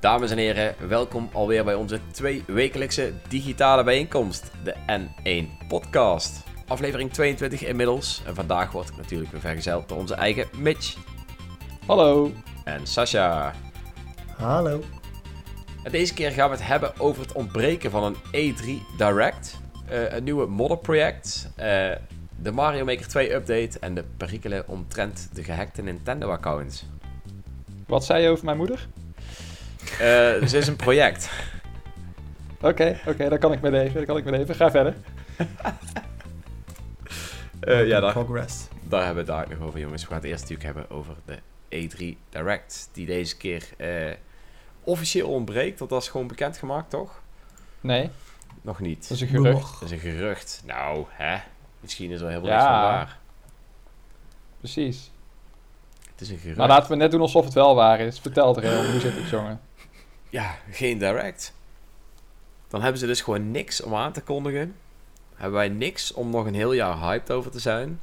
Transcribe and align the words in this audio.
Dames 0.00 0.30
en 0.30 0.38
heren, 0.38 0.74
welkom 0.88 1.28
alweer 1.32 1.64
bij 1.64 1.74
onze 1.74 2.00
twee 2.10 2.44
wekelijkse 2.46 3.12
digitale 3.28 3.84
bijeenkomst, 3.84 4.50
de 4.64 4.74
N1 4.74 5.66
Podcast. 5.68 6.42
Aflevering 6.66 7.12
22 7.12 7.64
inmiddels 7.64 8.22
en 8.26 8.34
vandaag 8.34 8.72
wordt 8.72 8.88
ik 8.88 8.96
natuurlijk 8.96 9.30
weer 9.30 9.40
vergezeld 9.40 9.88
door 9.88 9.98
onze 9.98 10.14
eigen 10.14 10.46
Mitch 10.56 10.96
Hallo. 11.86 12.32
en 12.64 12.86
Sasha. 12.86 13.54
Hallo. 14.36 14.82
En 15.82 15.92
deze 15.92 16.14
keer 16.14 16.30
gaan 16.30 16.50
we 16.50 16.56
het 16.56 16.66
hebben 16.66 17.00
over 17.00 17.22
het 17.22 17.32
ontbreken 17.32 17.90
van 17.90 18.04
een 18.04 18.16
E3 18.54 18.96
Direct, 18.96 19.60
eh, 19.88 20.12
een 20.12 20.24
nieuwe 20.24 20.46
modderproject, 20.46 21.50
eh 21.56 21.90
de 22.42 22.52
Mario 22.52 22.84
Maker 22.84 23.08
2 23.08 23.34
update 23.34 23.78
en 23.78 23.94
de 23.94 24.04
perikelen 24.16 24.68
omtrent 24.68 25.28
de 25.32 25.44
gehackte 25.44 25.82
Nintendo 25.82 26.30
accounts. 26.30 26.84
Wat 27.86 28.04
zei 28.04 28.22
je 28.22 28.28
over 28.28 28.44
mijn 28.44 28.56
moeder? 28.56 28.88
Eh 29.98 29.98
dus 30.40 30.52
het 30.52 30.62
is 30.62 30.66
een 30.66 30.76
project. 30.76 31.30
Oké, 32.60 33.00
oké, 33.06 33.28
daar 33.28 33.38
kan 33.38 33.52
ik 33.52 33.60
mee 33.60 33.70
leven. 33.70 33.94
Daar 33.94 34.04
kan 34.06 34.16
ik 34.16 34.24
mee 34.24 34.38
leven. 34.38 34.54
Ga 34.54 34.70
verder. 34.70 34.94
Eh, 37.60 37.86
ja, 37.86 38.00
daar, 38.00 38.12
Progress. 38.12 38.68
Daar 38.88 39.04
hebben 39.04 39.24
we 39.26 39.32
het 39.32 39.40
daar 39.48 39.58
nog 39.58 39.66
over, 39.68 39.80
jongens. 39.80 40.02
We 40.02 40.08
gaan 40.08 40.16
het 40.16 40.26
eerst 40.26 40.40
natuurlijk 40.48 40.74
hebben 40.74 40.96
over 40.96 41.14
de 41.24 41.38
E3 41.68 42.16
Direct. 42.30 42.88
Die 42.92 43.06
deze 43.06 43.36
keer 43.36 43.64
eh, 43.76 44.14
officieel 44.84 45.28
ontbreekt. 45.28 45.78
Dat 45.78 45.90
was 45.90 46.08
gewoon 46.08 46.26
bekendgemaakt, 46.26 46.90
toch? 46.90 47.20
Nee, 47.80 48.10
Nog 48.62 48.80
niet. 48.80 49.08
dat 49.08 49.10
is 49.10 49.20
een 49.20 49.28
gerucht. 49.28 49.80
Dat 49.80 49.82
is 49.82 49.90
een 49.90 49.98
gerucht. 50.12 50.62
Nou, 50.66 51.04
hè? 51.10 51.36
Misschien 51.80 52.10
is 52.10 52.20
er 52.20 52.28
heel 52.28 52.40
veel 52.40 52.48
Ja. 52.48 52.54
niks 52.54 52.66
van 52.68 52.80
waar. 52.80 53.18
Precies. 54.58 55.10
Het 56.10 56.20
is 56.20 56.30
een 56.30 56.38
gerucht. 56.38 56.56
Nou, 56.56 56.68
laten 56.68 56.90
we 56.90 56.96
net 56.96 57.10
doen 57.10 57.20
alsof 57.20 57.44
het 57.44 57.54
wel 57.54 57.74
waar 57.74 58.00
is. 58.00 58.18
Vertel 58.18 58.54
het 58.54 58.64
heel. 58.64 58.90
Hoe 58.90 59.00
zit 59.00 59.14
het, 59.14 59.28
jongen? 59.28 59.60
Ja, 60.30 60.54
geen 60.70 60.98
Direct. 60.98 61.54
Dan 62.68 62.82
hebben 62.82 63.00
ze 63.00 63.06
dus 63.06 63.20
gewoon 63.20 63.50
niks 63.50 63.82
om 63.82 63.94
aan 63.94 64.12
te 64.12 64.22
kondigen. 64.22 64.74
Hebben 65.34 65.58
wij 65.58 65.68
niks 65.68 66.12
om 66.12 66.30
nog 66.30 66.46
een 66.46 66.54
heel 66.54 66.72
jaar 66.72 66.98
hyped 66.98 67.30
over 67.30 67.50
te 67.50 67.58
zijn. 67.60 68.00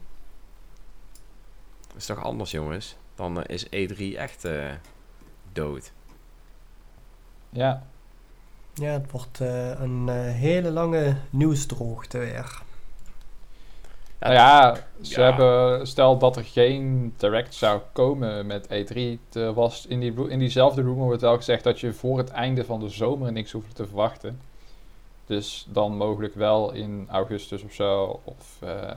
Dat 1.88 1.97
is 1.97 2.05
toch 2.05 2.23
anders, 2.23 2.52
jongens? 2.52 2.95
Dan 3.16 3.44
eh, 3.44 3.55
is 3.55 3.66
E3 3.66 4.17
echt 4.17 4.45
eh, 4.45 4.71
dood. 5.53 5.92
Ja. 7.49 7.83
Ja, 8.73 8.92
het 8.92 9.11
wordt 9.11 9.42
eh, 9.42 9.80
een 9.80 10.09
hele 10.30 10.71
lange 10.71 11.16
nieuwsdroogte 11.30 12.17
weer. 12.17 12.61
Nou 14.19 14.33
ja, 14.33 14.75
ze 15.02 15.19
Ja. 15.19 15.25
hebben... 15.25 15.88
Stel 15.88 16.17
dat 16.17 16.35
er 16.38 16.44
geen 16.44 17.13
direct 17.17 17.53
zou 17.53 17.81
komen 17.91 18.45
met 18.45 18.67
E3. 18.67 18.99
Er 19.33 19.53
was 19.53 19.85
in, 19.85 19.99
die, 19.99 20.30
in 20.30 20.39
diezelfde 20.39 20.81
rumor 20.81 21.05
wordt 21.05 21.21
wel 21.21 21.35
gezegd 21.35 21.63
dat 21.63 21.80
je 21.80 21.94
voor 21.94 22.17
het 22.17 22.30
einde 22.30 22.66
van 22.66 22.80
de 22.80 22.89
zomer 22.89 23.31
niks 23.31 23.52
hoeft 23.52 23.75
te 23.75 23.86
verwachten. 23.86 24.39
Dus 25.25 25.66
dan 25.69 25.97
mogelijk 25.97 26.36
wel 26.36 26.71
in 26.71 27.05
augustus 27.09 27.63
of 27.63 27.73
zo. 27.73 28.19
Of 28.23 28.58
eh, 28.59 28.91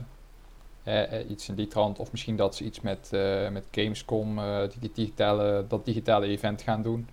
eh, 0.83 1.19
eh, 1.19 1.29
iets 1.29 1.49
in 1.49 1.55
die 1.55 1.67
trant. 1.67 1.99
Of 1.99 2.11
misschien 2.11 2.35
dat 2.35 2.55
ze 2.55 2.63
iets 2.63 2.81
met, 2.81 3.09
eh, 3.13 3.49
met 3.49 3.65
Gamescom, 3.71 4.39
die 4.79 4.91
digitale, 4.93 5.65
dat 5.67 5.85
digitale 5.85 6.25
event 6.25 6.61
gaan 6.61 6.81
doen. 6.81 7.07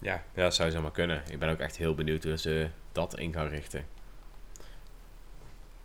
Ja, 0.00 0.22
ja, 0.34 0.42
dat 0.42 0.54
zou 0.54 0.70
zomaar 0.70 0.90
kunnen. 0.90 1.22
Ik 1.30 1.38
ben 1.38 1.48
ook 1.48 1.58
echt 1.58 1.76
heel 1.76 1.94
benieuwd 1.94 2.24
hoe 2.24 2.38
ze 2.38 2.68
dat 2.92 3.18
in 3.18 3.32
gaan 3.32 3.48
richten. 3.48 3.84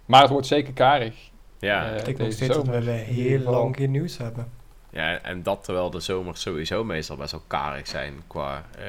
Maar 0.05 0.21
het 0.21 0.29
wordt 0.29 0.47
zeker 0.47 0.73
karig. 0.73 1.15
Ja, 1.59 1.89
Eh, 1.91 2.07
ik 2.07 2.17
denk 2.17 2.31
steeds 2.31 2.53
dat 2.55 2.65
zomer. 2.65 2.83
we 2.83 2.91
heel 2.91 3.39
lang 3.39 3.75
geen 3.75 3.91
nieuws 3.91 4.17
hebben. 4.17 4.51
ja, 4.89 5.19
en 5.21 5.43
dat 5.43 5.63
terwijl 5.63 5.89
de 5.89 5.99
zomers 5.99 6.41
sowieso 6.41 6.83
meestal 6.83 7.15
best 7.15 7.31
wel 7.31 7.43
karig 7.47 7.87
zijn 7.87 8.13
qua 8.27 8.65
eh, 8.77 8.85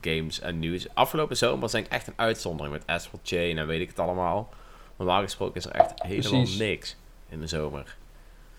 games 0.00 0.40
en 0.40 0.58
nieuws. 0.58 0.86
Afgelopen 0.94 1.36
zomer 1.36 1.60
was 1.60 1.72
denk 1.72 1.86
ik 1.86 1.92
echt 1.92 2.06
een 2.06 2.12
uitzondering 2.16 2.74
met 2.74 2.86
Astral 2.86 3.20
Chain 3.22 3.58
en 3.58 3.66
weet 3.66 3.80
ik 3.80 3.88
het 3.88 3.98
allemaal. 3.98 4.48
Normaal 4.96 5.22
gesproken 5.22 5.54
is 5.54 5.64
er 5.66 5.72
echt 5.72 5.92
helemaal 6.02 6.30
Precies. 6.42 6.58
niks 6.58 6.96
in 7.28 7.40
de 7.40 7.46
zomer. 7.46 7.96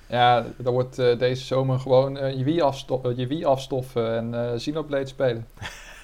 Ja, 0.08 0.46
dan 0.58 0.74
wordt 0.74 1.00
eh, 1.00 1.20
deze 1.20 1.46
zomer 1.46 1.80
gewoon 1.80 2.18
eh, 2.18 2.38
je, 2.38 2.44
Wii 2.44 2.62
afsto- 2.62 3.02
eh, 3.04 3.18
je 3.18 3.28
Wii 3.28 3.46
afstoffen 3.46 4.16
en 4.16 4.50
eh 4.52 4.56
Xenoblade 4.56 5.06
spelen. 5.08 5.48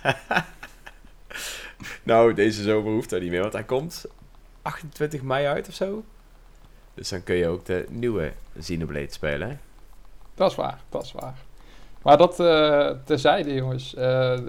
Nou, 2.03 2.33
deze 2.33 2.63
zomer 2.63 2.91
hoeft 2.91 3.09
dat 3.09 3.21
niet 3.21 3.29
meer, 3.31 3.41
want 3.41 3.53
hij 3.53 3.63
komt 3.63 4.05
28 4.61 5.21
mei 5.21 5.45
uit 5.45 5.67
of 5.67 5.73
zo. 5.73 6.03
Dus 6.93 7.09
dan 7.09 7.23
kun 7.23 7.35
je 7.35 7.47
ook 7.47 7.65
de 7.65 7.85
nieuwe 7.89 8.31
Xenoblade 8.59 9.11
spelen. 9.11 9.49
hè? 9.49 9.55
Dat 10.35 10.49
is 10.51 10.55
waar, 10.57 10.79
dat 10.89 11.03
is 11.03 11.11
waar. 11.11 11.35
Maar 12.01 12.17
dat 12.17 12.39
eh 12.39 12.89
terzijde, 13.03 13.53
jongens. 13.53 13.93
Eh 13.95 14.39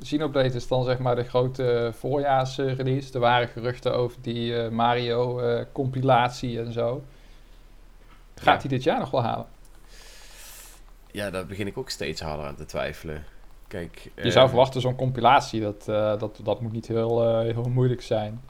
Xenoblade 0.00 0.54
is 0.54 0.68
dan 0.68 0.84
zeg 0.84 0.98
maar 0.98 1.16
de 1.16 1.24
grote 1.24 1.92
voorjaarsrelease. 1.98 3.12
Er 3.12 3.20
waren 3.20 3.48
geruchten 3.48 3.94
over 3.94 4.16
die 4.22 4.62
eh, 4.62 4.70
Mario-compilatie 4.70 6.60
en 6.60 6.72
zo. 6.72 7.02
Gaat 8.34 8.44
Ja. 8.62 8.68
hij 8.68 8.68
dit 8.68 8.82
jaar 8.82 8.98
nog 8.98 9.10
wel 9.10 9.22
halen? 9.22 9.46
Ja, 11.10 11.30
daar 11.30 11.46
begin 11.46 11.66
ik 11.66 11.78
ook 11.78 11.90
steeds 11.90 12.20
harder 12.20 12.46
aan 12.46 12.56
te 12.56 12.64
twijfelen. 12.64 13.24
Kijk, 13.68 14.10
Je 14.22 14.30
zou 14.30 14.48
verwachten 14.48 14.80
zo'n 14.80 14.96
compilatie, 14.96 15.60
dat, 15.60 15.88
eh, 15.88 16.18
dat, 16.18 16.40
dat 16.42 16.60
moet 16.60 16.72
niet 16.72 16.86
heel, 16.88 17.24
eh, 17.28 17.40
heel 17.54 17.68
moeilijk 17.68 18.02
zijn. 18.02 18.40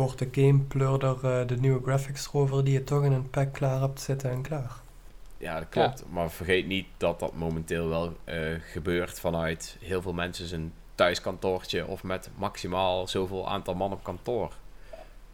Wordt 0.00 0.18
de 0.18 0.28
gameplurder 0.42 1.16
eh, 1.22 1.46
de 1.46 1.56
nieuwe 1.56 1.82
graphics 1.82 2.26
rover 2.26 2.64
die 2.64 2.72
je 2.72 2.84
toch 2.84 3.04
in 3.04 3.12
een 3.12 3.30
pack 3.30 3.52
klaar 3.52 3.80
hebt 3.80 4.00
zitten 4.00 4.30
en 4.30 4.42
klaar. 4.42 4.72
Ja, 5.38 5.58
dat 5.58 5.68
klopt. 5.68 6.04
Maar 6.10 6.30
vergeet 6.30 6.66
niet 6.66 6.86
dat 6.96 7.20
dat 7.20 7.32
momenteel 7.34 7.88
wel 7.88 8.12
eh, 8.24 8.36
gebeurt 8.72 9.20
vanuit 9.20 9.76
heel 9.80 10.02
veel 10.02 10.12
mensen 10.12 10.46
zijn 10.46 10.72
thuiskantoortje 10.94 11.86
of 11.86 12.02
met 12.02 12.30
maximaal 12.34 13.08
zoveel 13.08 13.48
aantal 13.48 13.74
man 13.74 13.92
op 13.92 14.02
kantoor. 14.04 14.52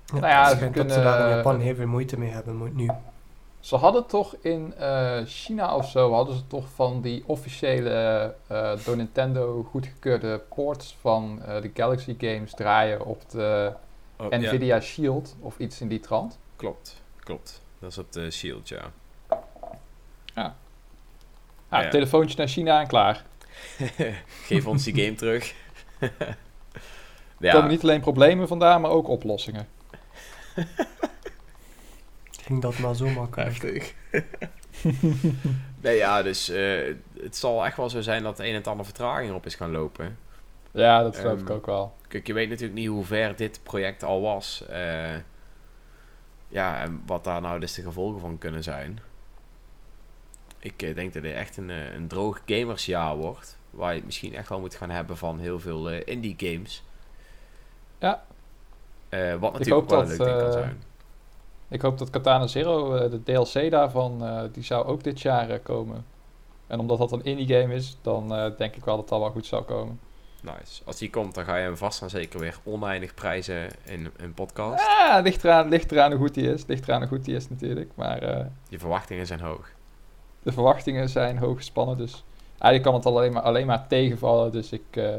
Ja, 0.06 0.14
Nou 0.20 0.26
ja, 0.26 0.48
ze 0.48 0.56
schijnt 0.56 0.74
dat 0.74 0.86
ze 0.86 0.94
kunnen- 0.94 1.12
daar 1.18 1.30
in 1.30 1.36
Japan 1.36 1.60
heel 1.60 1.74
veel 1.74 1.86
moeite 1.86 2.18
mee 2.18 2.30
hebben 2.30 2.56
moet 2.56 2.76
nu. 2.76 2.90
Ze 3.60 3.76
hadden 3.76 4.06
toch 4.06 4.36
in 4.40 4.74
eh, 4.78 5.18
China 5.24 5.76
of 5.76 5.88
zo, 5.90 6.12
hadden 6.12 6.36
ze 6.36 6.46
toch 6.46 6.64
van 6.74 7.00
die 7.00 7.22
officiële 7.26 7.90
eh, 8.46 8.72
door 8.84 8.96
Nintendo 8.96 9.62
goedgekeurde 9.70 10.40
ports 10.54 10.96
van 11.00 11.42
eh, 11.46 11.62
de 11.62 11.70
Galaxy 11.74 12.14
games 12.18 12.54
draaien 12.54 13.04
op 13.04 13.30
de 13.30 13.72
Oh, 14.16 14.30
ja, 14.30 14.36
Nvidia 14.36 14.80
Shield 14.80 15.36
of 15.40 15.58
iets 15.58 15.80
in 15.80 15.88
die 15.88 16.00
trant. 16.00 16.38
klopt, 16.56 17.02
klopt. 17.18 17.62
Dat 17.78 17.90
is 17.90 17.98
op 17.98 18.12
de 18.12 18.30
Shield, 18.30 18.68
ja. 18.68 18.90
Ah, 20.34 21.82
Ja. 21.82 21.88
telefoontje 21.88 22.36
naar 22.36 22.48
China 22.48 22.80
en 22.80 22.86
klaar. 22.86 23.24
Geef 24.46 24.66
ons 24.66 24.84
die 24.84 24.94
game 25.04 25.14
terug. 25.14 25.54
Er 25.98 26.10
ja, 27.38 27.52
komen 27.52 27.70
niet 27.70 27.82
alleen 27.82 28.00
problemen 28.00 28.48
vandaan, 28.48 28.80
maar 28.80 28.90
ook 28.90 29.08
oplossingen. 29.08 29.68
Ging 32.46 32.62
dat 32.62 32.78
maar 32.78 32.94
zo 32.94 33.08
makkelijk. 33.08 33.94
nee, 35.80 35.96
ja, 35.96 36.22
dus 36.22 36.48
eh, 36.48 36.94
het 37.20 37.36
zal 37.36 37.66
echt 37.66 37.76
wel 37.76 37.90
zo 37.90 38.00
zijn 38.00 38.22
dat 38.22 38.38
een 38.38 38.54
en 38.54 38.64
ander 38.64 38.84
vertraging 38.84 39.34
op 39.34 39.46
is 39.46 39.54
gaan 39.54 39.70
lopen. 39.70 40.18
Ja, 40.76 41.02
dat 41.02 41.16
geloof 41.16 41.32
Ehm, 41.38 41.42
ik 41.42 41.50
ook 41.50 41.66
wel. 41.66 41.92
Kijk, 42.08 42.26
je 42.26 42.32
weet 42.32 42.48
natuurlijk 42.48 42.78
niet 42.78 42.88
hoe 42.88 43.04
ver 43.04 43.36
dit 43.36 43.60
project 43.62 44.02
al 44.02 44.20
was. 44.20 44.66
eh, 44.68 45.14
ja, 46.48 46.80
en 46.80 47.02
wat 47.06 47.24
daar 47.24 47.40
nou 47.40 47.60
dus 47.60 47.74
de 47.74 47.82
gevolgen 47.82 48.20
van 48.20 48.38
kunnen 48.38 48.62
zijn. 48.62 48.98
Ik 50.58 50.82
eh, 50.82 50.94
denk 50.94 51.12
dat 51.12 51.22
dit 51.22 51.34
echt 51.34 51.56
een, 51.56 51.70
eh, 51.70 51.94
een 51.94 52.08
droog 52.08 52.40
gamersjaar 52.46 53.16
wordt. 53.16 53.58
Waar 53.70 53.90
je 53.90 53.96
het 53.96 54.04
misschien 54.04 54.34
echt 54.34 54.48
wel 54.48 54.60
moet 54.60 54.74
gaan 54.74 54.90
hebben 54.90 55.16
van 55.16 55.38
heel 55.38 55.60
veel 55.60 55.88
indie 55.88 56.34
games. 56.38 56.82
Ja. 57.98 58.24
Wat 59.40 59.52
natuurlijk 59.52 59.90
wel 59.90 60.00
een 60.00 60.08
leuk 60.08 60.18
ding 60.18 60.38
kan 60.38 60.52
zijn. 60.52 60.82
Ik 61.68 61.80
hoop 61.80 61.98
dat 61.98 62.10
Katana 62.10 62.46
Zero, 62.46 63.08
de 63.08 63.22
DLC 63.22 63.70
daarvan, 63.70 64.22
die 64.52 64.62
zou 64.62 64.86
ook 64.86 65.04
dit 65.04 65.20
jaar 65.20 65.58
komen. 65.58 66.04
En 66.66 66.78
omdat 66.78 66.98
dat 66.98 67.12
een 67.12 67.24
indie 67.24 67.56
game 67.60 67.74
is, 67.74 67.96
dan 68.02 68.28
denk 68.56 68.76
ik 68.76 68.84
wel 68.84 68.96
dat 68.96 69.08
dat 69.08 69.18
wel 69.20 69.30
goed 69.30 69.46
zou 69.46 69.62
komen. 69.64 70.00
Nice. 70.54 70.82
Als 70.84 70.96
die 70.96 71.10
komt, 71.10 71.34
dan 71.34 71.44
ga 71.44 71.56
je 71.56 71.62
hem 71.62 71.76
vast 71.76 72.02
en 72.02 72.10
zeker 72.10 72.40
weer 72.40 72.58
oneindig 72.64 73.14
prijzen 73.14 73.68
in 73.84 74.10
een 74.16 74.34
podcast. 74.34 74.84
Ah, 74.86 75.22
ligt 75.22 75.44
eraan, 75.44 75.68
ligt 75.68 75.92
eraan 75.92 76.10
hoe 76.10 76.20
goed 76.20 76.34
die 76.34 76.52
is. 76.52 76.66
Ligt 76.66 76.88
eraan 76.88 77.00
hoe 77.00 77.08
goed 77.08 77.24
die 77.24 77.36
is 77.36 77.48
natuurlijk. 77.48 77.90
Maar 77.94 78.48
Je 78.68 78.78
verwachtingen 78.78 79.26
zijn 79.26 79.40
hoog. 79.40 79.68
de 80.42 80.52
verwachtingen 80.52 81.08
zijn 81.08 81.38
hoog 81.38 81.56
gespannen. 81.56 81.96
Dus 81.96 82.24
eigenlijk 82.58 82.82
kan 82.82 82.94
het 82.94 83.06
alleen 83.06 83.32
maar, 83.32 83.42
alleen 83.42 83.66
maar 83.66 83.86
tegenvallen. 83.86 84.52
Dus 84.52 84.72
ik 84.72 84.84
eh, 84.90 85.14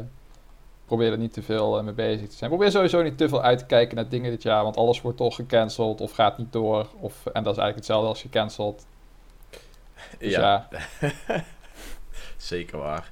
probeer 0.86 1.12
er 1.12 1.18
niet 1.18 1.32
te 1.32 1.42
veel 1.42 1.78
eh, 1.78 1.84
mee 1.84 1.94
bezig 1.94 2.28
te 2.28 2.36
zijn. 2.36 2.50
Probeer 2.50 2.70
sowieso 2.70 3.02
niet 3.02 3.18
te 3.18 3.28
veel 3.28 3.42
uit 3.42 3.58
te 3.58 3.66
kijken 3.66 3.96
naar 3.96 4.08
dingen 4.08 4.30
dit 4.30 4.42
jaar. 4.42 4.62
Want 4.62 4.76
alles 4.76 5.00
wordt 5.00 5.16
toch 5.16 5.34
gecanceld 5.34 6.00
of 6.00 6.12
gaat 6.12 6.38
niet 6.38 6.52
door. 6.52 6.86
Of, 7.00 7.26
en 7.26 7.42
dat 7.42 7.56
is 7.56 7.58
eigenlijk 7.62 7.76
hetzelfde 7.76 8.08
als 8.08 8.20
gecanceld. 8.20 8.86
Dus 10.18 10.32
ja, 10.32 10.68
zeker 12.36 12.78
waar. 12.78 13.10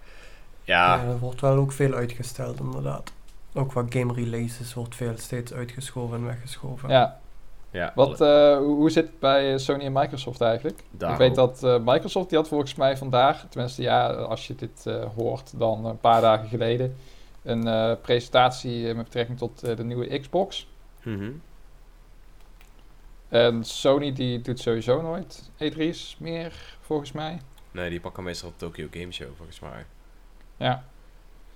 Ja. 0.67 0.95
Ja, 0.97 1.05
er 1.05 1.19
wordt 1.19 1.41
wel 1.41 1.57
ook 1.57 1.73
veel 1.73 1.93
uitgesteld 1.95 2.61
inderdaad. 2.61 3.13
Ook 3.55 3.69
qua 3.69 3.85
game 3.89 4.13
releases 4.13 4.75
wordt 4.75 4.95
veel 4.95 5.13
steeds 5.17 5.53
uitgeschoven 5.53 6.17
en 6.17 6.25
weggeschoven. 6.27 6.89
ja. 6.89 7.21
Ja, 7.71 7.93
Wat, 7.95 8.21
eh, 8.21 8.57
hoe 8.57 8.91
zit 8.91 9.05
het 9.07 9.19
bij 9.19 9.53
eh, 9.53 9.59
Sony 9.59 9.85
en 9.85 9.93
Microsoft 9.93 10.41
eigenlijk? 10.41 10.83
daarom. 10.91 11.21
Ik 11.21 11.27
weet 11.27 11.35
dat 11.37 11.63
eh, 11.65 11.79
Microsoft, 11.85 12.29
die 12.29 12.39
had 12.39 12.49
volgens 12.49 12.75
mij 12.75 12.97
vandaag, 12.97 13.47
tenminste 13.49 13.83
ja, 13.83 14.07
als 14.13 14.47
je 14.47 14.55
dit 14.55 14.87
eh, 14.87 15.05
hoort, 15.17 15.59
dan 15.59 15.85
een 15.85 15.99
paar 16.01 16.21
dagen 16.21 16.49
geleden, 16.49 16.97
een 17.43 17.67
eh, 17.69 17.93
presentatie 18.03 18.95
met 18.95 19.05
betrekking 19.05 19.39
tot 19.39 19.63
eh, 19.63 19.77
de 19.77 19.85
nieuwe 19.85 20.19
Xbox. 20.19 20.69
Mhm. 21.03 21.31
En 23.29 23.65
Sony 23.65 24.13
die 24.13 24.41
doet 24.41 24.61
sowieso 24.61 25.03
nooit 25.03 25.51
E3's 25.65 26.17
meer, 26.19 26.77
volgens 26.81 27.13
mij. 27.13 27.41
Nee, 27.71 27.91
die 27.91 28.01
pakken 28.01 28.25
meestal 28.25 28.49
op 28.49 28.59
Tokyo 28.59 28.87
Game 28.91 29.13
Show, 29.13 29.29
volgens 29.37 29.61
mij. 29.61 29.85
Ja. 30.57 30.85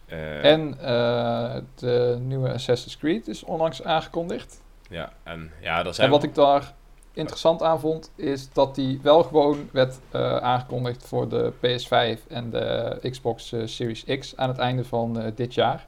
Eh, 0.07 0.45
En 0.45 0.79
eh, 0.81 1.57
de 1.75 2.19
nieuwe 2.21 2.53
Assassin's 2.53 2.97
Creed 2.99 3.29
is 3.29 3.45
onlangs 3.45 3.85
aangekondigd. 3.85 4.63
Ja, 4.89 5.13
en 5.23 5.53
ja, 5.61 5.85
er 5.85 5.95
zijn... 5.95 6.07
En 6.07 6.13
wat 6.13 6.23
ik 6.23 6.35
daar 6.35 6.73
interessant 7.13 7.63
aan 7.63 7.81
vond, 7.81 8.13
is 8.15 8.53
dat 8.53 8.75
die 8.75 9.01
wel 9.03 9.23
gewoon 9.23 9.69
werd 9.73 9.99
eh, 10.11 10.37
aangekondigd 10.37 11.07
voor 11.07 11.29
de 11.29 11.53
PS5 11.53 12.27
en 12.29 12.51
de 12.51 12.99
Xbox 13.11 13.53
eh, 13.53 13.61
Series 13.65 14.05
X 14.19 14.37
aan 14.37 14.49
het 14.49 14.59
einde 14.59 14.85
van 14.85 15.21
eh, 15.21 15.33
dit 15.35 15.55
jaar. 15.55 15.87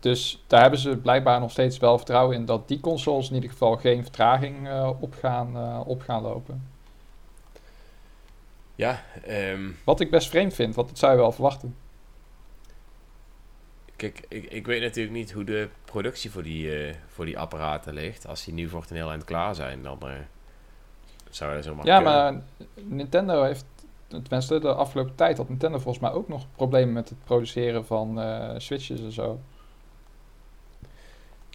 Dus 0.00 0.44
daar 0.46 0.60
hebben 0.60 0.78
ze 0.78 0.96
blijkbaar 0.96 1.40
nog 1.40 1.50
steeds 1.50 1.78
wel 1.78 1.96
vertrouwen 1.96 2.36
in 2.36 2.44
dat 2.44 2.68
die 2.68 2.80
consoles 2.80 3.28
in 3.28 3.34
ieder 3.34 3.50
geval 3.50 3.76
geen 3.76 4.02
vertraging 4.02 4.68
eh, 4.68 4.90
op, 5.00 5.14
gaan, 5.20 5.56
eh, 5.56 5.80
op 5.86 6.02
gaan 6.02 6.22
lopen. 6.22 6.68
Ja, 8.74 9.02
ehm, 9.24 9.70
Wat 9.84 10.00
ik 10.00 10.10
best 10.10 10.28
vreemd 10.28 10.54
vind, 10.54 10.74
want 10.74 10.88
dat 10.88 10.98
zou 10.98 11.12
je 11.12 11.18
wel 11.18 11.32
verwachten. 11.32 11.76
Kijk, 13.98 14.24
ik, 14.28 14.44
ik 14.44 14.66
weet 14.66 14.80
natuurlijk 14.82 15.16
niet 15.16 15.32
hoe 15.32 15.44
de 15.44 15.68
productie 15.84 16.30
voor 16.30 16.42
die, 16.42 16.86
eh, 16.86 16.94
voor 17.06 17.24
die 17.24 17.38
apparaten 17.38 17.94
ligt. 17.94 18.26
Als 18.26 18.44
die 18.44 18.54
nu 18.54 18.68
voor 18.68 18.80
het 18.80 18.90
een 18.90 18.96
heel 18.96 19.10
eind 19.10 19.24
klaar 19.24 19.54
zijn, 19.54 19.82
dan 19.82 19.98
eh, 20.00 20.12
zou 21.30 21.54
dat 21.54 21.64
zomaar 21.64 21.86
ja, 21.86 21.96
kunnen. 21.96 22.12
maar 22.12 22.42
Nintendo 22.74 23.42
heeft, 23.42 23.64
tenminste 24.06 24.58
de 24.58 24.74
afgelopen 24.74 25.14
tijd 25.14 25.36
had 25.36 25.48
Nintendo 25.48 25.78
volgens 25.78 26.04
mij 26.04 26.12
ook 26.12 26.28
nog 26.28 26.46
problemen 26.56 26.92
met 26.92 27.08
het 27.08 27.24
produceren 27.24 27.86
van 27.86 28.20
eh, 28.20 28.54
Switches 28.56 29.00
en 29.00 29.12
zo. 29.12 29.40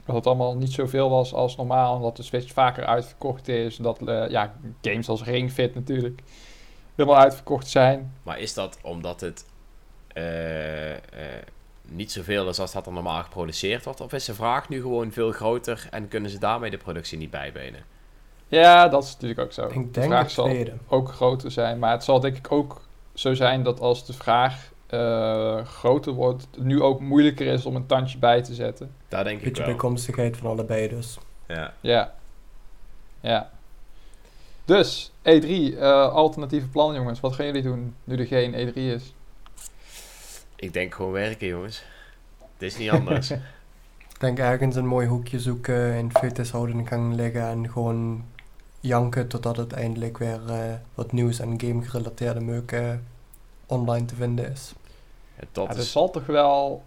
Dat 0.06 0.16
het 0.16 0.28
allemaal 0.28 0.56
niet 0.56 0.72
zoveel 0.72 1.10
was 1.10 1.34
als 1.34 1.56
normaal, 1.56 1.96
omdat 1.96 2.16
de 2.18 2.24
Switch 2.24 2.54
vaker 2.54 2.86
uitverkocht 2.86 3.48
is. 3.48 3.76
Dat 3.76 4.00
ja, 4.30 4.54
games 4.82 5.10
als 5.10 5.24
Ring 5.24 5.52
Fit 5.52 5.76
natuurlijk 5.76 6.22
helemaal 6.96 7.20
uitverkocht 7.20 7.68
zijn. 7.68 8.14
Maar 8.24 8.40
is 8.40 8.54
dat 8.54 8.80
omdat 8.82 9.22
het 9.22 9.46
niet 11.90 12.12
zoveel 12.12 12.50
is 12.50 12.60
als 12.60 12.72
dat 12.72 12.86
er 12.86 12.94
normaal 12.94 13.24
geproduceerd 13.24 13.84
wordt? 13.84 14.02
Of 14.02 14.14
is 14.14 14.26
de 14.26 14.34
vraag 14.34 14.70
nu 14.70 14.82
gewoon 14.82 15.12
veel 15.12 15.32
groter 15.32 15.88
en 15.90 16.08
kunnen 16.08 16.30
ze 16.32 16.40
daarmee 16.40 16.70
de 16.70 16.78
productie 16.78 17.18
niet 17.18 17.30
bijbenen? 17.32 17.84
Ja, 18.48 18.88
dat 18.88 19.04
is 19.04 19.12
natuurlijk 19.14 19.40
ook 19.40 19.52
zo. 19.52 19.66
Ik 19.66 19.74
de 19.74 19.90
denk 19.92 20.06
vraag 20.12 20.24
het 20.24 20.32
zal 20.32 20.68
ook 20.88 21.10
groter 21.10 21.52
zijn. 21.52 21.80
Maar 21.80 21.92
het 21.92 22.04
zal 22.04 22.20
denk 22.20 22.38
ik 22.38 22.52
ook 22.52 22.82
zo 23.14 23.34
zijn 23.34 23.64
dat 23.64 23.80
als 23.80 24.06
de 24.06 24.14
vraag 24.14 24.72
eh, 24.88 25.66
groter 25.66 26.14
wordt, 26.14 26.48
het 26.52 26.64
nu 26.64 26.82
ook 26.82 27.00
moeilijker 27.00 27.48
is 27.48 27.66
om 27.66 27.76
een 27.76 27.86
tandje 27.86 28.18
bij 28.18 28.42
te 28.42 28.54
zetten. 28.54 28.92
Daar 29.08 29.24
denk 29.24 29.38
ik 29.38 29.44
Beetje 29.44 29.64
wel. 29.64 29.72
bijkomstigheid 29.72 30.38
van 30.38 30.50
allebei 30.50 30.88
dus. 30.90 31.18
Ja. 31.48 31.74
Ja. 31.82 32.14
Ja. 33.22 33.52
Dus, 34.66 35.12
E3, 35.22 35.78
eh, 35.78 36.10
alternatieve 36.14 36.68
plannen 36.68 36.96
jongens. 36.96 37.20
Wat 37.20 37.34
gaan 37.34 37.46
jullie 37.46 37.62
doen 37.62 37.96
nu 38.04 38.18
er 38.18 38.26
geen 38.26 38.54
E3 38.54 38.74
is? 38.74 39.14
Ik 40.64 40.74
denk 40.74 40.94
gewoon 40.96 41.12
werken, 41.12 41.48
jongens. 41.48 41.84
Het 42.54 42.62
is 42.62 42.78
niet 42.78 42.90
anders. 42.90 43.32
Ik 44.14 44.20
denk 44.20 44.40
ergens 44.40 44.76
een 44.76 44.86
mooi 44.86 45.08
hoekje 45.08 45.40
zoeken, 45.40 45.94
in 45.94 46.12
fitnesshouding 46.12 46.88
gaan 46.88 47.16
liggen 47.16 47.42
en 47.48 47.70
gewoon 47.72 48.26
janken 48.80 49.28
totdat 49.28 49.58
het 49.58 49.74
eindelijk 49.74 50.18
weer 50.18 50.40
eh, 50.50 50.74
wat 50.94 51.12
nieuws 51.12 51.40
en 51.40 51.62
game 51.62 51.82
gerelateerde 51.84 52.40
meuk 52.40 52.72
eh, 52.72 52.94
online 53.66 54.06
te 54.06 54.16
vinden 54.16 54.52
is. 54.52 54.74
Ja, 55.40 55.44
dat 55.52 55.68
Ja, 55.74 55.76
is... 55.82 55.92
zal 55.92 56.10
toch 56.10 56.26
wel... 56.26 56.84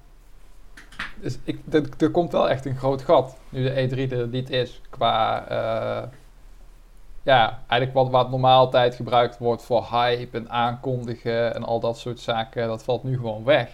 Dus 1.20 1.38
ik, 1.44 1.58
er, 1.70 1.88
er 1.99 2.11
komt 2.11 2.32
wel 2.32 2.49
echt 2.49 2.64
een 2.67 2.76
groot 2.76 3.02
gat, 3.02 3.37
nu 3.49 3.62
de 3.62 3.88
E3 4.08 4.12
er 4.12 4.28
niet 4.28 4.50
is, 4.50 4.81
qua... 4.90 5.49
eh, 5.49 6.08
ja, 7.26 7.62
eigenlijk 7.67 7.93
wat, 7.93 8.11
wat 8.11 8.31
normaal 8.31 8.58
altijd 8.58 8.94
gebruikt 8.94 9.38
wordt 9.38 9.62
voor 9.62 9.87
hype 9.90 10.37
en 10.37 10.50
aankondigen 10.50 11.55
en 11.55 11.64
al 11.64 11.81
dat 11.81 11.99
soort 11.99 12.20
zaken, 12.20 12.67
dat 12.67 12.84
valt 12.84 13.05
nu 13.05 13.17
gewoon 13.17 13.44
weg. 13.44 13.69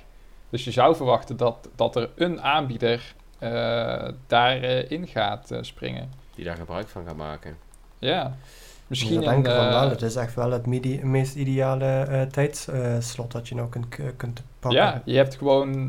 Dus 0.50 0.64
je 0.64 0.70
zou 0.70 0.96
verwachten 0.96 1.36
dat, 1.36 1.68
dat 1.74 1.96
er 1.96 2.10
een 2.16 2.42
aanbieder 2.42 3.14
eh, 3.38 4.08
daarin 4.26 5.06
gaat 5.06 5.50
eh, 5.50 5.58
springen. 5.60 6.10
Die 6.34 6.44
daar 6.44 6.56
gebruik 6.56 6.88
van 6.88 7.04
gaan 7.06 7.16
maken. 7.16 7.56
Ja, 7.98 8.36
misschien 8.86 9.20
denk 9.20 9.46
van 9.46 9.54
eh, 9.54 9.70
wel, 9.70 9.88
het 9.90 10.02
is 10.02 10.16
echt 10.16 10.34
wel 10.34 10.50
het 10.50 10.66
midi- 10.66 11.00
meest 11.04 11.34
ideale 11.34 11.84
eh 11.84 12.22
tijdslot 12.22 13.32
dat 13.32 13.48
je 13.48 13.54
nou 13.54 13.68
kunt, 13.68 13.86
kunt 14.16 14.42
pakken. 14.60 14.80
Ja, 14.80 15.02
je 15.04 15.16
hebt 15.16 15.36
gewoon 15.36 15.72
eh, 15.74 15.88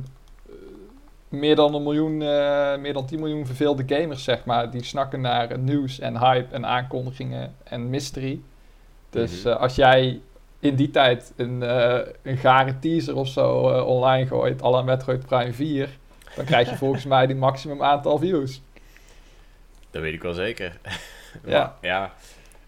meer 1.40 1.56
dan 1.56 1.74
een 1.74 1.84
miljoen, 1.84 2.22
eh, 2.22 2.78
meer 2.78 2.94
dan 2.94 3.06
10 3.06 3.20
miljoen 3.20 3.46
verveelde 3.46 3.84
gamers, 3.88 4.24
zeg 4.24 4.46
maar, 4.46 4.72
die 4.72 4.84
snakken 4.84 5.22
naar 5.22 5.58
nieuws 5.60 6.00
en 6.00 6.18
hype 6.20 6.54
en 6.56 6.66
aankondigingen 6.66 7.56
en 7.64 7.90
mystery. 7.90 8.42
Dus 9.10 9.40
Mhm. 9.44 9.48
eh, 9.54 9.60
als 9.60 9.76
jij 9.76 10.22
in 10.60 10.76
die 10.76 10.92
tijd 10.92 11.34
een, 11.36 11.64
eh, 11.64 12.00
een 12.22 12.38
gare 12.38 12.80
teaser 12.80 13.16
of 13.16 13.28
zo 13.28 13.52
online 13.82 14.28
gooit, 14.28 14.64
à 14.64 14.70
la 14.70 14.82
Metroid 14.82 15.26
Prime 15.26 15.54
4, 15.54 15.90
dan 16.36 16.46
krijg 16.46 16.70
je 16.70 16.76
volgens 16.76 17.06
mij 17.14 17.28
die 17.28 17.36
maximum 17.36 17.84
aantal 17.84 18.18
views. 18.18 18.62
Dat 19.92 20.02
weet 20.02 20.14
ik 20.14 20.22
wel 20.22 20.34
zeker. 20.34 20.78
Ja. 21.46 21.60
Maar, 21.60 21.74
ja. 21.82 22.14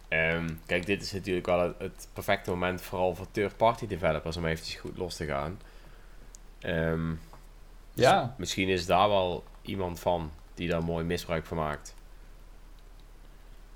Ehm, 0.07 0.49
kijk, 0.65 0.85
dit 0.85 1.01
is 1.01 1.11
natuurlijk 1.13 1.45
wel 1.45 1.59
het, 1.59 1.73
het 1.77 2.07
perfecte 2.13 2.49
moment 2.49 2.81
vooral 2.81 3.15
voor 3.15 3.25
third-party 3.31 3.87
developers 3.87 4.37
om 4.37 4.45
eventjes 4.45 4.75
goed 4.75 4.97
los 4.97 5.15
te 5.15 5.25
gaan. 5.25 5.59
Ehm, 6.59 7.11
Ja. 7.95 8.21
dus 8.21 8.31
misschien 8.37 8.67
is 8.69 8.85
daar 8.85 9.09
wel 9.09 9.43
iemand 9.61 9.99
van 9.99 10.31
die 10.53 10.69
daar 10.69 10.83
mooi 10.83 11.05
misbruik 11.05 11.45
van 11.45 11.57
maakt. 11.57 11.95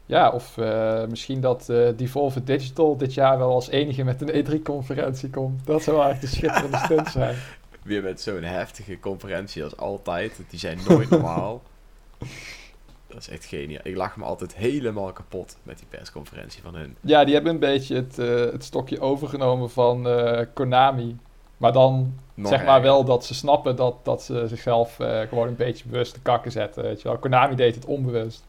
Ja, 0.05 0.29
of 0.29 0.57
eh, 0.57 1.05
misschien 1.05 1.41
dat 1.41 1.69
eh 1.69 1.87
Devolver 1.95 2.45
Digital 2.45 2.97
dit 2.97 3.13
jaar 3.13 3.37
wel 3.37 3.53
als 3.53 3.69
enige 3.69 4.03
met 4.03 4.21
een 4.21 4.45
E3-conferentie 4.45 5.29
komt. 5.29 5.65
Dat 5.65 5.83
zou 5.83 6.09
echt 6.09 6.23
een 6.23 6.29
schitterende 6.29 6.77
stunt 6.77 7.07
zijn. 7.19 7.35
Weer 7.83 8.03
met 8.03 8.21
zo'n 8.21 8.43
heftige 8.43 8.99
conferentie 8.99 9.63
als 9.63 9.77
altijd. 9.77 10.39
Die 10.49 10.59
zijn 10.59 10.79
nooit 10.87 11.09
normaal. 11.19 11.61
Dat 13.07 13.17
is 13.17 13.29
echt 13.29 13.45
geniaal. 13.45 13.81
Ik 13.83 13.95
lach 13.95 14.17
me 14.17 14.23
altijd 14.23 14.55
helemaal 14.55 15.13
kapot 15.13 15.57
met 15.63 15.77
die 15.77 15.87
persconferentie 15.89 16.61
van 16.61 16.75
hun. 16.75 16.95
Ja, 17.01 17.23
die 17.23 17.33
hebben 17.33 17.53
een 17.53 17.59
beetje 17.59 17.95
het, 17.95 18.19
eh, 18.19 18.51
het 18.51 18.63
stokje 18.63 18.99
overgenomen 18.99 19.69
van 19.69 20.07
Konami. 20.53 21.17
Maar 21.59 21.71
dan 21.73 22.13
Nog 22.33 22.47
zeg 22.49 22.59
maar 22.59 22.67
erger. 22.75 22.81
wel 22.89 23.03
dat 23.03 23.25
ze 23.25 23.33
snappen 23.33 23.75
dat, 23.75 23.95
dat 24.05 24.23
ze 24.23 24.47
zichzelf 24.47 24.99
eh, 24.99 25.19
gewoon 25.21 25.47
een 25.47 25.55
beetje 25.55 25.87
bewust 25.87 26.13
te 26.13 26.19
kakken 26.19 26.51
zetten. 26.51 26.83
Weet 26.83 27.01
je 27.01 27.07
wel. 27.07 27.17
Konami 27.17 27.55
deed 27.55 27.75
het 27.75 27.85
onbewust. 27.85 28.43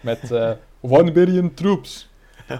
Met 0.00 0.30
eh 0.32 0.50
one 0.98 1.12
billion 1.12 1.54
troops. 1.54 2.08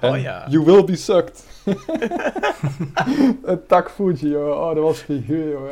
Oh 0.01 0.21
ja. 0.21 0.47
You 0.49 0.65
will 0.65 0.85
be 0.85 0.97
sucked. 0.97 1.45
een 3.45 3.67
tak 3.67 3.91
Fuji, 3.91 4.29
joh. 4.29 4.61
Oh, 4.61 4.75
dat 4.75 4.83
was 4.85 4.99
figuur, 4.99 5.49
joh. 5.51 5.71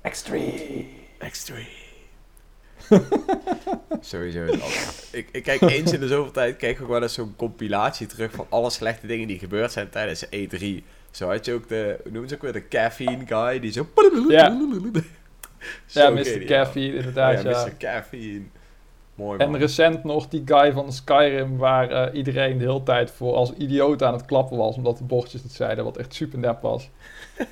Extreme! 0.00 0.84
Extreme. 1.18 1.66
Sowieso. 4.00 4.42
is 4.44 4.50
altijd- 4.62 5.08
Ik, 5.12 5.28
ik 5.32 5.42
kijk 5.42 5.60
eens 5.60 5.92
in 5.92 6.00
de 6.00 6.08
zoveel 6.08 6.32
tijd 6.32 6.56
kijk 6.56 6.76
ik 6.76 6.82
ook 6.82 6.88
wel 6.88 7.02
eens 7.02 7.14
zo'n 7.14 7.34
compilatie 7.36 8.06
terug 8.06 8.32
van 8.32 8.46
alle 8.48 8.70
slechte 8.70 9.06
dingen 9.06 9.26
die 9.28 9.38
gebeurd 9.38 9.72
zijn 9.72 9.88
tijdens 9.90 10.20
de 10.20 10.48
E3. 10.82 10.84
Zo 11.16 11.28
had 11.28 11.44
je 11.44 11.52
ook 11.52 11.68
de, 11.68 11.98
hoe 12.02 12.12
noemen 12.12 12.28
ze 12.28 12.34
ook 12.34 12.42
weer, 12.42 12.52
de 12.52 12.68
caffeine 12.68 13.26
guy 13.26 13.60
die 13.60 13.72
zo... 13.72 13.86
Ja. 14.28 14.48
Zo 15.86 16.00
Ja, 16.00 16.10
Mr. 16.10 16.44
Caffeine, 16.44 16.96
inderdaad, 16.96 17.42
ja, 17.42 17.50
ja. 17.50 17.64
Mr. 17.64 17.76
Caffeine. 17.78 18.44
Mooi 19.14 19.38
En 19.38 19.50
man. 19.50 19.60
recent 19.60 20.04
nog 20.04 20.28
die 20.28 20.42
guy 20.44 20.72
van 20.72 20.92
Skyrim, 20.92 21.56
waar 21.56 21.90
eh, 21.90 22.14
iedereen 22.14 22.58
de 22.58 22.64
hele 22.64 22.82
tijd 22.82 23.10
voor 23.10 23.34
als 23.34 23.52
idioot 23.52 24.02
aan 24.02 24.12
het 24.12 24.24
klappen 24.24 24.56
was, 24.56 24.76
omdat 24.76 24.98
de 24.98 25.04
bordjes 25.04 25.42
het 25.42 25.52
zeiden, 25.52 25.84
wat 25.84 25.96
echt 25.96 26.14
super 26.14 26.38
nep 26.38 26.60
was. 26.62 26.88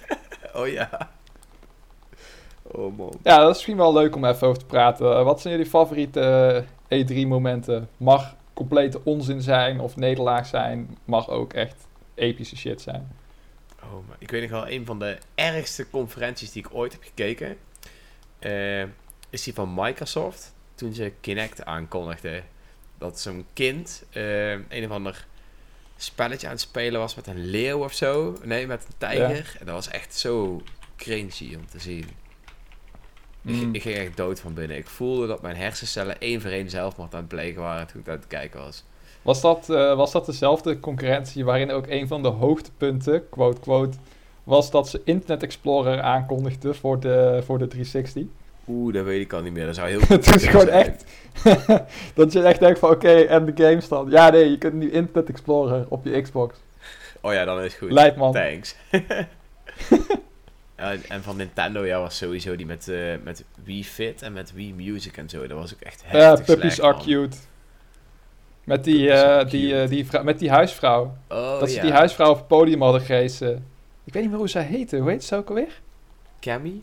Oh 0.57 0.69
ja. 0.69 1.11
Oh 2.63 2.99
man. 2.99 3.13
Ja, 3.23 3.37
dat 3.37 3.49
is 3.49 3.55
misschien 3.55 3.77
wel 3.77 3.93
leuk 3.93 4.17
om 4.17 4.25
even 4.25 4.47
over 4.47 4.59
te 4.59 4.67
praten. 4.67 5.17
Eh, 5.17 5.25
wat 5.25 5.41
zijn 5.41 5.55
jullie 5.55 5.71
favoriete 5.71 6.65
E3-momenten? 6.89 7.89
Mag 7.97 8.35
complete 8.53 9.01
onzin 9.05 9.43
zijn 9.43 9.81
of 9.81 9.97
nederlaag 9.97 10.47
zijn, 10.47 10.97
mag 11.05 11.31
ook 11.31 11.53
echt 11.53 11.87
epische 12.15 12.57
shit 12.57 12.81
zijn. 12.81 13.24
Oh, 13.93 14.09
maar 14.09 14.17
ik 14.19 14.31
weet 14.31 14.43
nog 14.43 14.51
wel, 14.51 14.69
een 14.69 14.85
van 14.87 14.99
de 14.99 15.19
ergste 15.35 15.91
conferenties 15.91 16.53
die 16.53 16.65
ik 16.65 16.75
ooit 16.75 16.93
heb 16.93 17.03
gekeken, 17.03 17.57
eh, 18.39 18.83
is 19.31 19.43
die 19.43 19.55
van 19.55 19.75
Microsoft. 19.75 20.55
Toen 20.75 20.95
ze 20.95 21.13
Kinect 21.21 21.65
aankondigden. 21.65 22.45
Dat 22.99 23.21
zo'n 23.21 23.47
kind 23.53 24.05
eh, 24.11 24.51
een 24.51 24.85
of 24.85 24.91
ander 24.91 25.27
spelletje 25.97 26.47
aan 26.47 26.53
het 26.53 26.61
spelen 26.63 27.01
was 27.01 27.15
met 27.15 27.27
een 27.27 27.45
leeuw 27.47 27.85
of 27.85 27.93
zo. 27.93 28.37
Nee, 28.43 28.67
met 28.67 28.85
een 28.87 28.95
tijger. 28.99 29.57
En 29.61 29.67
dat 29.67 29.75
was 29.75 29.89
echt 29.89 30.15
zo 30.15 30.63
cringy 30.97 31.55
om 31.55 31.67
te 31.67 31.79
zien. 31.79 31.99
Ik, 33.43 33.55
Mm. 33.55 33.75
ik 33.75 33.83
ging 33.83 33.97
echt 33.97 34.17
dood 34.17 34.41
van 34.41 34.55
binnen. 34.55 34.77
Ik 34.77 34.87
voelde 34.89 35.27
dat 35.27 35.43
mijn 35.43 35.57
hersencellen 35.57 36.21
één 36.21 36.41
voor 36.41 36.51
één 36.51 36.71
zelfmoord 36.71 37.15
aan 37.15 37.21
het 37.21 37.29
plegen 37.29 37.63
waren 37.63 37.87
toen 37.87 38.01
ik 38.01 38.09
aan 38.09 38.17
het 38.17 38.27
kijken 38.27 38.61
was. 38.61 38.85
Was 39.25 39.41
dat, 39.41 39.71
eh, 39.71 39.97
was 39.97 40.13
dat 40.13 40.27
dezelfde 40.27 40.81
concurrentie 40.81 41.45
waarin 41.45 41.71
ook 41.71 41.87
een 41.89 42.09
van 42.09 42.23
de 42.23 42.29
hoogtepunten, 42.29 43.29
quote 43.29 43.61
quote, 43.61 43.97
was 44.45 44.71
dat 44.71 44.89
ze 44.89 45.01
Internet 45.05 45.43
Explorer 45.43 46.01
aankondigden 46.01 46.75
voor 46.75 47.01
de, 47.01 47.43
voor 47.45 47.59
de 47.59 47.67
360? 47.69 48.23
Oeh, 48.69 48.95
dat 48.95 49.05
weet 49.05 49.21
ik 49.21 49.33
al 49.33 49.43
niet 49.43 49.53
meer. 49.53 49.67
Dat 49.67 49.75
zou 49.75 49.89
heel 49.89 50.01
Het 50.09 50.35
is 50.35 50.47
gewoon 50.47 50.67
zijn. 50.67 50.85
echt. 50.85 51.05
dat 52.15 52.33
je 52.33 52.43
echt 52.43 52.61
denkt 52.61 52.79
van 52.79 52.91
oké, 52.91 53.13
en 53.21 53.45
de 53.45 53.65
game 53.65 53.81
stand. 53.81 54.11
Ja, 54.13 54.31
nee, 54.31 54.51
je 54.51 54.59
kunt 54.59 54.75
nu 54.75 54.91
Internet 54.91 55.29
Explorer 55.29 55.87
op 55.89 56.05
je 56.05 56.21
Xbox. 56.21 56.57
Oh 57.21 57.33
ja, 57.33 57.45
dan 57.45 57.59
is 57.59 57.65
het 57.73 57.75
goed. 57.83 57.91
Lijp 57.93 58.17
man. 58.17 58.33
Thanks. 58.33 58.75
En 61.09 61.23
van 61.23 61.37
Nintendo 61.37 61.85
ja, 61.85 61.99
was 62.01 62.17
sowieso 62.17 62.57
die 62.57 62.67
met, 62.67 62.89
eh, 62.89 62.99
met 63.23 63.45
Wii 63.65 63.85
Fit 63.85 64.23
en 64.23 64.33
met 64.33 64.53
Wii 64.53 64.75
Music 64.75 65.17
en 65.17 65.29
zo. 65.29 65.47
Dat 65.47 65.59
was 65.59 65.75
ook 65.75 65.81
echt 65.81 66.03
heftig 66.05 66.39
Ja, 66.39 66.55
puppies 66.55 66.75
slecht, 66.75 66.81
are 66.81 66.97
man. 66.97 67.05
cute. 67.07 67.37
Met 68.65 68.85
die, 68.85 69.11
eh, 69.11 69.51
die, 69.51 69.81
eh, 69.81 69.89
die 69.89 70.07
met 70.23 70.39
die 70.39 70.51
huisvrouw. 70.51 71.13
Oh, 71.29 71.59
dat 71.61 71.71
ze 71.71 71.77
ja. 71.77 71.83
die 71.83 71.93
huisvrouw 71.93 72.31
op 72.31 72.37
het 72.37 72.47
podium 72.47 72.83
hadden 72.83 73.01
gerezen. 73.01 73.67
Ik 74.05 74.13
weet 74.13 74.23
niet 74.23 74.31
meer 74.31 74.41
hoe 74.41 74.49
zij 74.49 74.63
heette. 74.63 74.99
Hoe 74.99 75.11
heet 75.11 75.25
ze 75.25 75.37
ook 75.37 75.49
alweer? 75.49 75.81
Cammy? 76.41 76.83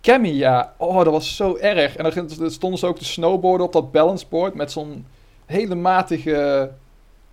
Cammy, 0.00 0.28
ja. 0.28 0.74
Oh, 0.76 0.96
dat 0.96 1.12
was 1.12 1.36
zo 1.36 1.56
erg. 1.56 1.96
En 1.96 2.10
dan 2.10 2.50
stonden 2.50 2.78
ze 2.78 2.86
ook 2.86 2.98
te 2.98 3.04
snowboarden 3.04 3.66
op 3.66 3.72
dat 3.72 3.92
balanceboard 3.92 4.54
met 4.54 4.72
zo'n 4.72 5.06
hele 5.46 5.74
matige 5.74 6.70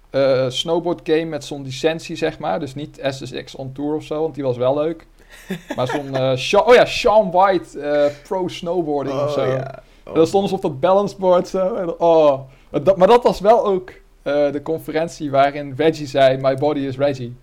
eh, 0.10 0.50
snowboard 0.50 1.00
game 1.04 1.26
met 1.26 1.46
zo'n 1.46 1.64
licentie, 1.64 2.16
zeg 2.16 2.40
maar. 2.40 2.60
Dus 2.60 2.76
niet 2.76 3.00
SSX 3.04 3.56
on 3.56 3.72
Tour 3.72 3.96
of 3.96 4.04
zo, 4.04 4.22
want 4.22 4.36
die 4.36 4.44
was 4.44 4.58
wel 4.58 4.76
leuk. 4.76 5.08
Maar 5.76 5.88
zo'n, 5.88 6.38
Sha- 6.38 6.60
oh 6.60 6.74
ja, 6.74 6.86
Sean 6.86 7.32
White 7.32 8.12
Pro 8.24 8.48
Snowboarding 8.48 9.20
of 9.20 9.32
zo. 9.32 9.46
ja. 9.46 9.84
En 10.04 10.14
dan 10.14 10.28
stonden 10.28 10.50
ze 10.50 10.56
op 10.56 10.62
dat 10.62 10.80
balanceboard 10.80 11.48
zo. 11.48 11.76
En, 11.76 12.00
oh. 12.00 12.40
Maar 12.70 12.84
dat, 12.84 12.98
maar 12.98 13.08
dat 13.08 13.24
was 13.24 13.40
wel 13.40 13.66
ook 13.66 13.90
eh, 13.90 14.52
de 14.52 14.62
conferentie 14.64 15.32
waarin 15.32 15.74
Reggie 15.78 16.08
zei, 16.08 16.38
my 16.38 16.56
body 16.56 16.80
is 16.80 16.98
Reggie. 16.98 17.36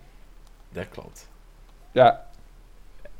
Dat 0.69 0.85
klopt. 0.89 1.27
Ja, 1.91 2.25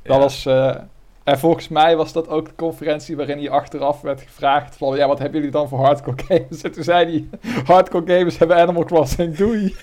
dat 0.01 0.15
Ja. 0.15 0.17
was... 0.21 0.45
eh, 0.45 0.75
en 1.23 1.39
volgens 1.39 1.67
mij 1.67 1.95
was 1.95 2.13
dat 2.13 2.27
ook 2.27 2.45
de 2.45 2.55
conferentie 2.55 3.15
waarin 3.15 3.37
hij 3.37 3.49
achteraf 3.49 4.01
werd 4.01 4.21
gevraagd 4.21 4.75
van... 4.75 4.95
Ja, 4.97 5.07
wat 5.07 5.19
hebben 5.19 5.37
jullie 5.37 5.53
dan 5.53 5.67
voor 5.69 5.79
hardcore 5.79 6.23
games? 6.27 6.61
En 6.63 6.71
toen 6.71 6.83
zei 6.83 7.27
hij... 7.41 7.53
Hardcore 7.65 8.17
gamers 8.17 8.37
hebben 8.37 8.57
Animal 8.57 8.83
Crossing, 8.83 9.35
doei. 9.35 9.75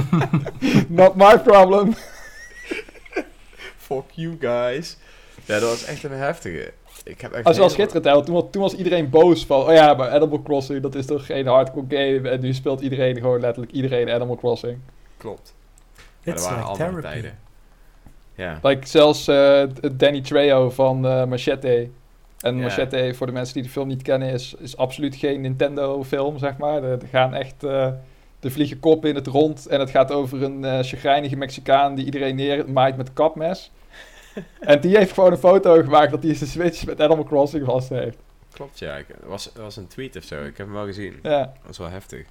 Not 0.88 1.14
my 1.14 1.38
problem. 1.38 1.94
Fuck 3.86 4.04
you 4.14 4.36
guys. 4.40 4.96
Ja, 5.44 5.58
dat 5.60 5.68
was 5.70 5.84
echt 5.84 6.02
een 6.04 6.10
heftige. 6.12 6.72
Ik 7.08 7.20
heb 7.20 7.32
echt 7.32 7.44
Dat 7.44 7.52
is 7.52 7.58
wel 7.58 7.68
schitterend, 7.68 8.04
hè, 8.04 8.12
want 8.12 8.24
toen, 8.26 8.34
was- 8.34 8.44
toen 8.50 8.62
was 8.62 8.74
iedereen 8.74 9.10
boos 9.10 9.46
van... 9.46 9.60
Oh 9.60 9.72
ja, 9.72 9.94
maar 9.94 10.08
Animal 10.10 10.42
Crossing, 10.42 10.82
dat 10.82 10.94
is 10.94 11.06
toch 11.06 11.26
geen 11.26 11.46
hardcore 11.46 11.86
game? 11.88 12.28
En 12.28 12.40
nu 12.40 12.52
speelt 12.54 12.80
iedereen 12.80 13.16
gewoon 13.16 13.40
letterlijk 13.40 13.72
iedereen 13.74 14.10
Animal 14.10 14.36
Crossing. 14.36 14.78
Klopt. 15.16 15.54
Maar 16.24 16.34
It's 16.34 16.42
dat 16.42 16.52
waren 16.52 16.70
like 16.70 16.82
andere 16.84 17.00
therapy. 17.02 17.20
tijden. 17.20 17.38
Ja. 18.34 18.58
Like 18.62 18.86
zelfs 18.86 19.28
eh, 19.28 19.62
Danny 19.92 20.20
Trejo 20.20 20.70
van 20.70 21.06
eh, 21.06 21.24
Machete. 21.24 21.88
En. 22.40 22.60
Machete, 22.60 23.12
voor 23.14 23.26
de 23.26 23.32
mensen 23.32 23.54
die 23.54 23.62
de 23.62 23.68
film 23.68 23.88
niet 23.88 24.02
kennen, 24.02 24.28
is, 24.32 24.54
is 24.58 24.76
absoluut 24.76 25.16
geen 25.16 25.40
Nintendo-film, 25.40 26.38
zeg 26.38 26.56
maar. 26.56 26.82
Er, 26.82 26.90
er 26.90 27.08
gaan 27.10 27.34
echt... 27.34 27.64
eh 27.64 27.88
er 28.40 28.50
vliegen 28.52 28.80
koppen 28.80 29.08
in 29.08 29.14
het 29.14 29.26
rond 29.26 29.66
en 29.66 29.80
het 29.80 29.90
gaat 29.90 30.12
over 30.12 30.42
een 30.42 30.64
eh 30.64 30.78
chagrijnige 30.82 31.36
Mexicaan 31.36 31.94
die 31.94 32.04
iedereen 32.04 32.36
neermaait 32.36 32.96
met 32.96 33.12
kapmes. 33.12 33.70
en 34.60 34.80
die 34.80 34.96
heeft 34.96 35.12
gewoon 35.12 35.32
een 35.32 35.38
foto 35.38 35.82
gemaakt 35.82 36.10
dat 36.10 36.22
hij 36.22 36.34
zijn 36.34 36.50
Switch 36.50 36.86
met 36.86 37.00
Animal 37.00 37.24
Crossing 37.24 37.64
vast 37.64 37.88
heeft. 37.88 38.18
Klopt, 38.52 38.78
ja. 38.78 38.94
Het 38.94 39.06
was, 39.26 39.50
was 39.54 39.76
een 39.76 39.86
tweet 39.86 40.16
of 40.16 40.24
zo. 40.24 40.40
Ik 40.44 40.56
heb 40.56 40.66
hem 40.66 40.72
wel 40.74 40.84
gezien. 40.84 41.18
Ja, 41.22 41.38
Dat 41.38 41.66
was 41.66 41.78
wel 41.78 41.88
heftig. 41.88 42.26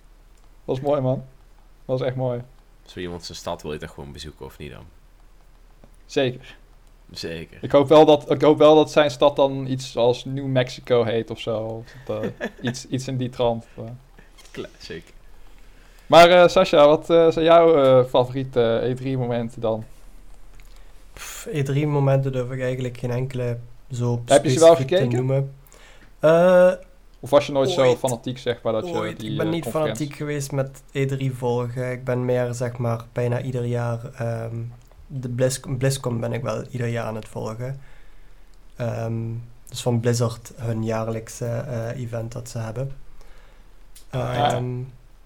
was 0.65 0.79
mooi, 0.81 1.01
man. 1.01 1.23
was 1.85 2.01
echt 2.01 2.15
mooi. 2.15 2.41
Als 2.83 2.97
iemand 2.97 3.23
zijn 3.25 3.37
stad 3.37 3.61
wil 3.61 3.73
je 3.73 3.79
toch 3.79 3.91
gewoon 3.93 4.11
bezoeken, 4.11 4.45
of 4.45 4.57
niet 4.57 4.71
dan? 4.71 4.83
Zeker. 6.05 6.55
Zeker. 7.11 7.57
Ik 7.61 7.71
hoop 7.71 7.87
wel 7.87 8.05
dat, 8.05 8.31
ik 8.31 8.41
hoop 8.41 8.57
wel 8.57 8.75
dat 8.75 8.91
zijn 8.91 9.11
stad 9.11 9.35
dan 9.35 9.65
iets 9.67 9.97
als 9.97 10.25
New 10.25 10.45
Mexico 10.45 11.03
heet 11.03 11.29
of 11.29 11.39
zo. 11.39 11.57
Of 11.57 11.93
dat, 12.05 12.23
eh, 12.23 12.47
iets, 12.69 12.87
iets 12.87 13.07
in 13.07 13.17
die 13.17 13.29
trant. 13.29 13.65
eh. 13.77 13.83
Classic. 14.51 15.03
Maar 16.07 16.29
eh 16.29 16.47
Sascha, 16.47 16.87
wat 16.87 17.09
eh, 17.09 17.31
zijn 17.31 17.45
jouw 17.45 17.75
eh, 17.83 18.05
favoriete 18.09 18.95
E3-momenten 18.97 19.59
dan? 19.61 19.85
Pff, 21.15 21.47
E3-momenten 21.47 22.31
durf 22.31 22.51
ik 22.51 22.61
eigenlijk 22.61 22.97
geen 22.97 23.11
enkele 23.11 23.57
zo 23.91 24.21
Heb 24.25 24.43
je 24.43 24.49
ze 24.51 24.59
wel 24.59 24.75
te 24.75 25.05
noemen. 25.05 25.53
Eh, 26.19 26.71
Of 27.19 27.29
was 27.29 27.45
je 27.45 27.51
nooit 27.51 27.69
zo 27.69 27.95
fanatiek, 27.95 28.37
zeg 28.37 28.61
maar, 28.61 28.73
dat 28.73 28.87
je 28.87 28.93
ooit. 28.93 29.19
die 29.19 29.31
ik 29.31 29.37
ben 29.37 29.45
eh, 29.45 29.51
niet 29.51 29.65
fanatiek 29.65 30.15
geweest 30.15 30.51
met 30.51 30.81
E3 30.91 31.25
volgen. 31.33 31.91
Ik 31.91 32.03
ben 32.03 32.25
meer, 32.25 32.53
zeg 32.53 32.77
maar, 32.77 33.05
bijna 33.11 33.41
ieder 33.41 33.65
jaar... 33.65 33.99
ehm, 34.17 34.55
de 35.07 35.29
Blizz 35.29 35.59
BlizzCon 35.77 36.19
ben 36.19 36.33
ik 36.33 36.41
wel 36.43 36.63
ieder 36.69 36.87
jaar 36.87 37.05
aan 37.05 37.15
het 37.15 37.27
volgen. 37.27 37.79
Ehm, 38.75 39.13
dus 39.69 39.81
van 39.81 39.99
Blizzard, 39.99 40.51
hun 40.55 40.83
jaarlijkse 40.83 41.45
eh, 41.45 42.01
event 42.01 42.31
dat 42.31 42.49
ze 42.49 42.57
hebben. 42.57 42.91
ja. 44.11 44.51
Ehm, 44.53 44.65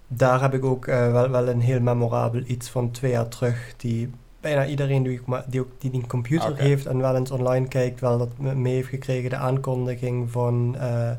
Daar 0.08 0.40
heb 0.40 0.54
ik 0.54 0.64
ook 0.64 0.86
wel, 0.86 1.30
wel 1.30 1.48
een 1.48 1.60
heel 1.60 1.80
memorabel 1.80 2.42
iets 2.46 2.68
van 2.68 2.90
twee 2.90 3.10
jaar 3.10 3.28
terug. 3.28 3.74
Die 3.76 4.10
bijna 4.40 4.66
iedereen 4.66 5.02
die, 5.02 5.12
ik 5.12 5.26
ma- 5.26 5.44
die, 5.48 5.60
ook, 5.60 5.68
die 5.78 5.94
een 5.94 6.06
computer 6.06 6.56
heeft 6.56 6.86
en 6.86 6.98
wel 7.00 7.16
eens 7.16 7.30
online 7.30 7.68
kijkt, 7.68 8.00
wel 8.00 8.18
dat 8.18 8.28
me- 8.38 8.54
mee 8.54 8.74
heeft 8.74 8.88
gekregen. 8.88 9.30
De 9.30 9.36
aankondiging 9.36 10.30
van 10.30 10.76
eh, 10.80 11.10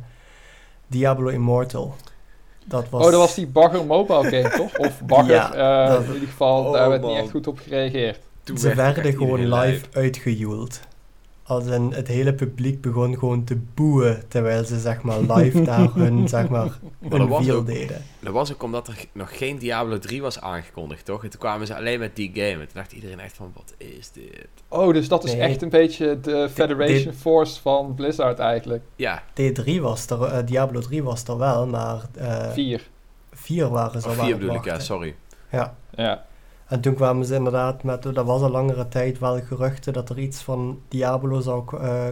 Diablo 0.87 1.27
Immortal. 1.27 1.95
Dat 2.65 2.89
was, 2.89 3.05
Oh, 3.05 3.11
dat 3.11 3.19
was 3.19 3.35
die 3.35 3.47
Bagger 3.47 3.85
Mobile 3.85 4.23
game, 4.29 4.49
toch? 4.63 4.77
Of 4.77 5.01
Bagger, 5.05 5.33
Ja, 5.33 5.53
eh, 5.85 5.87
dat- 5.93 6.03
in 6.03 6.13
ieder 6.13 6.27
geval, 6.27 6.65
Oh, 6.65 6.73
daar 6.73 6.89
werd 6.89 7.01
niet 7.01 7.17
echt 7.17 7.29
goed 7.29 7.47
op 7.47 7.59
gereageerd. 7.59 8.19
Toen 8.43 8.57
Ze 8.57 8.65
werd 8.75 8.95
werden 8.95 9.13
gewoon 9.13 9.53
live 9.53 9.85
uitgejoeld. 9.93 10.79
Als 11.51 11.65
in 11.65 11.91
het 11.93 12.07
hele 12.07 12.33
publiek 12.33 12.81
begon 12.81 13.17
gewoon 13.17 13.43
te 13.43 13.57
boeien 13.73 14.23
terwijl 14.27 14.63
ze 14.63 14.79
zeg 14.79 15.01
maar 15.01 15.19
live 15.19 15.61
daar 15.71 15.89
hun 15.93 16.27
zeg 16.27 16.49
maar 16.49 16.79
ook- 17.09 17.65
deden. 17.65 18.01
Dat 18.19 18.33
was 18.33 18.53
ook 18.53 18.63
omdat 18.63 18.87
er 18.87 19.05
nog 19.11 19.37
geen 19.37 19.57
Diablo 19.57 19.99
3 19.99 20.21
was 20.21 20.41
aangekondigd, 20.41 21.05
toch? 21.05 21.23
En 21.23 21.29
toen 21.29 21.39
kwamen 21.39 21.67
ze 21.67 21.75
alleen 21.75 21.99
met 21.99 22.15
die 22.15 22.31
game. 22.33 22.49
En 22.51 22.57
toen 22.57 22.67
dacht 22.73 22.91
iedereen 22.91 23.19
echt 23.19 23.35
van, 23.35 23.51
wat 23.55 23.73
is 23.77 24.11
dit? 24.11 24.47
Oh, 24.67 24.93
dus 24.93 25.07
dat 25.07 25.23
is 25.23 25.31
Nee. 25.31 25.41
echt 25.41 25.61
een 25.61 25.69
beetje 25.69 26.19
de 26.19 26.49
Federation 26.53 27.13
Force 27.13 27.61
van 27.61 27.93
Blizzard 27.95 28.39
eigenlijk. 28.39 28.83
Ja, 28.95 29.23
D3 29.33 29.79
was 29.81 30.07
er, 30.09 30.23
eh, 30.23 30.45
Diablo 30.45 30.79
3 30.79 31.03
was 31.03 31.23
er 31.23 31.37
wel, 31.37 31.67
maar 31.67 32.01
eh 32.17 32.51
Vier. 32.51 32.87
4 33.31 33.69
waren 33.69 34.01
ze 34.01 34.07
of 34.07 34.13
al 34.13 34.19
aan 34.19 34.25
4 34.25 34.29
het 34.35 34.39
bedoel 34.39 34.55
ik, 34.55 34.65
ja, 34.65 34.79
sorry. 34.79 35.15
Ja. 35.51 35.75
Ja. 35.95 36.25
En 36.71 36.81
toen 36.81 36.93
kwamen 36.95 37.25
ze 37.25 37.35
inderdaad 37.35 37.83
met, 37.83 38.03
dat 38.03 38.25
was 38.25 38.41
al 38.41 38.49
langere 38.49 38.87
tijd 38.87 39.19
wel 39.19 39.41
geruchten 39.41 39.93
dat 39.93 40.09
er 40.09 40.19
iets 40.19 40.41
van 40.41 40.79
Diablo 40.87 41.39
zou 41.39 41.77
eh, 41.81 42.03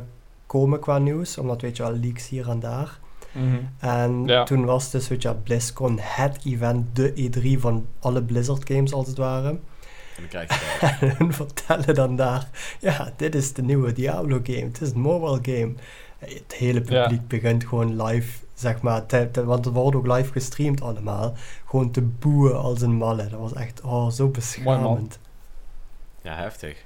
komen 0.46 0.80
qua 0.80 0.98
nieuws, 0.98 1.38
omdat 1.38 1.62
weet 1.62 1.78
je 1.78 1.84
wel, 1.84 1.96
leaks 1.96 2.28
hier 2.30 2.50
en 2.50 2.60
daar. 2.60 3.00
Mhm. 3.32 3.56
En 3.80 4.24
Ja. 4.26 4.44
toen 4.44 4.66
was 4.66 4.92
dus, 4.92 5.08
weet 5.08 5.22
je 5.22 5.34
BlizzCon 5.36 5.98
het 6.00 6.40
event, 6.46 6.96
de 6.96 7.14
E3 7.30 7.60
van 7.60 7.86
alle 8.00 8.24
Blizzard 8.24 8.70
games 8.72 8.94
als 8.94 9.08
het 9.08 9.18
ware. 9.18 9.48
En 9.50 9.60
dan 10.16 10.28
krijg 10.28 10.50
je 10.50 10.78
dat. 10.82 10.90
En 11.10 11.16
hun 11.18 11.34
vertellen 11.34 11.96
dan 11.96 12.16
daar, 12.16 12.50
ja, 12.80 13.14
dit 13.18 13.36
is 13.36 13.54
de 13.54 13.62
nieuwe 13.62 13.94
Diablo 13.94 14.40
game, 14.44 14.66
het 14.66 14.82
is 14.82 14.92
een 14.92 15.00
mobile 15.00 15.40
game. 15.58 15.74
Het 16.18 16.54
hele 16.58 16.82
Ja. 16.86 17.02
publiek 17.02 17.28
begint 17.28 17.66
gewoon 17.66 18.04
live, 18.04 18.40
zeg 18.60 18.82
maar, 18.82 19.06
te, 19.06 19.30
te- 19.32 19.46
want 19.46 19.66
het 19.66 19.74
wordt 19.74 19.96
ook 19.98 20.08
live 20.08 20.32
gestreamd 20.32 20.82
allemaal, 20.82 21.34
gewoon 21.66 21.92
te 21.92 22.02
boeien 22.02 22.60
als 22.60 22.82
een 22.82 22.96
malle. 22.96 23.28
Dat 23.28 23.40
was 23.40 23.54
echt, 23.54 23.82
oh, 23.82 24.10
zo 24.10 24.28
beschamend. 24.28 25.20
Ja, 26.22 26.36
heftig. 26.36 26.86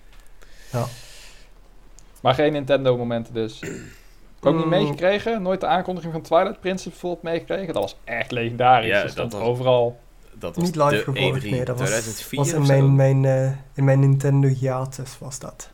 Maar 2.22 2.34
geen 2.34 2.52
Nintendo 2.52 2.98
momenten 2.98 3.34
dus. 3.34 3.62
Ook 4.42 4.54
niet 4.56 4.64
Mm. 4.64 4.70
meegekregen? 4.70 5.42
Nooit 5.42 5.60
de 5.62 5.68
aankondiging 5.68 6.14
van 6.14 6.22
Twilight 6.22 6.60
Princess 6.60 6.90
bijvoorbeeld 6.90 7.24
meegekregen? 7.24 7.74
Dat 7.74 7.84
was 7.84 7.96
echt 8.04 8.32
legendarisch. 8.32 8.90
Ja, 8.90 9.02
dat 9.02 9.12
stond 9.12 9.32
dat 9.32 9.40
was- 9.40 9.50
overal. 9.50 10.00
Dat 10.34 10.56
was 10.56 10.66
Niet 10.66 10.76
live 10.76 11.04
gevolgd, 11.04 11.44
E3 11.44 11.50
nee, 11.50 11.66
dat 11.66 11.80
was, 11.80 11.90
2004 11.90 12.40
was 12.40 12.52
in 12.52 12.66
mijn, 12.68 12.96
mijn, 12.96 13.26
eh, 13.26 13.52
in 13.74 13.84
mijn 13.84 14.00
Nintendo 14.00 14.48
hiatus 14.48 15.20
was 15.20 15.40
dat. 15.40 15.70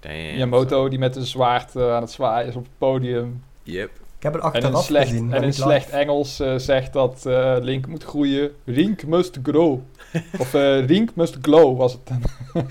Damn, 0.00 0.14
Miyamoto 0.16 0.88
die 0.88 0.98
met 0.98 1.16
een 1.16 1.26
zwaard 1.26 1.76
eh, 1.76 1.94
aan 1.94 2.02
het 2.02 2.10
zwaaien 2.10 2.48
is 2.48 2.54
op 2.54 2.62
het 2.62 2.78
podium. 2.78 3.42
Yep. 3.62 3.90
Ik 4.18 4.24
heb 4.24 4.32
het 4.32 4.42
En 4.42 4.48
in 4.52 4.54
achteraf 4.54 4.84
slecht, 4.84 5.08
gezien, 5.08 5.32
en 5.32 5.42
in 5.42 5.46
live. 5.48 5.60
slecht 5.60 5.90
Engels 5.90 6.40
eh, 6.40 6.56
zegt 6.56 6.92
dat 6.92 7.26
eh, 7.26 7.56
Link 7.60 7.86
moet 7.86 8.04
groeien. 8.04 8.56
Link 8.64 9.06
must 9.06 9.38
grow. 9.42 9.80
of 10.38 10.54
eh 10.54 10.86
Link 10.86 11.14
must 11.14 11.36
glow 11.42 11.78
was 11.78 11.92
het 11.92 12.06
dan. 12.06 12.22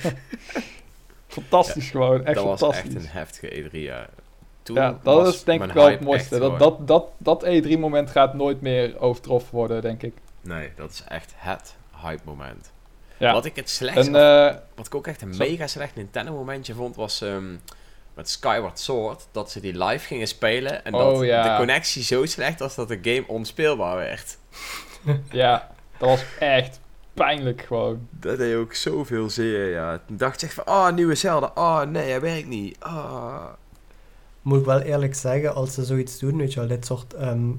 fantastisch 1.28 1.90
gewoon, 1.90 2.26
echt 2.26 2.36
dat 2.36 2.46
was 2.46 2.60
fantastisch. 2.60 2.96
echt 2.96 3.04
een 3.04 3.10
heftige 3.10 3.64
E3, 3.64 3.72
ja. 3.72 4.08
Toen 4.64 4.76
ja, 4.76 5.00
dat 5.04 5.28
is 5.28 5.44
denk 5.44 5.64
ik 5.64 5.72
wel 5.72 5.90
het 5.90 6.00
mooiste. 6.00 6.36
echt 6.36 6.44
Dat, 6.44 6.60
dat, 6.60 6.88
dat, 6.88 7.06
dat 7.18 7.46
E3-moment 7.46 8.10
gaat 8.10 8.34
nooit 8.34 8.62
meer 8.62 9.00
overtroffen 9.00 9.56
worden, 9.56 9.82
denk 9.82 10.04
ik. 10.04 10.14
Nee, 10.42 10.72
dat 10.76 10.92
is 10.92 11.04
echt 11.08 11.34
het 11.36 11.76
hype 12.02 12.22
moment. 12.26 12.72
Ja. 13.18 13.34
Wat 13.34 13.46
ik 13.46 13.56
het 13.56 13.70
slechtst, 13.70 14.08
En 14.08 14.16
eh, 14.16 14.56
wat 14.76 14.86
ik 14.86 14.96
ook 14.96 15.08
echt 15.08 15.22
een 15.22 15.34
Zo. 15.34 15.44
mega 15.44 15.68
slecht 15.68 15.96
Nintendo 15.96 16.34
momentje 16.34 16.74
vond, 16.74 16.96
was 16.96 17.22
ehm, 17.22 17.56
met 18.18 18.30
Skyward 18.30 18.80
Sword, 18.80 19.28
dat 19.32 19.52
ze 19.52 19.60
die 19.60 19.84
live 19.84 20.06
gingen 20.06 20.28
spelen 20.28 20.86
en 20.86 20.92
dat 20.92 21.14
Oh, 21.14 21.26
ja. 21.26 21.52
de 21.52 21.58
connectie 21.58 22.04
zo 22.04 22.26
slecht 22.26 22.60
was 22.60 22.76
dat 22.76 22.88
de 22.88 23.00
game 23.02 23.28
onspeelbaar 23.28 23.96
werd. 23.96 24.38
Ja, 25.32 25.72
dat 25.98 26.10
was 26.10 26.24
echt 26.40 26.80
pijnlijk 27.14 27.62
gewoon. 27.62 28.08
Dat 28.12 28.38
deed 28.38 28.56
ook 28.56 28.74
zoveel 28.74 29.30
zeer, 29.30 29.70
ja. 29.70 30.02
Toen 30.08 30.18
dacht 30.18 30.42
ik 30.42 30.52
van, 30.52 30.68
oh, 30.68 30.92
nieuwe 30.92 31.16
Zelda. 31.16 31.52
Oh, 31.56 31.82
nee, 31.82 32.10
hij 32.10 32.22
werkt 32.22 32.48
niet. 32.48 32.78
Oh. 32.86 33.46
Moet 34.42 34.60
ik 34.60 34.66
wel 34.66 34.80
eerlijk 34.80 35.16
zeggen, 35.16 35.56
als 35.56 35.74
ze 35.74 35.86
zoiets 35.86 36.20
doen, 36.20 36.38
weet 36.38 36.54
je 36.54 36.60
wel, 36.60 36.70
dit 36.70 36.86
soort 36.86 37.14
ehm, 37.14 37.50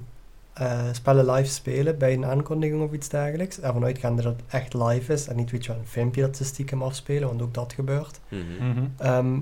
eh, 0.53 0.89
spellen 0.93 1.31
live 1.31 1.51
spelen 1.51 1.99
bij 1.99 2.13
een 2.13 2.27
aankondiging 2.27 2.83
of 2.83 2.93
iets 2.93 3.09
dergelijks, 3.09 3.61
ervan 3.61 3.85
uitgaande 3.85 4.23
dat 4.23 4.37
het 4.37 4.45
echt 4.49 4.75
live 4.75 5.13
is 5.13 5.27
en 5.29 5.37
niet, 5.37 5.51
weet 5.51 5.65
je 5.65 5.71
wel, 5.73 5.81
een 5.81 5.87
filmpje 5.87 6.21
dat 6.21 6.37
ze 6.37 6.45
stiekem 6.45 6.83
afspelen, 6.83 7.29
want 7.29 7.43
ook 7.43 7.55
dat 7.55 7.73
gebeurt. 7.73 8.21
Mhm. 8.29 8.69
Mhm. 8.71 8.87
Ehm, 8.99 9.39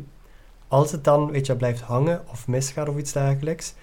als 0.68 0.92
het 0.92 1.04
dan, 1.04 1.30
weet 1.30 1.46
je, 1.46 1.56
blijft 1.56 1.80
hangen 1.80 2.22
of 2.30 2.46
misgaat 2.48 2.88
of 2.88 2.96
iets 2.96 3.12
dergelijks, 3.12 3.74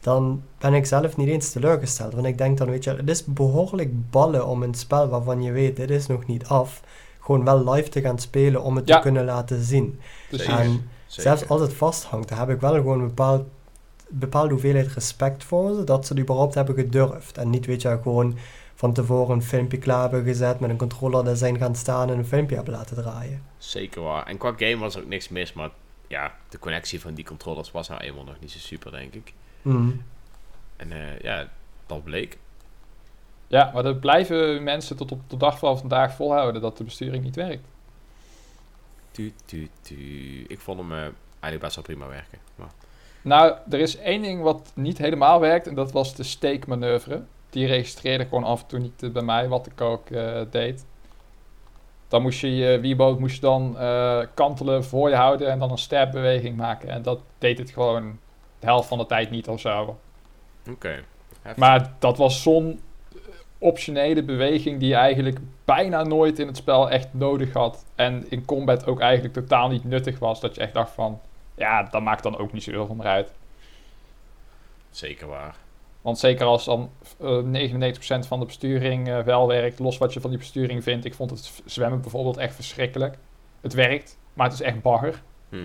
dan 0.00 0.42
ben 0.58 0.74
ik 0.74 0.86
zelf 0.86 1.16
niet 1.16 1.28
eens 1.28 1.50
teleurgesteld. 1.52 2.12
Want 2.14 2.26
ik 2.26 2.38
denk 2.38 2.58
dan, 2.58 2.70
weet 2.70 2.84
je, 2.84 2.90
het 2.90 3.08
is 3.10 3.24
behoorlijk 3.24 4.10
ballen 4.10 4.46
om 4.46 4.62
een 4.62 4.74
spel 4.74 5.08
waarvan 5.08 5.42
je 5.42 5.52
weet, 5.52 5.76
dit 5.76 5.90
is 5.90 6.06
nog 6.06 6.26
niet 6.26 6.46
af, 6.46 6.82
gewoon 7.20 7.44
wel 7.44 7.70
live 7.70 7.88
te 7.88 8.00
gaan 8.00 8.18
spelen 8.18 8.62
om 8.62 8.76
het 8.76 8.88
Ja. 8.88 8.96
te 8.96 9.02
kunnen 9.02 9.24
laten 9.24 9.62
zien. 9.62 10.00
Precies. 10.28 10.48
En 10.48 10.90
Zeker. 11.06 11.22
zelfs 11.22 11.48
als 11.48 11.60
het 11.60 11.72
vasthangt, 11.74 12.28
daar 12.28 12.38
heb 12.38 12.48
ik 12.50 12.60
wel 12.60 12.74
gewoon 12.74 13.00
een 13.00 13.06
bepaald, 13.06 13.46
bepaalde 14.08 14.50
hoeveelheid 14.52 14.92
respect 14.92 15.44
voor 15.44 15.74
ze, 15.74 15.84
dat 15.84 16.06
ze 16.06 16.12
het 16.12 16.22
überhaupt 16.22 16.54
hebben 16.54 16.74
gedurfd. 16.74 17.38
En 17.38 17.50
niet, 17.50 17.66
weet 17.66 17.82
je, 17.82 17.98
gewoon 18.02 18.36
van 18.74 18.92
tevoren 18.92 19.34
een 19.34 19.42
filmpje 19.42 19.78
klaar 19.78 20.00
hebben 20.00 20.24
gezet 20.24 20.60
met 20.60 20.70
een 20.70 20.76
controller 20.76 21.24
daar 21.24 21.36
zijn 21.36 21.58
gaan 21.58 21.74
staan 21.76 22.10
en 22.10 22.18
een 22.18 22.26
filmpje 22.26 22.54
hebben 22.56 22.74
laten 22.74 22.96
draaien. 22.96 23.42
Zeker 23.58 24.02
waar. 24.02 24.26
En 24.26 24.36
qua 24.38 24.52
game 24.56 24.76
was 24.78 24.94
er 24.94 25.00
ook 25.02 25.08
niks 25.08 25.28
mis, 25.28 25.52
maar 25.52 25.70
ja, 26.12 26.34
de 26.48 26.58
connectie 26.58 27.00
van 27.00 27.14
die 27.14 27.24
controllers 27.24 27.70
was 27.70 27.88
nou 27.88 28.00
eenmaal 28.00 28.24
nog 28.24 28.40
niet 28.40 28.50
zo 28.50 28.58
super, 28.58 28.90
denk 28.90 29.14
ik. 29.14 29.32
Mm. 29.62 30.02
En 30.76 30.92
eh, 30.92 31.18
ja, 31.20 31.48
dat 31.86 32.04
bleek. 32.04 32.38
Ja, 33.46 33.70
maar 33.74 33.82
dat 33.82 34.00
blijven 34.00 34.62
mensen 34.62 34.96
tot 34.96 35.12
op 35.12 35.30
de 35.30 35.36
dag 35.36 35.58
van 35.58 35.78
vandaag 35.78 36.14
volhouden 36.14 36.62
dat 36.62 36.76
de 36.76 36.84
besturing 36.84 37.24
niet 37.24 37.36
werkt. 37.36 37.66
Tu, 39.10 39.32
tu, 39.44 39.68
tu. 39.80 39.96
Ik 40.48 40.60
vond 40.60 40.78
hem 40.78 40.92
eh, 40.92 40.98
eigenlijk 41.40 41.60
best 41.60 41.74
wel 41.74 41.84
prima 41.84 42.08
werken. 42.08 42.38
Maar, 42.54 42.70
Nou, 43.22 43.56
er 43.70 43.80
is 43.80 43.96
één 43.96 44.22
ding 44.22 44.42
wat 44.42 44.72
niet 44.74 44.98
helemaal 44.98 45.40
werkt 45.40 45.66
en 45.66 45.74
dat 45.74 45.92
was 45.92 46.14
de 46.14 46.22
steekmanoeuvre. 46.22 47.22
Die 47.50 47.66
registreerde 47.66 48.24
gewoon 48.24 48.44
af 48.44 48.62
en 48.62 48.66
toe 48.66 48.78
niet 48.78 49.02
eh, 49.02 49.10
bij 49.10 49.22
mij 49.22 49.48
wat 49.48 49.66
ik 49.66 49.80
ook 49.80 50.10
eh, 50.10 50.40
deed. 50.50 50.84
Dan 52.12 52.22
moest 52.22 52.40
je 52.40 52.56
je 52.56 52.80
Wiimote 52.80 53.20
moest 53.20 53.34
je 53.34 53.40
dan 53.40 53.78
eh, 53.78 54.20
kantelen 54.34 54.84
voor 54.84 55.08
je 55.08 55.14
houden 55.14 55.50
en 55.50 55.58
dan 55.58 55.70
een 55.70 55.78
sterbeweging 55.78 56.56
maken. 56.56 56.88
En 56.88 57.02
dat 57.02 57.20
deed 57.38 57.58
het 57.58 57.70
gewoon 57.70 58.18
de 58.58 58.66
helft 58.66 58.88
van 58.88 58.98
de 58.98 59.06
tijd 59.06 59.30
niet 59.30 59.48
of 59.48 59.60
zo. 59.60 59.98
Oké. 60.70 61.04
Maar 61.56 61.92
dat 61.98 62.18
was 62.18 62.42
zo'n 62.42 62.80
optionele 63.58 64.22
beweging 64.22 64.78
die 64.80 64.88
je 64.88 64.94
eigenlijk 64.94 65.38
bijna 65.64 66.02
nooit 66.02 66.38
in 66.38 66.46
het 66.46 66.56
spel 66.56 66.90
echt 66.90 67.08
nodig 67.10 67.52
had. 67.52 67.84
En 67.94 68.30
in 68.30 68.44
combat 68.44 68.86
ook 68.86 69.00
eigenlijk 69.00 69.34
totaal 69.34 69.68
niet 69.68 69.84
nuttig 69.84 70.18
was. 70.18 70.40
Dat 70.40 70.54
je 70.54 70.60
echt 70.60 70.74
dacht 70.74 70.90
van, 70.90 71.20
ja, 71.54 71.82
dat 71.82 72.02
maakt 72.02 72.22
dan 72.22 72.38
ook 72.38 72.52
niet 72.52 72.62
zoveel 72.62 72.86
van 72.86 73.02
uit. 73.02 73.32
Zeker 74.90 75.26
waar. 75.26 75.56
Want 76.02 76.18
zeker 76.18 76.46
als 76.46 76.64
dan 76.64 76.90
eh 77.18 77.42
99% 78.22 78.26
van 78.26 78.40
de 78.40 78.46
besturing 78.46 79.08
eh, 79.08 79.20
wel 79.20 79.46
werkt, 79.46 79.78
los 79.78 79.98
wat 79.98 80.12
je 80.12 80.20
van 80.20 80.30
die 80.30 80.38
besturing 80.38 80.82
vindt. 80.82 81.04
Ik 81.04 81.14
vond 81.14 81.30
het 81.30 81.62
zwemmen 81.64 82.00
bijvoorbeeld 82.00 82.36
echt 82.36 82.54
verschrikkelijk. 82.54 83.18
Het 83.60 83.72
werkt, 83.72 84.18
maar 84.34 84.46
het 84.46 84.54
is 84.54 84.60
echt 84.60 84.82
bagger. 84.82 85.22
Mhm. 85.48 85.62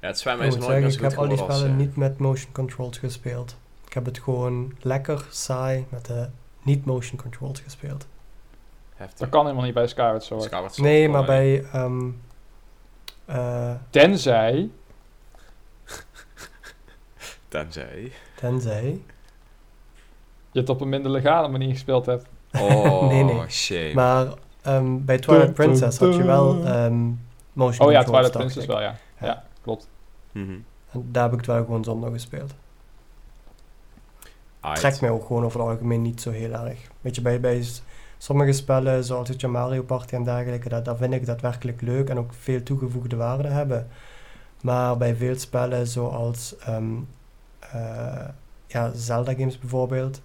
Ja, 0.00 0.10
het 0.10 0.18
zwemmen 0.18 0.46
Ik 0.46 0.52
is 0.52 0.58
nooit 0.58 0.70
zeggen, 0.70 0.92
ik 0.92 1.10
heb 1.10 1.18
al 1.18 1.28
die 1.28 1.38
spellen 1.38 1.76
niet 1.76 1.96
met 1.96 2.18
motion 2.18 2.52
controls 2.52 2.98
gespeeld. 2.98 3.56
Ik 3.86 3.92
heb 3.92 4.04
het 4.04 4.18
gewoon 4.18 4.74
lekker 4.80 5.26
saai 5.30 5.86
met 5.88 6.06
de 6.06 6.28
niet 6.62 6.84
motion 6.84 7.18
controls 7.18 7.60
gespeeld. 7.60 8.06
heftig. 8.94 9.18
Dat 9.18 9.28
kan 9.28 9.42
helemaal 9.42 9.64
niet 9.64 9.74
bij 9.74 9.86
Skyward 9.86 10.22
Sword. 10.22 10.42
Skyward 10.42 10.74
Sword 10.74 10.88
Nee, 10.88 11.08
maar 11.08 11.24
bij 11.24 11.64
ehm, 11.72 12.10
eh, 13.24 13.74
Tenzij, 13.90 14.70
Tenzij... 17.54 18.12
tenzij. 18.34 19.00
je 20.52 20.60
het 20.60 20.68
op 20.68 20.80
een 20.80 20.88
minder 20.88 21.10
legale 21.10 21.48
manier 21.48 21.70
gespeeld 21.70 22.06
hebt. 22.06 22.26
Oh, 22.52 23.02
Nee, 23.10 23.24
nee. 23.24 23.48
shame. 23.48 23.94
Maar 23.94 24.26
ehm, 24.62 25.04
bij 25.04 25.18
Twilight 25.18 25.56
Dun, 25.56 25.66
dun, 25.66 25.76
Princess 25.78 25.98
had 25.98 26.14
je 26.14 26.22
wel 26.24 26.64
ehm, 26.64 27.10
motion 27.52 27.86
Oh 27.86 27.92
ja. 27.92 28.02
Twilight 28.02 28.30
Princess 28.32 28.62
ik. 28.62 28.66
wel, 28.66 28.80
ja. 28.80 28.96
Ja. 29.20 29.26
Ja, 29.26 29.44
klopt. 29.62 29.88
Mhm. 30.32 30.58
En 30.90 31.08
daar 31.10 31.22
heb 31.22 31.32
ik 31.32 31.38
het 31.38 31.46
wel 31.46 31.64
gewoon 31.64 31.84
zonder 31.84 32.10
gespeeld. 32.10 32.54
Aight. 34.60 34.80
Trekt 34.80 35.00
mij 35.00 35.10
ook 35.10 35.26
gewoon 35.26 35.44
over 35.44 35.60
het 35.60 35.68
algemeen 35.68 36.02
niet 36.02 36.20
zo 36.20 36.30
heel 36.30 36.52
erg. 36.52 36.78
Weet 37.00 37.14
je, 37.14 37.22
bij, 37.22 37.40
bij 37.40 37.64
sommige 38.18 38.52
spellen, 38.52 39.04
zoals 39.04 39.28
het 39.28 39.46
Mario 39.46 39.82
Party 39.82 40.14
en 40.14 40.24
dergelijke, 40.24 40.68
dat, 40.68 40.84
dat 40.84 40.98
vind 40.98 41.12
ik 41.12 41.26
daadwerkelijk 41.26 41.80
leuk 41.80 42.08
en 42.08 42.18
ook 42.18 42.32
veel 42.38 42.62
toegevoegde 42.62 43.16
waarde 43.16 43.48
hebben. 43.48 43.88
Maar 44.62 44.96
bij 44.96 45.16
veel 45.16 45.38
spellen, 45.38 45.86
zoals 45.86 46.56
ehm, 46.58 46.92
eh, 46.92 46.98
ja, 48.66 48.90
Zelda 48.94 49.32
games 49.34 49.58
bijvoorbeeld, 49.58 50.20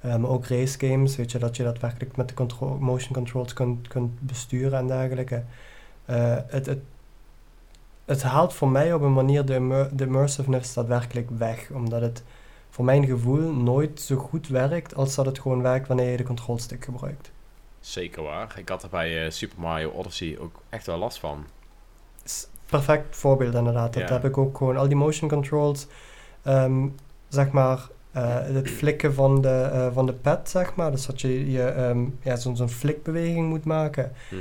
eh, 0.00 0.16
maar 0.16 0.30
ook 0.30 0.46
race 0.46 0.78
games, 0.78 1.16
weet 1.16 1.32
je, 1.32 1.38
dat 1.38 1.56
je 1.56 1.62
daadwerkelijk 1.62 2.16
met 2.16 2.28
de 2.28 2.64
motion 2.78 3.12
controls 3.12 3.52
kunt, 3.52 3.88
kunt 3.88 4.20
besturen 4.20 4.78
en 4.78 4.86
dergelijke. 4.86 5.42
Eh, 6.04 6.36
het, 6.46 6.66
het, 6.66 6.78
het 8.04 8.22
haalt 8.22 8.54
voor 8.54 8.68
mij 8.68 8.92
op 8.92 9.02
een 9.02 9.12
manier 9.12 9.44
de, 9.44 9.88
de 9.92 10.04
immersiveness 10.04 10.74
daadwerkelijk 10.74 11.30
weg, 11.30 11.70
omdat 11.70 12.00
het 12.00 12.22
voor 12.70 12.84
mijn 12.84 13.06
gevoel 13.06 13.52
nooit 13.52 14.00
zo 14.00 14.16
goed 14.16 14.48
werkt 14.48 14.94
als 14.94 15.14
dat 15.14 15.26
het 15.26 15.38
gewoon 15.38 15.62
werkt 15.62 15.88
wanneer 15.88 16.10
je 16.10 16.16
de 16.16 16.22
controlstick 16.22 16.84
gebruikt. 16.84 17.30
Zeker 17.80 18.22
waar. 18.22 18.54
Ik 18.58 18.68
had 18.68 18.82
er 18.82 18.88
bij 18.88 19.24
eh, 19.24 19.30
Super 19.30 19.60
Mario 19.60 19.90
Odyssey 19.90 20.38
ook 20.38 20.60
echt 20.68 20.86
wel 20.86 20.98
last 20.98 21.18
van. 21.18 21.44
perfect 22.66 23.16
voorbeeld 23.16 23.54
inderdaad. 23.54 23.92
Dat 23.92 24.08
Ja. 24.08 24.14
heb 24.14 24.24
ik 24.24 24.38
ook 24.38 24.56
gewoon. 24.56 24.76
Al 24.76 24.88
die 24.88 24.96
motion 24.96 25.28
controls, 25.28 25.86
ehm, 26.46 26.86
zeg 27.28 27.50
maar, 27.50 27.88
eh, 28.12 28.36
het 28.40 28.70
flikken 28.70 29.14
van 29.14 29.40
de, 29.40 29.48
eh, 29.48 29.86
van 29.92 30.06
de 30.06 30.12
pad, 30.12 30.50
zeg 30.50 30.74
maar. 30.74 30.90
Dus 30.90 31.06
dat 31.06 31.20
je, 31.20 31.50
je 31.50 31.62
ehm, 31.62 32.04
ja, 32.22 32.36
zo'n 32.36 32.68
flikbeweging 32.68 33.48
moet 33.48 33.64
maken. 33.64 34.12
Mhm. 34.30 34.40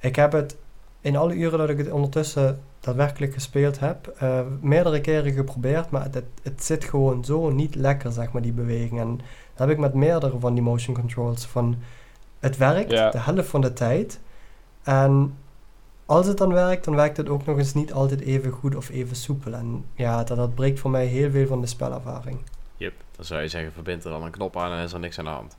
Ik 0.00 0.16
heb 0.16 0.32
het 0.32 0.56
in 1.00 1.16
alle 1.16 1.34
uren 1.34 1.58
dat 1.58 1.68
ik 1.68 1.78
het 1.78 1.90
ondertussen 1.90 2.60
daadwerkelijk 2.80 3.32
gespeeld 3.32 3.78
heb, 3.80 4.14
eh, 4.18 4.40
meerdere 4.60 5.00
keren 5.00 5.32
geprobeerd, 5.32 5.90
maar 5.90 6.02
het, 6.02 6.24
het, 6.42 6.64
zit 6.64 6.84
gewoon 6.84 7.24
zo 7.24 7.50
niet 7.50 7.74
lekker, 7.74 8.12
zeg 8.12 8.32
maar, 8.32 8.42
die 8.42 8.52
beweging. 8.52 9.00
En 9.00 9.16
dat 9.54 9.68
heb 9.68 9.70
ik 9.70 9.78
met 9.78 9.94
meerdere 9.94 10.38
van 10.38 10.54
die 10.54 10.62
motion 10.62 10.94
controls. 10.94 11.44
Van, 11.46 11.76
het 12.38 12.56
werkt 12.56 12.90
de 12.90 13.18
helft 13.18 13.48
van 13.48 13.60
de 13.60 13.72
tijd. 13.72 14.20
En 14.82 15.34
als 16.06 16.26
het 16.26 16.38
dan 16.38 16.52
werkt, 16.52 16.84
dan 16.84 16.94
werkt 16.94 17.16
het 17.16 17.28
ook 17.28 17.46
nog 17.46 17.58
eens 17.58 17.74
niet 17.74 17.92
altijd 17.92 18.20
even 18.20 18.52
goed 18.52 18.76
of 18.76 18.88
even 18.90 19.16
soepel. 19.16 19.52
En 19.52 19.84
ja, 19.94 20.24
dat, 20.24 20.36
dat 20.36 20.54
breekt 20.54 20.78
voor 20.80 20.90
mij 20.90 21.06
heel 21.06 21.30
veel 21.30 21.46
van 21.46 21.60
de 21.60 21.66
spelervaring. 21.66 22.38
Yep, 22.76 22.94
dan 23.16 23.24
zou 23.24 23.42
je 23.42 23.48
zeggen, 23.48 23.72
verbind 23.72 24.04
er 24.04 24.10
dan 24.10 24.22
een 24.22 24.30
knop 24.30 24.56
aan 24.56 24.72
en 24.72 24.84
is 24.84 24.92
er 24.92 25.00
niks 25.00 25.18
aan 25.18 25.24
de 25.24 25.30
hand. 25.30 25.56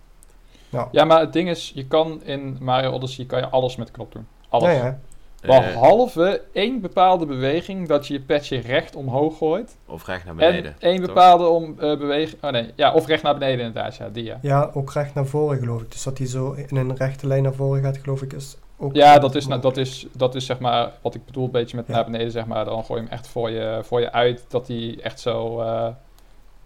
Ja, 0.91 1.05
maar 1.05 1.19
het 1.19 1.33
ding 1.33 1.49
is, 1.49 1.71
je 1.75 1.87
kan 1.87 2.23
in 2.23 2.57
Mario 2.59 2.91
Odyssey 2.91 3.25
kan 3.25 3.39
je 3.39 3.47
alles 3.47 3.75
met 3.75 3.91
knop 3.91 4.11
doen. 4.11 4.27
Alles. 4.49 4.71
Ja, 4.71 4.75
ja. 4.75 4.99
Eh, 5.41 5.49
Behalve 5.49 6.41
één 6.53 6.81
bepaalde 6.81 7.25
beweging 7.25 7.87
dat 7.87 8.07
je 8.07 8.13
je 8.13 8.19
petje 8.19 8.57
recht 8.59 8.95
omhoog 8.95 9.37
gooit. 9.37 9.77
of 9.85 10.05
recht 10.05 10.25
naar 10.25 10.35
beneden. 10.35 10.71
en 10.71 10.75
één 10.79 10.97
toch? 10.97 11.05
bepaalde 11.05 11.47
om, 11.47 11.79
eh, 11.79 11.97
beweging... 11.97 12.43
Oh 12.43 12.51
nee, 12.51 12.71
ja, 12.75 12.93
of 12.93 13.07
recht 13.07 13.23
naar 13.23 13.37
beneden 13.37 13.65
inderdaad. 13.65 13.95
Ja, 13.95 14.09
die 14.09 14.23
ja. 14.23 14.39
ja, 14.41 14.69
ook 14.73 14.93
recht 14.93 15.13
naar 15.13 15.25
voren 15.25 15.57
geloof 15.57 15.81
ik. 15.81 15.91
Dus 15.91 16.03
dat 16.03 16.17
hij 16.17 16.27
zo 16.27 16.51
in 16.51 16.75
een 16.77 16.95
rechte 16.95 17.27
lijn 17.27 17.43
naar 17.43 17.53
voren 17.53 17.83
gaat, 17.83 17.97
geloof 17.97 18.21
ik, 18.21 18.33
is 18.33 18.57
ook... 18.77 18.95
Ja, 18.95 19.19
dat 19.19 19.35
is, 19.35 19.47
nou, 19.47 19.61
dat, 19.61 19.77
is, 19.77 20.05
dat 20.11 20.35
is 20.35 20.45
zeg 20.45 20.59
maar 20.59 20.91
wat 21.01 21.15
ik 21.15 21.25
bedoel, 21.25 21.45
een 21.45 21.51
beetje 21.51 21.75
met 21.77 21.87
Ja. 21.87 21.93
naar 21.93 22.05
beneden 22.05 22.31
zeg 22.31 22.45
maar. 22.45 22.65
Dan 22.65 22.85
gooi 22.85 22.99
je 23.01 23.05
hem 23.07 23.15
echt 23.17 23.27
voor 23.27 23.49
je, 23.49 23.79
voor 23.83 23.99
je 23.99 24.11
uit, 24.11 24.45
dat 24.47 24.67
hij 24.67 24.97
echt 25.01 25.19
zo, 25.19 25.61
eh, 25.61 25.87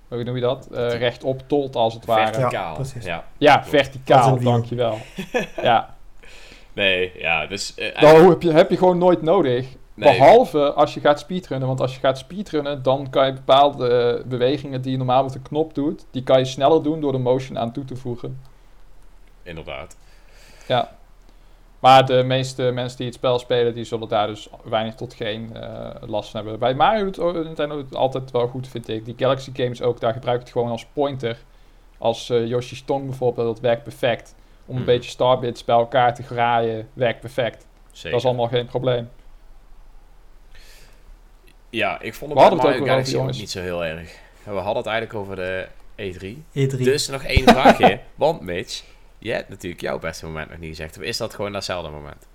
hoe 0.07 0.23
noem 0.23 0.35
je 0.35 0.41
dat? 0.41 0.67
Eh, 0.71 0.77
hij- 0.77 0.97
rechtop 0.97 1.41
tolt 1.47 1.75
als 1.75 1.93
het 1.93 2.05
ware. 2.05 2.33
Verticaal. 2.33 2.69
Ja, 2.69 2.73
precies. 2.73 3.05
Ja. 3.05 3.23
Ja, 3.37 3.63
verticaal, 3.63 4.37
een 4.37 4.43
dankjewel. 4.43 4.97
ja, 5.61 5.95
Nee, 6.73 7.11
ja, 7.17 7.45
dus... 7.47 7.73
eh, 7.75 8.01
dat 8.01 8.29
heb 8.29 8.41
je, 8.41 8.51
heb 8.51 8.69
je 8.69 8.77
gewoon 8.77 8.97
nooit 8.97 9.21
nodig. 9.21 9.67
nee, 9.93 10.17
Behalve 10.17 10.73
als 10.73 10.93
je 10.93 10.99
gaat 10.99 11.19
speedrunnen, 11.19 11.67
want 11.67 11.81
als 11.81 11.93
je 11.93 11.99
gaat 11.99 12.17
speedrunnen, 12.17 12.83
dan 12.83 13.09
kan 13.09 13.25
je 13.25 13.33
bepaalde 13.33 14.23
bewegingen 14.25 14.81
die 14.81 14.91
je 14.91 14.97
normaal 14.97 15.23
met 15.23 15.33
de 15.33 15.41
knop 15.41 15.73
doet, 15.75 16.05
die 16.11 16.23
kan 16.23 16.39
je 16.39 16.45
sneller 16.45 16.83
doen 16.83 17.01
door 17.01 17.11
de 17.11 17.17
motion 17.17 17.59
aan 17.59 17.71
toe 17.71 17.85
te 17.85 17.95
voegen. 17.95 18.39
Inderdaad. 19.43 19.95
Ja. 20.67 20.91
Maar 21.81 22.05
de 22.05 22.23
meeste 22.23 22.61
mensen 22.63 22.97
die 22.97 23.05
het 23.05 23.15
spel 23.15 23.39
spelen, 23.39 23.73
die 23.73 23.83
zullen 23.83 24.07
daar 24.07 24.27
dus 24.27 24.49
weinig 24.63 24.95
tot 24.95 25.13
geen 25.13 25.55
eh, 25.55 25.89
last 26.01 26.29
van 26.29 26.39
hebben. 26.41 26.59
Bij 26.59 26.73
Mario 26.73 27.09
doet 27.09 27.43
Nintendo 27.43 27.77
het 27.77 27.95
altijd 27.95 28.31
wel 28.31 28.47
goed, 28.47 28.67
vind 28.67 28.87
ik. 28.87 29.05
Die 29.05 29.13
Galaxy 29.17 29.51
games 29.53 29.81
ook, 29.81 29.99
daar 29.99 30.13
gebruik 30.13 30.35
ik 30.39 30.43
het 30.43 30.51
gewoon 30.51 30.69
als 30.71 30.85
pointer. 30.93 31.37
Als 31.97 32.29
eh, 32.29 32.45
Yoshi's 32.47 32.83
Tong 32.83 33.05
bijvoorbeeld, 33.05 33.47
dat 33.47 33.59
werkt 33.59 33.83
perfect. 33.83 34.35
Om 34.65 34.75
een 34.75 34.81
Mhm. 34.81 34.91
beetje 34.91 35.09
starbits 35.09 35.65
bij 35.65 35.75
elkaar 35.75 36.15
te 36.15 36.23
graaien, 36.23 36.89
werkt 36.93 37.19
perfect. 37.19 37.67
Zeker. 37.91 38.11
Dat 38.11 38.19
is 38.19 38.25
allemaal 38.25 38.47
geen 38.47 38.65
probleem. 38.65 39.09
Ja, 41.69 42.01
ik 42.01 42.13
vond 42.13 42.33
het 42.33 42.49
bij 42.49 42.55
Mario 42.57 42.85
Galaxy 42.85 43.15
ook 43.17 43.31
niet 43.31 43.51
zo 43.51 43.59
heel 43.59 43.85
erg. 43.85 44.19
We 44.43 44.51
hadden 44.51 44.75
het 44.77 44.85
eigenlijk 44.85 45.19
over 45.19 45.35
de 45.35 45.67
E3. 45.95 46.43
E3. 46.53 46.77
Dus 46.83 47.07
nog 47.07 47.23
één 47.23 47.43
vraagje. 47.43 47.99
Want 48.15 48.41
Mitch, 48.41 48.83
je 49.21 49.31
hebt 49.31 49.49
natuurlijk 49.49 49.81
jouw 49.81 49.99
beste 49.99 50.25
moment 50.25 50.49
nog 50.49 50.59
niet 50.59 50.69
gezegd. 50.69 50.97
Of 50.97 51.03
is 51.03 51.17
dat 51.17 51.33
gewoon 51.33 51.51
datzelfde 51.51 51.89
moment? 51.91 52.27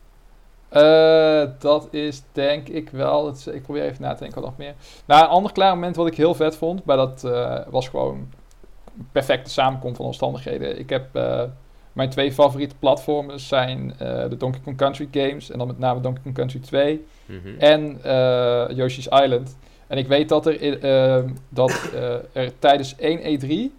Eh, 0.69 1.43
dat 1.59 1.89
is 1.91 2.23
denk 2.33 2.69
ik 2.69 2.91
wel. 2.91 3.29
Is- 3.31 3.47
ik 3.47 3.63
probeer 3.63 3.83
even 3.83 4.03
na 4.03 4.13
te 4.15 4.19
denken 4.23 4.41
wat 4.41 4.51
nog 4.51 4.59
meer. 4.59 4.75
Nou, 5.05 5.23
een 5.23 5.29
ander 5.29 5.53
klaar 5.53 5.75
moment 5.75 5.97
wat 5.97 6.07
ik 6.07 6.17
heel 6.17 6.35
vet 6.35 6.57
vond. 6.57 6.85
Maar 6.85 6.97
dat 6.97 7.25
eh, 7.25 7.59
was 7.69 7.89
gewoon 7.89 8.15
een 8.99 9.09
perfecte 9.13 9.51
samenkomst 9.51 9.97
van 9.97 10.07
omstandigheden. 10.07 10.79
Ik 10.79 10.91
heb 10.91 11.15
eh, 11.17 11.43
mijn 11.93 12.11
twee 12.11 12.33
favoriete 12.33 12.75
platformers 12.79 13.49
zijn 13.49 13.95
de 13.99 14.37
Donkey 14.39 14.61
Kong 14.65 14.77
Country 14.77 15.09
games. 15.11 15.51
En 15.51 15.59
dan 15.59 15.67
met 15.67 15.79
name 15.79 16.01
Donkey 16.01 16.23
Kong 16.23 16.35
Country 16.35 16.59
2. 16.61 17.07
Mhm. 17.27 17.59
En 17.59 17.99
Yoshi's 18.77 19.07
Island. 19.07 19.57
En 19.87 19.99
ik 19.99 20.07
weet 20.07 20.29
dat 20.29 20.47
er, 20.47 20.81
ehm, 20.83 21.29
dat, 21.49 21.91
er 22.33 22.59
tijdens 22.59 22.95
1 22.99 23.21
E3 23.41 23.75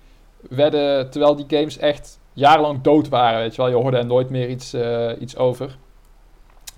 werden, 0.50 1.10
terwijl 1.10 1.36
die 1.36 1.46
games 1.60 1.78
echt 1.78 2.17
jarenlang 2.38 2.82
dood 2.82 3.10
waren, 3.10 3.40
weet 3.40 3.56
je 3.56 3.62
wel, 3.62 3.70
je 3.72 3.76
hoorde 3.78 3.98
er 3.98 4.06
nooit 4.06 4.30
meer 4.30 4.50
iets, 4.50 4.74
eh, 4.74 5.10
iets 5.20 5.38
over. 5.38 5.78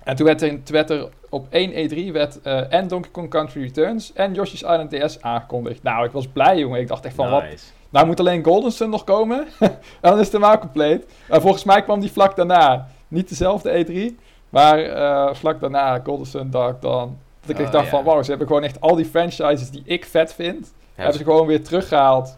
En 0.03 0.15
toen 0.15 0.25
werd 0.25 0.41
er, 0.41 0.49
toen 0.49 0.75
werd 0.75 0.89
er 0.89 1.09
op 1.29 1.47
1 1.49 1.71
E3 1.71 2.11
werd, 2.11 2.41
eh, 2.41 2.73
en 2.73 2.87
Donkey 2.87 3.11
Kong 3.11 3.29
Country 3.29 3.61
Returns 3.61 4.13
en 4.13 4.33
Yoshi's 4.33 4.61
Island 4.61 4.91
DS 4.91 5.21
aangekondigd. 5.21 5.83
Nou, 5.83 6.05
ik 6.05 6.11
was 6.11 6.27
blij, 6.27 6.57
jongen. 6.57 6.79
Ik 6.79 6.87
dacht 6.87 7.05
echt 7.05 7.15
van, 7.15 7.29
wat, 7.29 7.43
nou 7.89 8.05
moet 8.05 8.19
alleen 8.19 8.43
Golden 8.43 8.71
Sun 8.71 8.89
nog 8.89 9.03
komen. 9.03 9.47
en 9.59 9.77
dan 10.01 10.13
is 10.13 10.23
het 10.23 10.31
helemaal 10.31 10.59
compleet. 10.59 11.05
En 11.27 11.41
volgens 11.41 11.63
mij 11.63 11.83
kwam 11.83 11.99
die 11.99 12.11
vlak 12.11 12.35
daarna. 12.35 12.87
Niet 13.07 13.29
dezelfde 13.29 13.85
E3. 13.85 14.15
Maar 14.49 14.79
eh, 14.79 15.33
vlak 15.33 15.59
daarna 15.59 15.99
Golden 16.03 16.27
Sun 16.27 16.49
Dark 16.49 16.81
Dawn. 16.81 17.17
Dat 17.45 17.59
ik 17.59 17.65
Oh, 17.65 17.71
dacht 17.71 17.87
van 17.87 18.03
wauw, 18.03 18.23
ze 18.23 18.29
hebben 18.29 18.47
gewoon 18.47 18.63
echt 18.63 18.81
al 18.81 18.95
die 18.95 19.05
franchises 19.05 19.69
die 19.69 19.81
ik 19.85 20.05
vet 20.05 20.33
vind. 20.33 20.73
hebben 20.95 21.17
ze 21.17 21.23
gewoon 21.23 21.47
weer 21.47 21.63
teruggehaald 21.63 22.37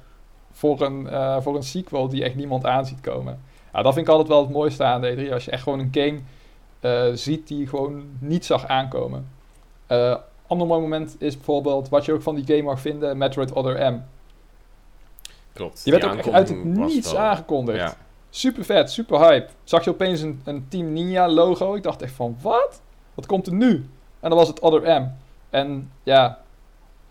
voor 0.52 0.82
een, 0.82 1.10
eh, 1.10 1.42
voor 1.42 1.56
een 1.56 1.64
sequel 1.64 2.08
die 2.10 2.24
echt 2.24 2.36
niemand 2.36 2.66
aan 2.66 2.86
ziet 2.86 3.02
komen. 3.02 3.40
Ja, 3.74 3.82
dat 3.82 3.94
vind 3.94 4.06
ik 4.06 4.12
altijd 4.12 4.30
wel 4.30 4.42
het 4.42 4.50
mooiste 4.52 4.84
aan 4.84 5.02
de 5.02 5.12
E3. 5.30 5.34
Als 5.34 5.46
je 5.46 5.52
echt 5.52 5.64
gewoon 5.64 5.80
een 5.80 5.90
game 5.92 6.20
eh, 6.80 7.14
ziet 7.14 7.48
die 7.48 7.58
je 7.60 7.68
gewoon 7.68 8.04
niet 8.20 8.46
zag 8.46 8.68
aankomen. 8.68 9.28
Eh 9.88 10.16
ander 10.48 10.68
mooi 10.68 10.82
moment 10.82 11.16
is 11.20 11.36
bijvoorbeeld 11.36 11.90
wat 11.90 12.06
je 12.06 12.14
ook 12.14 12.22
van 12.22 12.36
die 12.36 12.46
game 12.46 12.62
mag 12.62 12.80
vinden, 12.80 13.18
Metroid 13.18 13.52
Other 13.54 13.92
M. 13.94 14.00
Klopt. 15.54 15.84
Die 15.84 15.94
werd 15.94 16.06
ook 16.06 16.16
echt 16.16 16.30
uit 16.30 16.50
het 16.50 16.64
niets 16.64 17.12
wel- 17.12 17.22
aangekondigd. 17.22 17.78
Ja. 17.78 17.94
Super 18.30 18.66
vet, 18.66 18.92
super 18.92 19.20
hype. 19.20 19.50
Zag 19.64 19.84
je 19.84 19.90
opeens 19.90 20.22
een, 20.22 20.42
een 20.44 20.66
Team 20.68 20.94
Ninja 20.94 21.30
logo. 21.30 21.76
Ik 21.76 21.84
dacht 21.84 22.02
echt 22.02 22.14
van, 22.14 22.38
wat? 22.42 22.82
Wat 23.14 23.26
komt 23.26 23.48
er 23.48 23.54
nu? 23.54 23.90
En 24.20 24.30
dan 24.30 24.38
was 24.38 24.48
het 24.48 24.60
Other 24.60 25.02
M. 25.02 25.08
En 25.50 25.92
ja, 26.04 26.40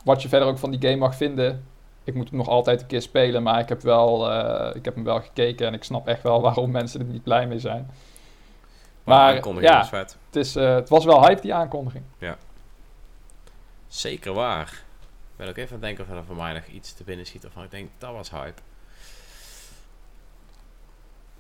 wat 0.05 0.23
je 0.23 0.29
verder 0.29 0.49
ook 0.49 0.59
van 0.59 0.71
die 0.71 0.81
game 0.81 0.97
mag 0.97 1.15
vinden. 1.17 1.65
Ik 2.05 2.15
moet 2.15 2.29
hem 2.29 2.39
nog 2.39 2.49
altijd 2.49 2.81
een 2.81 2.87
keer 2.87 3.03
spelen, 3.03 3.43
maar 3.43 3.61
ik 3.61 3.69
heb, 3.69 3.83
wel, 3.83 4.31
eh, 4.31 4.77
ik 4.77 4.85
heb 4.85 4.95
hem 4.95 5.05
wel 5.05 5.21
gekeken. 5.21 5.67
En 5.67 5.75
ik 5.75 5.85
snap 5.85 6.07
echt 6.07 6.23
wel 6.23 6.41
waarom 6.51 6.71
mensen 6.71 7.01
er 7.01 7.07
niet 7.07 7.23
blij 7.23 7.47
mee 7.47 7.59
zijn. 7.59 7.91
Maar, 9.05 9.61
ja. 9.61 9.89
Het, 9.91 10.17
is, 10.33 10.57
eh, 10.57 10.75
het 10.75 10.89
was 10.89 11.05
wel 11.05 11.27
hype, 11.27 11.41
die 11.41 11.55
aankondiging. 11.55 12.05
Zeker 13.87 14.33
waar. 14.33 14.83
Ik 15.31 15.37
ben 15.37 15.49
ook 15.49 15.57
even 15.57 15.67
aan 15.67 15.73
het 15.73 15.83
denken 15.83 16.05
of 16.05 16.19
er 16.19 16.25
voor 16.25 16.37
mij 16.37 16.53
nog 16.53 16.67
iets 16.67 16.93
te 16.93 17.05
binnen 17.05 17.27
schiet 17.27 17.43
waarvan 17.43 17.65
ik 17.65 17.71
denk, 17.71 17.91
dat 17.99 18.13
was 18.13 18.31
hype. 18.31 18.61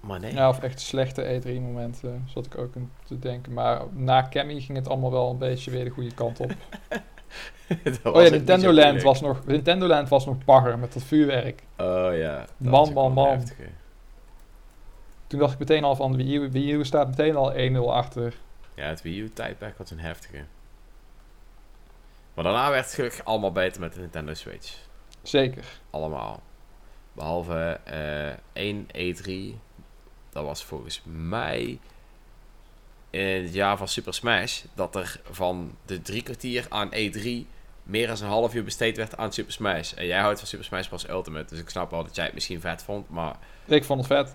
Maar 0.01 0.20
nee. 0.20 0.33
Ja, 0.33 0.49
of 0.49 0.61
echt 0.61 0.81
slechte 0.81 1.40
E3-momenten, 1.40 2.25
zat 2.27 2.46
ik 2.46 2.59
ook 2.59 2.73
te 3.05 3.18
denken. 3.18 3.53
Maar 3.53 3.83
na 3.92 4.29
Cammy 4.31 4.61
ging 4.61 4.79
het 4.79 4.88
allemaal 4.88 5.11
wel 5.11 5.31
een 5.31 5.38
beetje 5.38 5.70
weer 5.70 5.85
de 5.85 5.90
goede 5.90 6.14
kant 6.14 6.40
op. 6.40 6.53
Oh 8.03 8.23
ja, 8.23 8.31
Nintendo 8.31 8.73
Land, 8.73 9.03
was 9.03 9.21
nog, 9.21 9.47
Nintendo 9.47 9.87
Land 9.87 10.09
was 10.09 10.27
nog 10.27 10.45
bagger 10.45 10.79
met 10.79 10.93
dat 10.93 11.03
vuurwerk. 11.03 11.62
Oh 11.77 12.16
ja. 12.16 12.38
dat 12.57 12.73
Man, 12.73 12.93
man, 12.93 13.12
man. 13.12 13.29
heftig. 13.29 13.57
Toen 15.27 15.38
dacht 15.38 15.53
ik 15.53 15.59
meteen 15.59 15.85
al 15.85 15.97
van 15.97 16.16
Wii 16.16 16.37
U, 16.37 16.51
Wii 16.51 16.73
U 16.73 16.85
staat 16.85 17.09
meteen 17.09 17.37
al 17.37 17.53
1-0 17.53 17.77
achter. 17.88 18.35
Ja, 18.75 18.87
het 18.87 19.03
Wii 19.03 19.21
U-tijdperk 19.21 19.79
was 19.79 19.90
een 19.90 20.01
heftige. 20.01 20.45
Maar 22.35 22.45
daarna 22.45 22.71
werd 22.71 22.85
het 22.85 22.95
gelukkig 22.95 23.25
allemaal 23.25 23.53
beter 23.53 23.81
met 23.81 23.93
de 23.93 24.01
Nintendo 24.01 24.35
Switch. 24.35 24.77
Zeker. 25.23 25.64
Allemaal. 25.90 26.43
Behalve 27.12 27.81
eh 27.85 28.33
één 28.53 28.87
E3. 28.97 29.59
Dat 30.31 30.45
was 30.45 30.64
volgens 30.64 31.03
mij 31.05 31.79
in 33.11 33.42
het 33.44 33.55
jaar 33.55 33.77
van 33.77 33.88
Super 33.88 34.14
Smash. 34.14 34.62
Dat 34.75 34.94
er 34.96 35.20
van 35.31 35.75
de 35.87 36.03
drie 36.03 36.23
kwartier 36.23 36.66
aan 36.68 36.90
E3 36.94 37.29
meer 37.83 38.07
dan 38.07 38.16
een 38.20 38.27
half 38.29 38.55
uur 38.55 38.64
besteed 38.64 38.96
werd 38.96 39.16
aan 39.16 39.33
Super 39.33 39.53
Smash. 39.53 39.92
En 39.92 40.07
jij 40.07 40.18
houdt 40.20 40.38
van 40.38 40.49
Super 40.49 40.64
Smash 40.66 40.87
Bros. 40.88 41.09
Ultimate. 41.09 41.46
Dus 41.49 41.59
ik 41.59 41.68
snap 41.70 41.90
wel 41.90 42.05
dat 42.05 42.14
jij 42.14 42.25
het 42.25 42.35
misschien 42.35 42.61
vet 42.61 42.83
vond. 42.83 43.09
Maar, 43.09 43.35
Ik 43.66 43.85
vond 43.85 43.99
het 43.99 44.09
vet. 44.09 44.35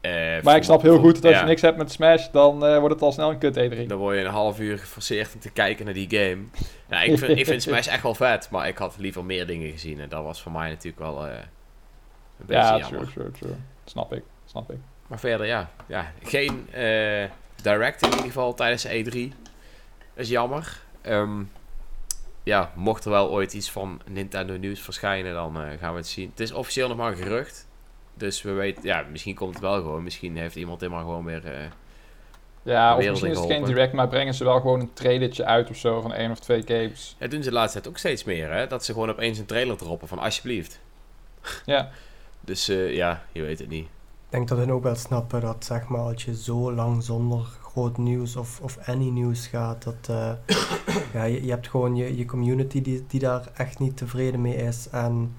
eh, 0.00 0.42
Maar 0.42 0.56
ik 0.56 0.62
snap 0.62 0.82
heel 0.82 0.98
goed 0.98 1.14
dat 1.14 1.24
als 1.24 1.32
ja, 1.34 1.40
je 1.40 1.46
niks 1.46 1.60
hebt 1.62 1.76
met 1.76 1.92
Smash, 1.92 2.28
dan 2.32 2.64
eh, 2.66 2.78
wordt 2.78 2.94
het 2.94 3.02
al 3.02 3.12
snel 3.12 3.30
een 3.30 3.38
kut 3.38 3.56
E3. 3.58 3.86
Dan 3.86 3.98
word 3.98 4.16
je 4.16 4.22
een 4.24 4.30
half 4.30 4.60
uur 4.60 4.78
geforceerd 4.78 5.34
om 5.34 5.40
te 5.40 5.50
kijken 5.50 5.84
naar 5.84 5.94
die 5.94 6.10
game. 6.10 6.42
Ja, 6.88 7.02
ik, 7.02 7.18
vind, 7.18 7.38
ik 7.38 7.46
vind 7.46 7.62
Smash 7.68 7.86
echt 7.86 8.02
wel 8.02 8.14
vet. 8.14 8.50
Maar 8.50 8.68
ik 8.68 8.78
had 8.78 8.94
liever 8.98 9.24
meer 9.24 9.46
dingen 9.46 9.70
gezien. 9.70 10.00
En 10.00 10.08
dat 10.08 10.22
was 10.22 10.42
voor 10.42 10.52
mij 10.52 10.68
natuurlijk 10.68 10.98
wel 10.98 11.26
eh, 11.26 11.32
een 11.34 12.46
beetje 12.46 12.62
Ja, 12.62 12.78
jammer. 12.78 13.00
true, 13.00 13.12
true, 13.12 13.30
true. 13.30 13.54
Snap 13.84 14.12
ik, 14.12 14.22
snap 14.44 14.70
ik. 14.70 14.78
Maar 15.06 15.18
verder, 15.18 15.46
ja. 15.46 15.70
ja 15.86 16.12
geen 16.22 16.66
direct 17.70 18.02
in 18.02 18.08
ieder 18.10 18.24
geval 18.26 18.54
tijdens 18.54 18.82
de 18.82 19.04
E3. 19.04 19.34
Dat 20.14 20.24
is 20.24 20.28
jammer. 20.28 20.80
Ehm, 21.00 21.42
ja, 22.42 22.72
mocht 22.74 23.04
er 23.04 23.10
wel 23.10 23.30
ooit 23.30 23.52
iets 23.52 23.70
van 23.70 24.00
Nintendo 24.06 24.56
nieuws 24.56 24.80
verschijnen, 24.80 25.34
dan 25.34 25.60
eh, 25.60 25.78
gaan 25.78 25.92
we 25.92 25.98
het 25.98 26.06
zien. 26.08 26.30
Het 26.30 26.40
is 26.40 26.52
officieel 26.52 26.88
nog 26.88 26.96
maar 26.96 27.10
een 27.10 27.16
gerucht. 27.16 27.66
Dus 28.14 28.42
we 28.42 28.50
weten, 28.52 28.82
ja, 28.82 29.04
misschien 29.10 29.34
komt 29.34 29.52
het 29.54 29.62
wel 29.62 29.74
gewoon. 29.74 30.02
Misschien 30.02 30.36
heeft 30.36 30.56
iemand 30.56 30.82
er 30.82 30.90
maar 30.90 31.00
gewoon 31.00 31.24
weer... 31.24 31.44
eh, 31.44 31.66
Ja, 32.62 32.96
of 32.96 33.08
misschien 33.08 33.30
is 33.30 33.38
het 33.38 33.46
geen 33.46 33.64
direct, 33.64 33.92
maar 33.92 34.08
brengen 34.08 34.34
ze 34.34 34.44
wel 34.44 34.60
gewoon 34.60 34.80
een 34.80 34.92
trailertje 34.92 35.44
uit 35.44 35.70
of 35.70 35.76
zo 35.76 36.00
van 36.00 36.12
één 36.12 36.30
of 36.30 36.38
twee 36.38 36.62
games. 36.66 37.16
ja, 37.18 37.26
doen 37.26 37.42
ze 37.42 37.48
de 37.48 37.54
laatste 37.54 37.80
tijd 37.80 37.88
ook 37.92 37.98
steeds 37.98 38.24
meer, 38.24 38.52
hè? 38.52 38.66
Dat 38.66 38.84
ze 38.84 38.92
gewoon 38.92 39.10
opeens 39.10 39.38
een 39.38 39.46
trailer 39.46 39.76
droppen 39.76 40.08
van 40.08 40.18
alsjeblieft. 40.18 40.80
Ja, 41.64 41.90
Dus 42.40 42.68
eh, 42.68 42.94
ja, 42.94 43.24
je 43.32 43.42
weet 43.42 43.58
het 43.58 43.68
niet. 43.68 43.88
Ik 44.26 44.32
denk 44.32 44.48
dat 44.48 44.58
hun 44.58 44.72
ook 44.72 44.82
wel 44.82 44.94
snappen 44.94 45.40
dat 45.40 45.64
zeg 45.64 45.88
maar, 45.88 46.00
als 46.00 46.24
je 46.24 46.36
zo 46.36 46.72
lang 46.72 47.02
zonder 47.02 47.38
groot 47.62 47.96
nieuws 47.96 48.36
of, 48.36 48.60
of 48.60 48.78
any 48.86 49.08
nieuws 49.08 49.46
gaat, 49.46 49.82
dat 49.82 50.08
eh, 50.08 50.32
ja, 51.14 51.22
je, 51.24 51.44
je 51.44 51.50
hebt 51.50 51.68
gewoon 51.68 51.96
je, 51.96 52.16
je 52.16 52.24
community 52.24 52.82
die, 52.82 53.04
die 53.06 53.20
daar 53.20 53.50
echt 53.54 53.78
niet 53.78 53.96
tevreden 53.96 54.40
mee 54.40 54.56
is. 54.56 54.88
En 54.88 55.36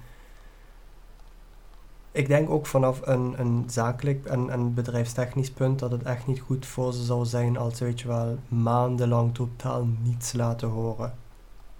ik 2.12 2.26
denk 2.28 2.50
ook 2.50 2.66
vanaf 2.66 3.00
een, 3.06 3.34
een 3.40 3.64
zakelijk 3.66 4.24
en 4.26 4.52
een 4.52 4.74
bedrijfstechnisch 4.74 5.50
punt 5.50 5.78
dat 5.78 5.90
het 5.90 6.02
echt 6.02 6.26
niet 6.26 6.40
goed 6.40 6.66
voor 6.66 6.92
ze 6.92 7.04
zou 7.04 7.24
zijn 7.24 7.56
als 7.56 7.76
ze 7.76 7.84
weet 7.84 8.00
je 8.00 8.08
wel 8.08 8.38
maandenlang 8.48 9.34
totaal 9.34 9.86
niets 10.02 10.32
laten 10.32 10.68
horen. 10.68 11.14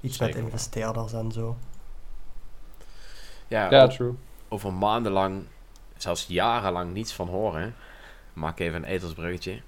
Iets 0.00 0.16
Zeker 0.16 0.34
met 0.34 0.44
investeerders 0.44 1.12
en 1.12 1.32
zo. 1.32 1.56
Ja, 3.48 3.86
true. 3.86 4.14
over 4.48 4.72
maandenlang, 4.72 5.42
zelfs 6.02 6.26
jarenlang 6.28 6.92
niets 6.92 7.12
van 7.12 7.28
horen. 7.28 7.74
Maak 8.32 8.58
even 8.58 8.74
een 8.82 8.84
etelsbruggetje. 8.88 9.60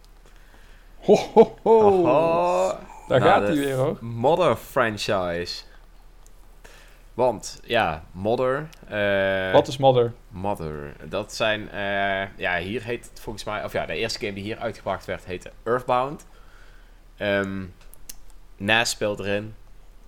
Ho, 1.01 1.15
ho, 1.15 1.57
ho. 1.63 1.79
Oho. 1.81 2.79
Daar 3.09 3.21
Nou, 3.21 3.31
gaat 3.31 3.43
hij 3.43 3.57
weer 3.57 3.75
hoor. 3.77 3.97
Modder 4.01 4.57
franchise. 4.57 5.63
Want, 7.15 7.61
ja, 7.65 8.05
Modder. 8.13 8.69
eh, 8.89 9.53
Wat 9.53 9.69
is 9.69 9.77
Mother? 9.77 10.13
Mother. 10.29 10.97
Dat 11.09 11.35
zijn, 11.35 11.71
eh, 11.71 12.37
ja, 12.37 12.59
hier 12.59 12.83
heet 12.83 13.09
het 13.11 13.21
volgens 13.21 13.45
mij, 13.45 13.65
of 13.65 13.73
ja, 13.73 13.87
de 13.87 13.95
eerste 13.95 14.19
game 14.19 14.33
die 14.33 14.43
hier 14.43 14.59
uitgebracht 14.59 15.05
werd 15.05 15.25
heette 15.25 15.51
Earthbound. 15.63 16.27
Ehm 17.17 17.65
Nas 18.57 18.91
speelt 18.91 19.19
erin. 19.19 19.55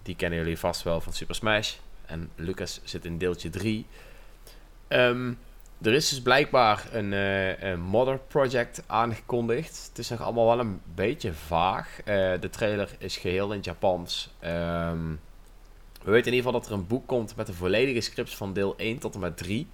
Die 0.03 0.17
kennen 0.17 0.39
jullie 0.39 0.59
vast 0.59 0.83
wel 0.83 1.01
van 1.01 1.13
Super 1.13 1.35
Smash. 1.35 1.75
En 2.07 2.31
Lucas 2.35 2.81
zit 2.85 3.05
in 3.05 3.19
deeltje 3.19 3.51
3. 3.51 3.87
Ehm, 4.89 5.33
er 5.83 5.93
is 5.93 6.09
dus 6.09 6.23
blijkbaar 6.23 6.87
een, 6.93 7.13
eh, 7.13 7.63
een 7.63 7.81
Modder 7.81 8.19
project 8.19 8.83
aangekondigd. 8.87 9.87
Het 9.89 9.99
is 9.99 10.09
nog 10.09 10.21
allemaal 10.21 10.47
wel 10.47 10.59
een 10.59 10.81
beetje 10.95 11.33
vaag. 11.33 12.01
Eh, 12.05 12.33
de 12.41 12.51
trailer 12.51 12.91
is 12.99 13.17
geheel 13.17 13.51
in 13.51 13.57
het 13.57 13.65
Japans. 13.65 14.31
Ehm, 14.39 15.11
we 16.03 16.11
weten 16.11 16.33
in 16.33 16.37
ieder 16.37 16.45
geval 16.45 16.53
dat 16.53 16.67
er 16.67 16.73
een 16.73 16.87
boek 16.87 17.07
komt 17.07 17.37
met 17.37 17.47
de 17.47 17.53
volledige 17.53 18.01
scripts 18.01 18.37
van 18.37 18.53
deel 18.53 18.75
1 18.77 18.99
tot 18.99 19.15
en 19.15 19.21
met 19.21 19.37
3. 19.37 19.69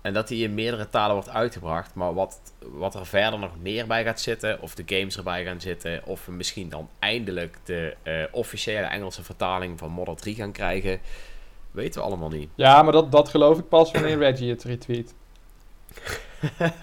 En 0.00 0.12
dat 0.12 0.28
die 0.28 0.44
in 0.44 0.54
meerdere 0.54 0.88
talen 0.88 1.14
wordt 1.14 1.30
uitgebracht. 1.30 1.94
Maar 1.94 2.14
wat, 2.14 2.40
wat 2.58 2.94
er 2.94 3.06
verder 3.06 3.38
nog 3.38 3.60
meer 3.60 3.86
bij 3.86 4.04
gaat 4.04 4.20
zitten, 4.20 4.60
of 4.60 4.74
de 4.74 4.96
games 4.96 5.16
erbij 5.16 5.44
gaan 5.44 5.60
zitten, 5.60 6.06
of 6.06 6.26
we 6.26 6.32
misschien 6.32 6.68
dan 6.68 6.88
eindelijk 6.98 7.56
de 7.64 7.96
eh, 8.02 8.24
officiële 8.30 8.86
Engelse 8.86 9.22
vertaling 9.22 9.78
van 9.78 9.90
Model 9.90 10.14
3 10.14 10.34
gaan 10.34 10.52
krijgen, 10.52 11.00
weten 11.70 12.00
we 12.00 12.06
allemaal 12.06 12.28
niet. 12.28 12.50
Ja, 12.54 12.82
maar 12.82 12.92
dat, 12.92 13.12
dat 13.12 13.28
geloof 13.28 13.58
ik 13.58 13.68
pas 13.68 13.90
wanneer 13.90 14.18
Reggie 14.18 14.50
het 14.50 14.62
retweet. 14.62 15.14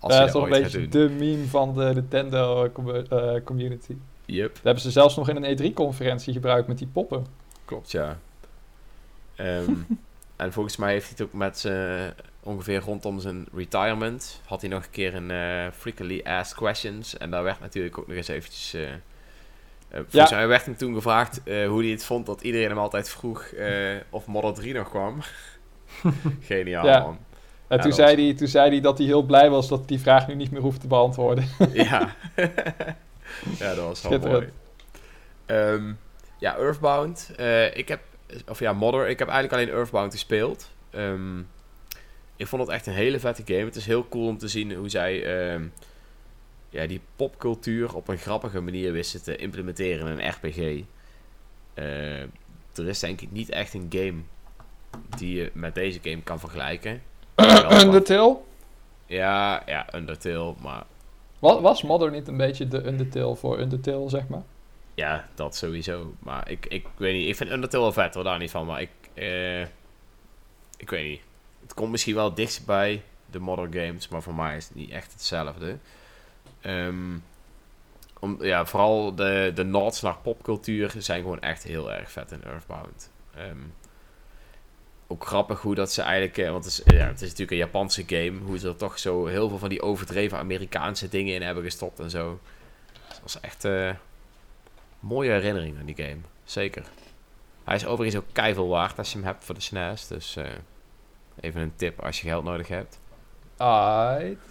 Als 0.00 0.12
dat 0.12 0.26
is 0.26 0.32
toch 0.32 0.42
een 0.42 0.50
beetje 0.50 0.88
de 0.88 1.08
meme 1.18 1.46
van 1.46 1.74
de 1.74 1.90
Nintendo 1.94 2.64
eh, 2.64 3.34
eh, 3.36 3.44
community. 3.44 3.96
Yep, 4.24 4.54
Dat 4.54 4.62
hebben 4.62 4.82
ze 4.82 4.90
zelfs 4.90 5.16
nog 5.16 5.28
in 5.28 5.44
een 5.44 5.58
E3-conferentie 5.58 6.32
gebruikt 6.32 6.68
met 6.68 6.78
die 6.78 6.86
poppen. 6.86 7.26
klopt 7.64 7.90
ja. 7.90 8.18
Ehm, 9.34 9.74
en 10.36 10.52
volgens 10.52 10.76
mij 10.76 10.92
heeft 10.92 11.04
hij 11.04 11.14
het 11.18 11.26
ook 11.26 11.32
met 11.32 11.58
zijn, 11.58 12.14
ongeveer 12.42 12.80
rondom 12.80 13.20
zijn 13.20 13.46
retirement, 13.54 14.40
had 14.44 14.60
hij 14.60 14.70
nog 14.70 14.84
een 14.84 14.90
keer 14.90 15.14
een 15.14 15.30
eh, 15.30 15.72
Frequently 15.72 16.20
Asked 16.24 16.56
Questions. 16.56 17.16
En 17.16 17.30
daar 17.30 17.42
werd 17.42 17.60
natuurlijk 17.60 17.98
ook 17.98 18.06
nog 18.06 18.16
eens 18.16 18.28
eventjes... 18.28 18.76
eh, 19.90 20.00
volgens 20.08 20.30
Ja. 20.30 20.36
mij 20.36 20.48
werd 20.48 20.64
hem 20.64 20.76
toen 20.76 20.94
gevraagd 20.94 21.42
eh, 21.42 21.68
hoe 21.68 21.82
hij 21.82 21.90
het 21.90 22.04
vond 22.04 22.26
dat 22.26 22.40
iedereen 22.42 22.68
hem 22.68 22.78
altijd 22.78 23.08
vroeg 23.08 23.42
eh, 23.42 23.96
of 24.10 24.26
Model 24.26 24.52
3 24.52 24.74
nog 24.74 24.88
kwam. 24.88 25.18
Geniaal, 26.40 26.86
Ja. 26.86 27.00
man. 27.00 27.18
En 27.68 27.76
Ja, 27.76 27.82
toen, 27.82 27.92
zei 27.92 28.24
hij, 28.26 28.34
toen 28.36 28.48
zei 28.48 28.70
hij 28.70 28.80
dat 28.80 28.98
hij 28.98 29.06
heel 29.06 29.22
blij 29.22 29.50
was 29.50 29.68
dat 29.68 29.78
hij 29.78 29.86
die 29.86 30.00
vraag 30.00 30.26
nu 30.28 30.34
niet 30.34 30.50
meer 30.50 30.60
hoeft 30.60 30.80
te 30.80 30.86
beantwoorden. 30.86 31.44
ja. 31.72 32.14
ja, 33.58 33.74
dat 33.74 33.84
was 33.84 34.02
wel 34.02 34.18
mooi. 34.18 34.48
Ehm, 35.46 35.92
ja, 36.38 36.56
Earthbound. 36.56 37.30
Ik 37.72 37.88
heb, 37.88 38.00
of 38.48 38.58
ja, 38.58 38.72
Modder. 38.72 39.08
Ik 39.08 39.18
heb 39.18 39.28
eigenlijk 39.28 39.62
alleen 39.62 39.78
Earthbound 39.78 40.12
gespeeld. 40.12 40.70
Ehm, 40.90 41.38
ik 42.36 42.46
vond 42.46 42.62
het 42.62 42.70
echt 42.70 42.86
een 42.86 42.92
hele 42.92 43.20
vette 43.20 43.42
game. 43.46 43.64
Het 43.64 43.76
is 43.76 43.86
heel 43.86 44.08
cool 44.08 44.26
om 44.26 44.38
te 44.38 44.48
zien 44.48 44.72
hoe 44.74 44.88
zij 44.88 45.24
ehm, 45.24 45.64
ja, 46.70 46.86
die 46.86 47.00
popcultuur 47.16 47.94
op 47.94 48.08
een 48.08 48.18
grappige 48.18 48.60
manier 48.60 48.92
wisten 48.92 49.22
te 49.22 49.36
implementeren 49.36 50.06
in 50.06 50.18
een 50.18 50.30
RPG. 50.30 50.84
Eh, 51.74 52.20
er 52.74 52.88
is 52.88 52.98
denk 52.98 53.20
ik 53.20 53.30
niet 53.32 53.48
echt 53.50 53.74
een 53.74 53.86
game 53.90 54.20
die 55.16 55.34
je 55.36 55.50
met 55.54 55.74
deze 55.74 55.98
game 56.02 56.22
kan 56.22 56.40
vergelijken. 56.40 57.02
Wat- 57.34 57.82
Undertale? 57.84 58.36
Ja, 59.06 59.62
ja, 59.66 59.94
Undertale, 59.94 60.54
maar 60.62 60.84
Wa- 61.38 61.60
Was 61.60 61.82
Modder 61.82 62.10
niet 62.10 62.28
een 62.28 62.36
beetje 62.36 62.68
de 62.68 62.86
Undertale 62.86 63.36
voor 63.36 63.58
Undertale, 63.58 64.08
zeg 64.08 64.28
maar? 64.28 64.42
Ja, 64.94 65.28
dat 65.34 65.56
sowieso. 65.56 66.14
Maar 66.18 66.50
ik, 66.50 66.66
ik 66.66 66.86
weet 66.96 67.14
niet. 67.14 67.28
Ik 67.28 67.36
vind 67.36 67.50
Undertale 67.50 67.82
wel 67.82 67.92
vet 67.92 68.14
hoor, 68.14 68.24
daar 68.24 68.38
niet 68.38 68.50
van. 68.50 68.66
Maar 68.66 68.80
ik, 68.80 68.90
eh, 69.14 69.60
ik 70.76 70.90
weet 70.90 71.08
niet. 71.08 71.20
Het 71.62 71.74
komt 71.74 71.90
misschien 71.90 72.14
wel 72.14 72.34
dichtst 72.34 72.66
bij 72.66 73.02
de 73.30 73.38
modern 73.38 73.72
games, 73.72 74.08
maar 74.08 74.22
voor 74.22 74.34
mij 74.34 74.56
is 74.56 74.64
het 74.64 74.74
niet 74.74 74.90
echt 74.90 75.12
hetzelfde. 75.12 75.78
Ehm, 76.60 77.18
om, 78.20 78.44
ja, 78.44 78.66
vooral 78.66 79.14
de, 79.14 79.52
de 79.54 79.64
nods 79.64 80.00
naar 80.00 80.16
popcultuur 80.16 80.94
zijn 80.98 81.22
gewoon 81.22 81.40
echt 81.40 81.62
heel 81.62 81.92
erg 81.92 82.10
vet 82.10 82.32
in 82.32 82.44
Earthbound. 82.44 83.10
Ehm, 83.34 83.58
ook 85.06 85.26
grappig 85.26 85.60
hoe 85.60 85.74
dat 85.74 85.92
ze 85.92 86.02
eigenlijk, 86.02 86.38
eh, 86.38 86.50
want 86.50 86.64
het 86.64 86.72
is, 86.72 86.94
ja, 86.94 87.06
het 87.06 87.20
is 87.20 87.28
natuurlijk 87.28 87.50
een 87.50 87.56
Japanse 87.56 88.04
game, 88.06 88.38
hoe 88.44 88.58
ze 88.58 88.68
er 88.68 88.76
toch 88.76 88.98
zo 88.98 89.26
heel 89.26 89.48
veel 89.48 89.58
van 89.58 89.68
die 89.68 89.82
overdreven 89.82 90.38
Amerikaanse 90.38 91.08
dingen 91.08 91.34
in 91.34 91.42
hebben 91.42 91.64
gestopt 91.64 91.98
en 92.00 92.10
zo. 92.10 92.40
Dat 93.08 93.20
was 93.22 93.40
echt 93.40 93.64
eh, 93.64 93.90
mooie 95.00 95.30
herinnering 95.30 95.78
aan 95.78 95.86
die 95.86 96.04
game. 96.04 96.20
Zeker. 96.44 96.84
Hij 97.64 97.74
is 97.74 97.86
overigens 97.86 98.22
ook 98.22 98.32
keiveel 98.32 98.68
waard 98.68 98.98
als 98.98 99.12
je 99.12 99.18
hem 99.18 99.26
hebt 99.26 99.44
voor 99.44 99.54
de 99.54 99.60
SNES. 99.60 100.06
Dus 100.06 100.36
eh, 100.36 100.44
even 101.40 101.60
een 101.60 101.76
tip 101.76 102.00
als 102.00 102.20
je 102.20 102.28
geld 102.28 102.44
nodig 102.44 102.68
hebt. 102.68 103.00
Aight. 103.56 104.49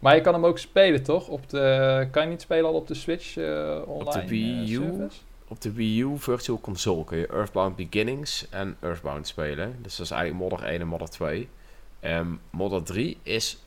Maar 0.00 0.14
je 0.14 0.20
kan 0.20 0.34
hem 0.34 0.46
ook 0.46 0.58
spelen, 0.58 1.02
toch? 1.02 1.28
Op 1.28 1.48
de, 1.48 2.08
kan 2.10 2.22
je 2.22 2.28
niet 2.28 2.40
spelen 2.40 2.64
al 2.64 2.74
op 2.74 2.86
de 2.86 2.94
Switch 2.94 3.36
eh, 3.36 3.78
online? 3.86 4.26
Wii 4.26 4.74
eh, 4.74 4.80
U? 4.80 5.08
Op 5.48 5.60
de 5.60 5.72
Wii 5.72 6.02
U 6.02 6.18
Virtual 6.18 6.60
Console 6.60 7.04
kun 7.04 7.18
je 7.18 7.26
Earthbound 7.26 7.76
Beginnings 7.76 8.48
en 8.50 8.76
Earthbound 8.80 9.26
spelen. 9.26 9.76
Dus 9.82 9.96
dat 9.96 10.06
is 10.06 10.12
eigenlijk 10.12 10.50
Modder 10.50 10.68
1 10.68 10.80
en 10.80 10.86
Modder 10.86 11.10
2. 11.10 11.48
Ehm 12.00 12.28
Modder 12.50 12.82
3 12.82 13.18
is 13.22 13.58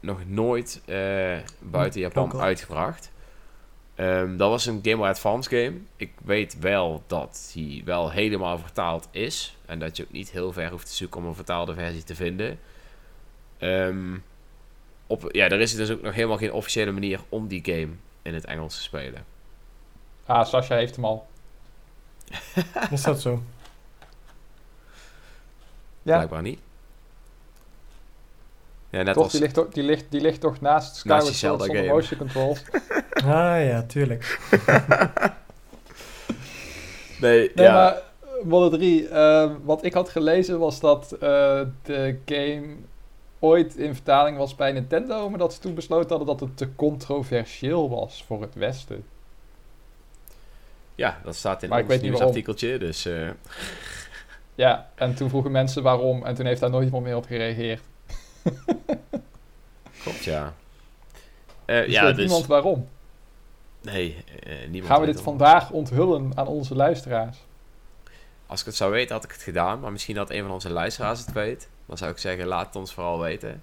nog 0.00 0.18
nooit 0.26 0.82
eh, 0.86 1.36
buiten 1.58 2.00
Japan 2.00 2.40
uitgebracht. 2.40 3.10
Ehm, 3.94 4.36
dat 4.36 4.50
was 4.50 4.66
een 4.66 4.80
Game 4.82 4.96
Boy 4.96 5.06
Advance 5.06 5.48
game. 5.48 5.76
Ik 5.96 6.12
weet 6.24 6.58
wel 6.58 7.02
dat 7.06 7.50
die 7.54 7.84
wel 7.84 8.10
helemaal 8.10 8.58
vertaald 8.58 9.08
is. 9.10 9.56
En 9.66 9.78
dat 9.78 9.96
je 9.96 10.02
ook 10.02 10.12
niet 10.12 10.30
heel 10.30 10.52
ver 10.52 10.70
hoeft 10.70 10.86
te 10.86 10.94
zoeken 10.94 11.20
om 11.20 11.26
een 11.26 11.34
vertaalde 11.34 11.74
versie 11.74 12.04
te 12.04 12.14
vinden. 12.14 12.58
Ehm, 13.58 14.14
op, 15.08 15.28
ja, 15.32 15.48
er 15.48 15.60
is 15.60 15.74
dus 15.74 15.90
ook 15.90 16.02
nog 16.02 16.14
helemaal 16.14 16.36
geen 16.36 16.52
officiële 16.52 16.90
manier 16.90 17.20
om 17.28 17.46
die 17.48 17.62
game 17.64 17.88
in 18.22 18.34
het 18.34 18.44
Engels 18.44 18.74
te 18.76 18.82
spelen. 18.82 19.24
Ah, 20.26 20.46
Sascha 20.46 20.76
heeft 20.76 20.94
hem 20.96 21.04
al. 21.04 21.26
Is 22.90 23.02
dat 23.02 23.20
zo? 23.20 23.42
Ja, 26.02 26.14
Blijkbaar 26.16 26.42
niet. 26.42 26.58
Ja, 28.90 29.02
net 29.02 29.14
toch? 29.14 29.22
als... 29.22 29.32
Die 29.32 29.40
ligt, 29.40 29.54
toch- 29.54 29.68
die, 29.68 29.82
ligt, 29.82 30.04
die 30.10 30.20
ligt 30.20 30.40
toch 30.40 30.60
naast 30.60 30.90
die 30.90 30.98
Skyward 30.98 31.22
Sword 31.22 31.36
Zelda 31.36 31.64
zonder 31.64 31.82
game. 31.82 31.94
motion 31.94 32.18
controls? 32.18 32.62
Ah 33.24 33.64
ja, 33.66 33.82
tuurlijk. 33.82 34.38
Nee, 37.20 37.50
Nee, 37.54 37.66
ja. 37.66 37.72
maar 37.72 37.92
eh, 37.92 38.44
Model 38.44 38.70
3, 38.78 39.08
eh, 39.08 39.50
wat 39.64 39.84
ik 39.84 39.92
had 39.92 40.08
gelezen 40.08 40.58
was 40.58 40.80
dat 40.80 41.12
eh, 41.12 41.60
de 41.82 42.18
game 42.26 42.66
ooit 43.38 43.76
in 43.76 43.94
vertaling 43.94 44.36
was 44.36 44.54
bij 44.54 44.72
Nintendo, 44.72 45.30
maar 45.30 45.38
dat 45.38 45.54
ze 45.54 45.60
toen 45.60 45.74
besloten 45.74 46.08
hadden 46.08 46.26
dat 46.26 46.40
het 46.40 46.56
te 46.56 46.74
controversieel 46.74 47.90
was 47.90 48.24
voor 48.26 48.40
het 48.40 48.54
Westen. 48.54 49.04
ja, 50.94 51.20
dat 51.24 51.36
staat 51.36 51.62
in 51.62 51.68
Maar 51.68 51.80
ik 51.80 51.90
ons 51.90 52.00
nieuwsartikeltje, 52.00 52.78
dus... 52.78 53.04
eh, 53.04 53.28
Ja, 54.54 54.90
en 54.94 55.14
toen 55.14 55.28
vroegen 55.28 55.50
mensen 55.50 55.82
waarom 55.82 56.24
en 56.24 56.34
toen 56.34 56.46
heeft 56.46 56.60
daar 56.60 56.70
nooit 56.70 56.84
iemand 56.84 57.04
meer 57.04 57.16
op 57.16 57.26
gereageerd. 57.26 57.80
klopt, 60.02 60.24
ja. 60.24 60.54
Eh, 61.64 61.84
Dus 61.84 61.92
ja, 61.92 62.04
weet 62.04 62.14
dus... 62.14 62.24
niemand 62.24 62.46
waarom. 62.46 62.88
Nee, 63.80 64.24
eh, 64.42 64.52
niemand 64.68 64.92
Gaan 64.92 65.00
we 65.00 65.06
dit 65.06 65.20
vandaag 65.20 65.70
onthullen 65.70 66.32
aan 66.34 66.46
onze 66.46 66.74
luisteraars? 66.74 67.38
Als 68.46 68.60
ik 68.60 68.66
het 68.66 68.76
zou 68.76 68.90
weten, 68.90 69.14
had 69.14 69.24
ik 69.24 69.30
het 69.30 69.42
gedaan. 69.42 69.80
Maar 69.80 69.92
misschien 69.92 70.14
dat 70.14 70.30
een 70.30 70.42
van 70.42 70.50
onze 70.50 70.70
luisteraars 70.70 71.20
het 71.20 71.32
weet. 71.32 71.68
Dan 71.88 71.96
zou 71.96 72.10
ik 72.10 72.18
zeggen, 72.18 72.46
laat 72.46 72.66
het 72.66 72.76
ons 72.76 72.94
vooral 72.94 73.20
weten. 73.20 73.62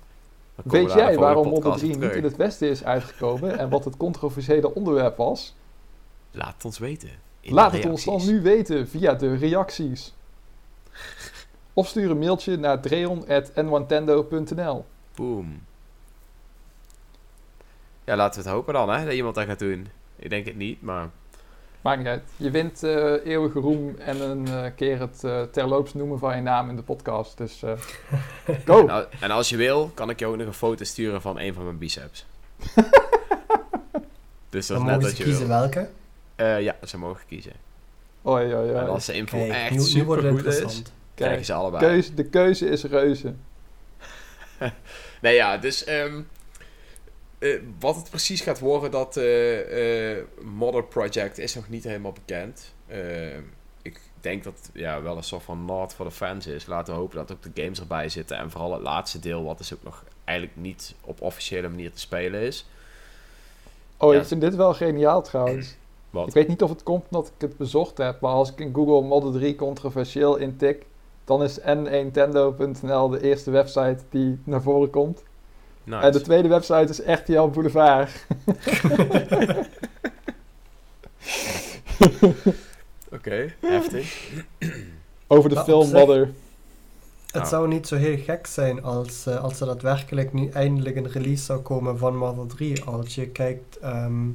Weet 0.64 0.94
jij 0.94 1.18
waarom 1.18 1.48
Model 1.48 1.60
podcast 1.60 1.80
3 1.80 1.94
op 1.94 2.00
niet 2.02 2.12
in 2.12 2.24
het 2.24 2.36
Westen 2.36 2.70
is 2.70 2.84
uitgekomen 2.84 3.58
en 3.58 3.70
wat 3.70 3.86
het 3.86 3.98
controversiële 3.98 4.74
onderwerp 4.74 5.18
was? 5.18 5.56
Laat 6.32 6.54
het 6.54 6.66
ons 6.66 6.78
weten. 6.78 7.10
Laat 7.42 7.72
het 7.72 7.86
ons 7.86 8.04
dan 8.04 8.26
nu 8.26 8.42
weten 8.42 8.88
via 8.88 9.14
de 9.14 9.36
reacties. 9.36 10.14
Of 11.74 11.88
stuur 11.88 12.10
een 12.10 12.20
mailtje 12.20 12.58
naar 12.58 12.82
dreon.nwantendo.nl 12.82 14.86
Boom. 15.16 15.62
Ja, 18.04 18.16
laten 18.16 18.42
we 18.42 18.48
het 18.48 18.56
hopen 18.56 18.74
dan, 18.74 18.90
hè. 18.90 19.06
Dat 19.06 19.14
iemand 19.14 19.36
dat 19.36 19.46
gaat 19.46 19.60
doen. 19.60 19.88
Ik 20.16 20.30
denk 20.30 20.46
het 20.46 20.56
niet, 20.56 20.82
maar... 20.82 21.10
Maakt 21.86 21.98
niet 21.98 22.08
uit. 22.08 22.24
Je 22.38 22.52
wint 22.52 22.84
eh, 22.84 23.26
eeuwige 23.26 23.60
roem 23.60 23.96
en 23.98 24.22
een 24.22 24.48
eh, 24.48 24.72
keer 24.76 25.00
het 25.00 25.24
eh, 25.24 25.42
terloops 25.42 25.94
noemen 25.94 26.20
van 26.20 26.36
je 26.36 26.42
naam 26.42 26.70
in 26.70 26.76
de 26.76 26.82
podcast. 26.82 27.38
Dus 27.38 27.64
eh, 27.64 27.72
go! 28.66 28.84
Nou, 28.84 29.06
en 29.20 29.32
als 29.32 29.50
je 29.50 29.58
wil, 29.58 29.92
kan 29.94 30.10
ik 30.10 30.20
je 30.20 30.26
ook 30.26 30.38
nog 30.38 30.48
een 30.48 30.54
foto 30.54 30.84
sturen 30.84 31.22
van 31.22 31.40
een 31.40 31.54
van 31.54 31.64
mijn 31.64 31.78
biceps. 31.78 32.26
dus 34.50 34.68
dat 34.68 34.78
is 34.78 34.84
net 34.84 35.04
ze 35.04 35.18
je 35.18 35.24
kiezen 35.24 35.48
wil. 35.48 35.58
welke. 35.58 35.90
Eh, 36.36 36.62
ja, 36.62 36.76
ze 36.84 36.98
mogen 36.98 37.22
kiezen. 37.28 37.54
Oei, 38.26 38.54
oei, 38.56 38.70
En 38.70 38.76
oei. 38.76 38.88
als 38.88 39.06
de 39.06 39.14
info 39.14 39.38
Kijk, 39.38 39.52
echt 39.52 39.72
nu, 39.72 39.80
super 39.82 40.16
goed 40.18 40.46
is, 40.46 40.56
interessant. 40.56 40.92
krijgen 41.14 41.36
Kijk, 41.36 41.46
ze 41.48 41.54
allebei. 41.54 41.84
keuze, 41.86 42.14
de 42.14 42.26
keuze 42.26 42.70
is 42.70 42.84
reuze. 42.84 43.34
Nee, 45.22 45.36
ja, 45.36 45.58
dus 45.58 45.84
ehm, 45.84 46.22
eh, 47.40 47.60
wat 47.80 47.96
het 47.96 48.10
precies 48.10 48.42
gaat 48.42 48.60
worden, 48.60 48.92
dat 48.92 49.18
eh 49.18 50.18
Modder 50.42 50.84
Project 50.84 51.38
is 51.38 51.56
nog 51.56 51.70
niet 51.70 51.84
helemaal 51.84 52.12
bekend. 52.14 52.74
Ik 53.82 54.00
denk 54.20 54.44
dat 54.44 54.54
het 54.54 54.70
ja, 54.74 55.02
wel 55.02 55.18
een 55.18 55.24
soort 55.24 55.44
van 55.44 55.66
nod 55.66 55.94
voor 55.94 56.06
de 56.06 56.12
fans 56.12 56.48
is. 56.48 56.66
Laten 56.66 56.94
we 56.94 57.00
hopen 57.00 57.18
dat 57.18 57.32
ook 57.32 57.44
de 57.44 57.62
games 57.62 57.80
erbij 57.80 58.10
zitten. 58.10 58.38
En 58.38 58.52
vooral 58.52 58.74
het 58.74 58.82
laatste 58.82 59.20
deel, 59.20 59.44
wat 59.44 59.58
dus 59.58 59.74
ook 59.74 59.84
nog 59.84 60.04
eigenlijk 60.24 60.58
niet 60.60 60.96
op 61.02 61.22
officiële 61.22 61.70
manier 61.70 61.92
te 61.92 62.00
spelen 62.00 62.42
is. 62.42 62.66
Oh, 63.98 64.14
Ja. 64.14 64.20
ik 64.20 64.26
vind 64.26 64.42
dit 64.42 64.56
wel 64.56 64.74
geniaal 64.74 65.22
trouwens. 65.22 65.76
Wat? 66.10 66.28
Ik 66.28 66.34
weet 66.34 66.48
niet 66.48 66.62
of 66.64 66.70
het 66.70 66.84
komt 66.84 67.04
omdat 67.10 67.28
ik 67.28 67.42
het 67.42 67.58
bezocht 67.58 67.98
heb, 67.98 68.20
maar 68.20 68.32
als 68.32 68.52
ik 68.52 68.60
in 68.60 68.74
Google 68.74 69.08
Model 69.08 69.32
3 69.32 69.56
controversieel 69.56 70.36
intik, 70.36 70.86
dan 71.26 71.44
is 71.44 71.60
n1tendo.nl 71.60 73.10
de 73.10 73.22
eerste 73.22 73.52
website 73.52 73.98
die 74.10 74.40
naar 74.44 74.62
voren 74.62 74.90
komt. 74.90 75.24
Nice. 75.86 76.02
En 76.06 76.12
de 76.12 76.22
tweede 76.22 76.48
website 76.48 76.90
is 76.90 77.00
RTL 77.20 77.48
Boulevard. 77.48 78.26
Oké, 83.12 83.54
heftig. 83.60 84.32
Over 85.28 85.50
de 85.50 85.64
film 85.64 85.84
zich- 85.84 85.94
Mother. 86.00 86.32
Het 87.32 87.44
Ah. 87.44 87.50
zou 87.50 87.68
niet 87.68 87.88
zo 87.88 87.96
heel 87.96 88.18
gek 88.18 88.48
zijn 88.48 88.84
als, 88.84 89.26
eh, 89.26 89.44
als 89.44 89.60
er 89.60 89.66
daadwerkelijk 89.68 90.34
nu 90.34 90.50
eindelijk 90.50 90.96
een 90.96 91.12
release 91.12 91.44
zou 91.44 91.60
komen 91.62 91.98
van 91.98 92.16
Model 92.18 92.46
3. 92.46 92.84
Als 92.84 93.16
je 93.16 93.28
kijkt, 93.28 93.78
ehm, 93.78 94.28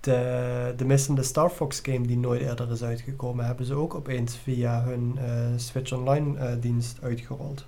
de, 0.00 0.74
de 0.76 0.84
missende 0.84 1.22
Star 1.22 1.50
Fox 1.50 1.80
game 1.82 2.06
die 2.06 2.16
nooit 2.16 2.40
eerder 2.40 2.70
is 2.72 2.82
uitgekomen, 2.82 3.44
hebben 3.46 3.66
ze 3.66 3.74
ook 3.74 3.94
opeens 3.94 4.36
via 4.36 4.82
hun 4.82 5.18
eh, 5.18 5.46
Switch 5.56 5.92
Online 5.92 6.38
eh, 6.38 6.52
dienst 6.60 6.98
uitgerold. 7.02 7.66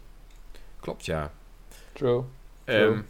Klopt, 0.80 1.04
ja. 1.04 1.30
True. 1.92 2.22
Ehm, 2.70 3.00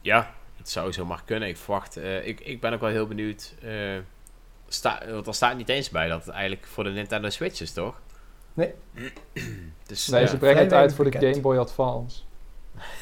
ja, 0.00 0.34
het 0.56 0.70
zou 0.70 0.92
zomaar 0.92 1.22
kunnen. 1.24 1.48
Ik 1.48 1.56
verwacht, 1.56 1.96
eh, 1.96 2.26
ik, 2.26 2.40
ik 2.40 2.60
ben 2.60 2.72
ook 2.72 2.80
wel 2.80 2.90
heel 2.90 3.06
benieuwd. 3.06 3.54
eh 3.62 3.98
sta, 4.68 5.02
want 5.10 5.26
er 5.26 5.34
staat 5.34 5.56
niet 5.56 5.68
eens 5.68 5.90
bij 5.90 6.08
dat 6.08 6.24
het 6.24 6.34
eigenlijk 6.34 6.66
voor 6.66 6.84
de 6.84 6.90
Nintendo 6.90 7.28
Switch 7.30 7.60
is, 7.60 7.72
toch? 7.72 8.00
Dus, 9.86 10.06
Nee, 10.06 10.20
ja. 10.20 10.26
ze 10.26 10.38
brengen 10.38 10.62
het 10.62 10.72
uit 10.72 10.94
voor 10.94 11.10
de. 11.10 11.18
Game 11.18 11.40
Boy 11.40 11.56
Advance. 11.56 12.20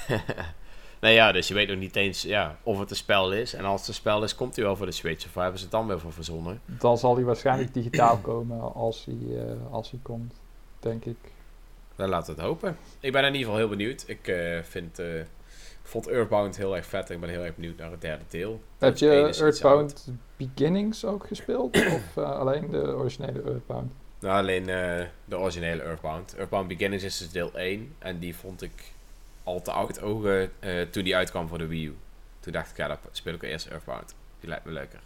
nee, 1.01 1.15
ja, 1.15 1.33
dus 1.33 1.49
je 1.49 1.55
weet 1.55 1.69
nog 1.69 1.77
niet 1.79 1.97
eens 1.97 2.23
ja, 2.23 2.57
of 2.63 2.79
het 2.79 2.91
een 2.91 2.97
spel 2.97 3.33
is. 3.33 3.55
En 3.55 3.65
als 3.65 3.81
het 3.81 3.89
een 3.89 3.95
spel 3.95 4.23
is, 4.23 4.35
komt 4.35 4.57
hij 4.57 4.65
wel 4.65 4.77
voor 4.77 4.87
de 4.87 4.93
Switch. 4.93 5.27
Of 5.27 5.33
waar 5.33 5.43
hebben 5.43 5.61
ze 5.61 5.67
het 5.67 5.75
dan 5.75 5.87
weer 5.87 6.01
voor 6.01 6.13
verzonnen? 6.13 6.61
Dan 6.67 6.99
zal 6.99 7.15
hij 7.15 7.25
waarschijnlijk 7.25 7.75
digitaal 7.83 8.17
komen 8.19 8.75
als 8.75 9.05
hij, 9.05 9.47
eh, 9.47 9.73
als 9.73 9.91
hij 9.91 10.01
komt, 10.03 10.35
denk 10.79 11.05
ik. 11.05 11.17
Dan 11.97 12.09
laten 12.09 12.35
we 12.35 12.41
het 12.41 12.51
hopen. 12.51 12.77
Ik 13.01 13.13
ben 13.13 13.21
in 13.25 13.27
ieder 13.27 13.41
geval 13.41 13.57
heel 13.57 13.69
benieuwd. 13.69 14.05
Ik 14.07 14.29
eh, 14.29 14.63
vind, 14.63 14.99
eh, 14.99 15.07
vond 15.93 16.09
Earthbound 16.09 16.57
heel 16.57 16.77
erg 16.77 16.87
vet. 16.87 17.09
En 17.09 17.15
ik 17.15 17.21
ben 17.21 17.31
heel 17.31 17.45
erg 17.45 17.55
benieuwd 17.55 17.77
naar 17.77 17.91
het 17.91 18.01
derde 18.01 18.25
deel. 18.29 18.63
Heb 18.79 18.97
Touch 18.97 19.13
1 19.13 19.27
je. 19.27 19.43
Earthbound 19.43 20.09
Beginnings 20.37 21.05
ook 21.05 21.27
gespeeld? 21.27 21.77
of 21.97 22.17
eh, 22.17 22.39
alleen 22.39 22.71
de 22.71 22.95
originele 22.95 23.43
Earthbound? 23.43 23.93
Nou, 24.19 24.39
alleen 24.39 24.69
eh, 24.69 25.07
de 25.25 25.39
originele 25.39 25.83
Earthbound. 25.83 26.35
Earthbound 26.35 26.69
Beginnings 26.69 27.05
is 27.05 27.19
dus 27.19 27.31
deel 27.31 27.53
1. 27.55 27.95
En 27.99 28.19
die 28.19 28.37
vond 28.37 28.63
ik 28.63 28.93
al 29.43 29.63
te 29.63 29.73
oud 29.73 30.03
ogen 30.03 30.53
eh, 30.61 30.81
toen 30.81 31.05
die 31.05 31.17
uitkwam 31.17 31.49
voor 31.49 31.59
de 31.59 31.67
Wii 31.67 31.87
U. 31.87 31.97
Toen 32.41 32.53
dacht 32.53 32.71
ik, 32.71 32.77
ja, 32.77 32.89
dan 32.89 32.97
speel 33.13 33.35
ik 33.35 33.43
eerst 33.43 33.67
Earthbound. 33.67 34.15
Die 34.41 34.49
lijkt 34.49 34.65
me 34.65 34.73
leuker. 34.73 35.01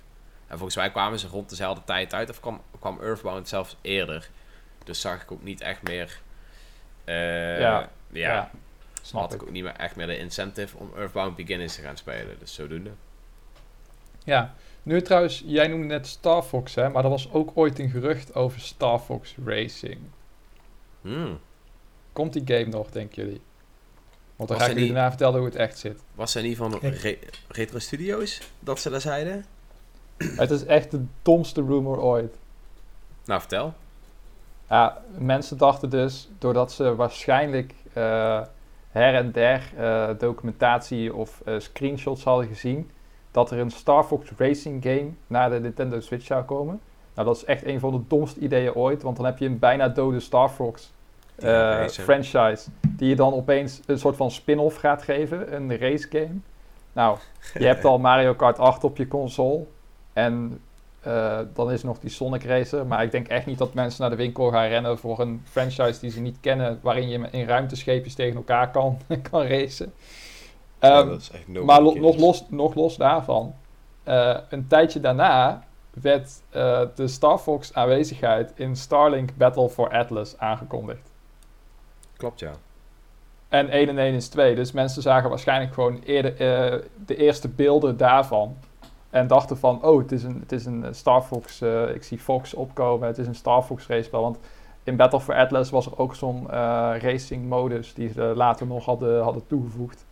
En 0.46 0.56
volgens 0.56 0.76
mij 0.76 0.90
kwamen 0.90 1.18
ze 1.18 1.28
rond 1.28 1.48
dezelfde 1.48 1.84
tijd 1.84 2.14
uit. 2.14 2.30
Of 2.30 2.40
kwam, 2.40 2.62
kwam 2.78 3.00
Earthbound 3.00 3.48
zelfs 3.48 3.76
eerder. 3.80 4.28
Dus 4.84 5.00
zag 5.00 5.22
ik 5.22 5.32
ook 5.32 5.42
niet 5.42 5.60
echt 5.60 5.82
meer... 5.82 6.20
ja, 7.58 7.90
Ja, 8.12 8.50
snap 9.06 9.20
had 9.22 9.32
ik. 9.34 9.40
ik 9.40 9.46
ook 9.46 9.52
niet 9.52 9.62
meer 9.62 9.76
echt 9.76 9.96
meer 9.96 10.06
de 10.06 10.18
incentive 10.18 10.76
om 10.76 10.90
Earthbound 10.96 11.36
Beginnings 11.36 11.74
te 11.74 11.82
gaan 11.82 11.96
spelen. 11.96 12.38
Dus 12.38 12.54
zodoende. 12.54 12.90
Ja, 14.24 14.54
nu 14.82 15.02
trouwens, 15.02 15.42
jij 15.46 15.68
noemde 15.68 15.86
net 15.86 16.06
Star 16.06 16.42
Fox, 16.42 16.74
hè? 16.74 16.88
Maar 16.88 17.04
er 17.04 17.10
was 17.10 17.32
ook 17.32 17.50
ooit 17.54 17.78
een 17.78 17.90
gerucht 17.90 18.34
over 18.34 18.60
Star 18.60 18.98
Fox 18.98 19.34
Racing. 19.44 19.98
Hmm. 21.00 21.38
Komt 22.12 22.32
die 22.32 22.42
game 22.44 22.70
nog, 22.70 22.90
denken 22.90 23.24
jullie? 23.24 23.40
Want 24.36 24.48
dan 24.48 24.58
Was 24.58 24.66
ga 24.66 24.72
ik 24.72 24.78
jullie 24.78 24.92
daarna 24.92 25.08
vertellen 25.08 25.36
hoe 25.38 25.48
het 25.48 25.56
echt 25.56 25.78
zit. 25.78 26.02
Was 26.14 26.34
er 26.34 26.42
niet 26.42 26.56
van. 26.56 26.78
Re- 26.78 27.18
Retro 27.48 27.78
Studios 27.78 28.40
dat 28.60 28.80
ze 28.80 28.90
dat 28.90 29.02
zeiden? 29.02 29.44
het 30.42 30.50
is 30.50 30.64
echt 30.64 30.90
de 30.90 31.04
domste 31.22 31.62
rumor 31.62 32.00
ooit. 32.00 32.36
Nou, 33.24 33.40
vertel. 33.40 33.74
Ja, 34.68 35.02
mensen 35.18 35.58
dachten 35.58 35.90
dus, 35.90 36.28
doordat 36.38 36.72
ze 36.72 36.94
waarschijnlijk 36.94 37.74
eh, 37.92 38.42
her 38.96 39.14
en 39.14 39.32
der 39.32 39.62
eh, 39.76 40.08
documentatie 40.18 41.14
of 41.14 41.42
eh, 41.44 41.54
screenshots 41.58 42.24
hadden 42.24 42.46
gezien, 42.46 42.90
dat 43.30 43.50
er 43.50 43.58
een 43.58 43.70
Star 43.70 44.04
Fox 44.04 44.30
Racing 44.36 44.82
game 44.82 45.10
naar 45.26 45.50
de 45.50 45.60
Nintendo 45.60 46.00
Switch 46.00 46.24
zou 46.24 46.44
komen. 46.44 46.80
Nou, 47.14 47.28
dat 47.28 47.36
is 47.36 47.44
echt 47.44 47.66
een 47.66 47.80
van 47.80 47.92
de 47.92 48.00
domste 48.08 48.40
ideeën 48.40 48.74
ooit, 48.74 49.02
want 49.02 49.16
dan 49.16 49.24
heb 49.24 49.38
je 49.38 49.46
een 49.46 49.58
bijna 49.58 49.88
dode 49.88 50.20
Star 50.20 50.48
Fox 50.48 50.92
eh, 51.36 51.88
franchise, 51.88 52.68
die 52.88 53.08
je 53.08 53.16
dan 53.16 53.32
opeens 53.32 53.80
een 53.86 53.98
soort 53.98 54.16
van 54.16 54.30
spin-off 54.30 54.76
gaat 54.76 55.02
geven, 55.02 55.54
een 55.54 55.78
race 55.78 56.08
game. 56.10 56.38
Nou, 56.92 57.18
je 57.54 57.66
hebt 57.66 57.84
al 57.84 57.98
Mario 57.98 58.34
Kart 58.34 58.58
8 58.58 58.84
op 58.84 58.96
je 58.96 59.08
console 59.08 59.64
en 60.12 60.60
eh, 61.06 61.38
dan 61.54 61.70
is 61.70 61.80
er 61.80 61.86
nog 61.86 61.98
die 61.98 62.10
Sonic 62.10 62.44
Racer. 62.44 62.86
Maar 62.86 63.02
ik 63.02 63.10
denk 63.10 63.28
echt 63.28 63.46
niet 63.46 63.58
dat 63.58 63.74
mensen 63.74 64.00
naar 64.00 64.10
de 64.10 64.16
winkel 64.16 64.50
gaan 64.50 64.66
rennen 64.68 64.98
voor 64.98 65.20
een 65.20 65.42
franchise 65.44 66.00
die 66.00 66.10
ze 66.10 66.20
niet 66.20 66.36
kennen, 66.40 66.78
waarin 66.82 67.08
je 67.08 67.28
in 67.30 67.46
ruimtescheepjes 67.46 68.14
tegen 68.14 68.36
elkaar 68.36 68.70
kan, 68.70 68.98
kan 69.30 69.42
racen. 69.42 69.92
Ja, 70.80 70.98
Ehm, 70.98 71.08
dat 71.08 71.20
is 71.20 71.30
echt 71.30 71.48
no 71.48 71.64
maar 71.64 71.82
lo- 71.82 71.94
nog, 71.94 72.16
los, 72.16 72.44
nog 72.48 72.74
los 72.74 72.96
daarvan, 72.96 73.54
eh, 74.02 74.36
een 74.48 74.66
tijdje 74.66 75.00
daarna 75.00 75.64
werd 76.02 76.40
eh, 76.50 76.80
de 76.94 77.08
Star 77.08 77.38
Fox 77.38 77.74
aanwezigheid 77.74 78.52
in 78.54 78.76
Starlink 78.76 79.36
Battle 79.36 79.68
for 79.68 79.90
Atlas 79.90 80.38
aangekondigd. 80.38 81.10
Klopt, 82.16 82.40
ja. 82.40 82.50
En 83.48 83.68
1 83.70 83.88
en 83.88 83.98
1 83.98 84.14
is 84.14 84.28
2. 84.28 84.54
Dus 84.54 84.72
mensen 84.72 85.02
zagen 85.02 85.28
waarschijnlijk 85.28 85.74
gewoon 85.74 86.00
eerder 86.04 86.36
de 87.06 87.16
eerste 87.16 87.48
beelden 87.48 87.96
daarvan. 87.96 88.56
En 89.16 89.26
dachten 89.26 89.58
van, 89.58 89.82
oh, 89.84 89.98
het 89.98 90.12
is 90.12 90.22
een, 90.22 90.40
het 90.40 90.52
is 90.52 90.64
een 90.64 90.94
Star 90.94 91.22
Fox. 91.22 91.60
eh, 91.60 91.94
ik 91.94 92.02
zie 92.02 92.18
Fox 92.18 92.54
opkomen. 92.54 93.08
Het 93.08 93.18
is 93.18 93.26
een 93.26 93.34
Star 93.34 93.62
Fox 93.62 93.86
racepel. 93.86 94.22
Want 94.22 94.38
in 94.84 94.96
Battle 94.96 95.20
for 95.20 95.34
Atlas 95.34 95.70
was 95.70 95.86
er 95.86 95.98
ook 95.98 96.14
zo'n 96.14 96.50
eh, 96.50 96.56
racing 96.98 97.48
modus 97.48 97.94
die 97.94 98.12
ze 98.12 98.22
later 98.22 98.66
nog 98.66 98.84
hadden, 98.84 99.22
hadden 99.22 99.46
toegevoegd. 99.46 100.04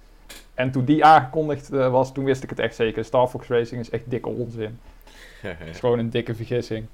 En 0.54 0.70
toen 0.70 0.84
die 0.84 1.04
aangekondigd 1.04 1.72
eh, 1.72 1.90
was, 1.90 2.12
toen 2.12 2.24
wist 2.24 2.42
ik 2.42 2.50
het 2.50 2.58
echt 2.58 2.74
zeker. 2.74 3.04
Star 3.04 3.28
Fox 3.28 3.48
Racing 3.48 3.80
is 3.80 3.90
echt 3.90 4.10
dikke 4.10 4.28
onzin. 4.28 4.78
Het 5.40 5.68
is 5.68 5.78
gewoon 5.78 5.98
een 5.98 6.10
dikke 6.10 6.34
vergissing. 6.34 6.86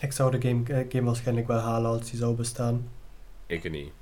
Ik 0.00 0.12
zou 0.12 0.30
de 0.30 0.48
game, 0.48 0.62
eh, 0.68 0.84
game 0.88 1.04
waarschijnlijk 1.04 1.46
wel 1.46 1.58
halen 1.58 1.90
als 1.90 2.10
die 2.10 2.18
zou 2.18 2.34
bestaan. 2.34 2.88
ik 3.46 3.70
niet. 3.70 3.92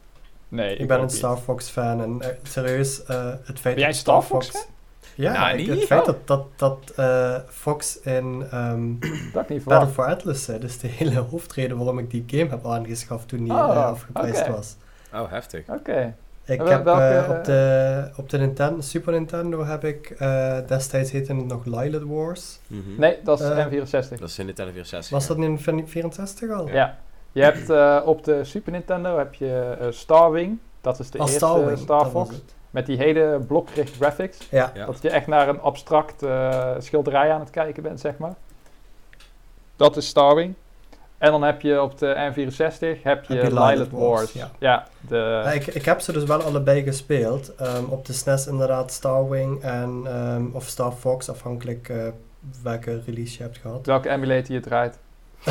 Nee, 0.49 0.77
Ik 0.77 0.89
ben 0.89 1.01
een. 1.01 1.11
Star 1.11 1.37
Fox 1.37 1.69
fan 1.69 2.03
en 2.03 2.21
eh, 2.21 2.29
serieus, 2.43 3.05
eh, 3.05 3.33
het 3.45 3.61
feit 3.61 3.75
Ben 3.75 3.85
jij 3.85 3.93
Star 3.93 4.23
Fox 4.23 4.67
Ja, 5.15 5.33
Nou, 5.33 5.57
ik- 5.59 5.67
het 5.67 5.85
feit 5.85 6.01
Oh. 6.01 6.07
dat, 6.07 6.27
dat, 6.27 6.45
dat 6.57 6.93
eh, 6.97 7.35
Fox 7.49 8.01
in 8.01 8.47
ehm, 8.51 8.93
Dat 9.33 9.49
niet 9.49 9.65
Battle 9.65 9.89
for 9.89 10.05
Atlas 10.07 10.45
zit, 10.45 10.63
is 10.65 10.79
de 10.79 10.89
hele 10.99 11.19
hoofdreden 11.21 11.77
waarom 11.77 11.99
ik 11.99 12.11
die 12.11 12.25
game 12.27 12.51
heb 12.51 12.67
aangeschaft 12.67 13.29
toen 13.29 13.45
die 13.45 13.53
Oh, 13.53 13.59
eh, 13.71 13.85
afgeprijsd 13.87 14.47
was. 14.49 14.77
Oh, 15.15 15.31
heftig. 15.31 15.63
Oké. 15.69 16.15
Ik 16.45 16.63
heb 16.63 16.85
welke, 16.85 17.03
eh, 17.03 17.31
op 17.39 17.45
de, 17.45 18.09
op 18.17 18.29
de 18.31 18.39
Nintendo, 18.39 18.81
Super 18.81 19.13
Nintendo 19.13 19.65
heb 19.65 19.85
ik 19.85 20.11
eh, 20.19 20.57
destijds 20.67 21.11
heette 21.11 21.35
het 21.35 21.47
nog 21.47 21.65
Lilith 21.65 22.03
Wars. 22.03 22.59
Mhm. 22.67 22.81
Nee, 23.01 23.19
dat 23.25 23.41
is 23.41 23.49
Eh, 23.49 23.67
N64. 23.67 24.19
Dat 24.19 24.29
is 24.29 24.39
in 24.39 24.47
de 24.47 24.53
Nintendo 24.53 24.73
64. 24.73 25.11
Was 25.11 25.27
ja. 25.27 25.35
dat 25.35 25.45
in 25.45 25.77
de 25.77 25.87
64 25.87 26.51
al? 26.51 26.69
Ja. 26.69 26.99
Je 27.33 27.43
hebt 27.43 27.71
eh, 27.71 28.01
op 28.05 28.25
de 28.25 28.45
Super 28.45 28.73
Nintendo 28.73 29.19
heb 29.19 29.35
je 29.35 29.77
Starwing. 29.91 30.59
Dat 30.81 30.99
is 30.99 31.11
de 31.11 31.19
Als 31.19 31.31
eerste 31.31 31.47
Starwing, 31.47 31.79
Star 31.79 32.03
dat 32.03 32.13
was 32.13 32.29
Fox. 32.29 32.41
Met 32.77 32.87
die 32.87 32.97
hele 32.97 33.41
blokgerichte 33.47 33.97
graphics. 33.97 34.39
Ja, 34.51 34.73
Ja. 34.75 34.87
Dat 34.87 35.03
je 35.03 35.11
echt 35.11 35.27
naar 35.27 35.49
een 35.49 35.61
abstract 35.61 36.23
eh, 36.23 36.71
schilderij 36.79 37.33
aan 37.33 37.41
het 37.41 37.51
kijken 37.51 37.83
bent, 37.83 38.01
zeg 38.01 38.19
maar. 38.19 38.35
Dat 39.77 39.97
is 39.97 40.07
Starwing. 40.07 40.55
En 41.19 41.31
dan 41.31 41.43
heb 41.43 41.61
je 41.61 41.83
op 41.83 41.99
de 41.99 42.15
N64 42.15 43.03
heb 43.03 43.03
je, 43.03 43.03
Heb 43.03 43.25
je 43.29 43.35
Lilith, 43.35 43.69
Lilith 43.69 43.91
Wars. 43.91 44.33
Wars, 44.33 44.51
Ja, 44.59 44.87
de, 45.09 45.17
Ja, 45.17 45.53
ik, 45.53 45.67
ik 45.67 45.85
heb 45.85 46.01
ze 46.01 46.13
dus 46.13 46.25
wel 46.25 46.43
allebei 46.43 46.83
gespeeld. 46.83 47.55
Ehm, 47.55 47.85
op 47.85 48.07
de 48.07 48.13
SNES 48.13 48.47
inderdaad 48.47 48.93
Starwing 48.93 49.63
en, 49.63 50.03
ehm, 50.05 50.45
of 50.53 50.67
Star 50.67 50.93
Fox, 50.93 51.31
afhankelijk 51.31 51.89
eh, 51.89 52.09
welke 52.63 53.03
release 53.07 53.37
je 53.37 53.43
hebt 53.43 53.59
gehad. 53.59 53.87
welke 53.87 54.09
emulator 54.09 54.55
je 54.55 54.61
draait. 54.61 54.99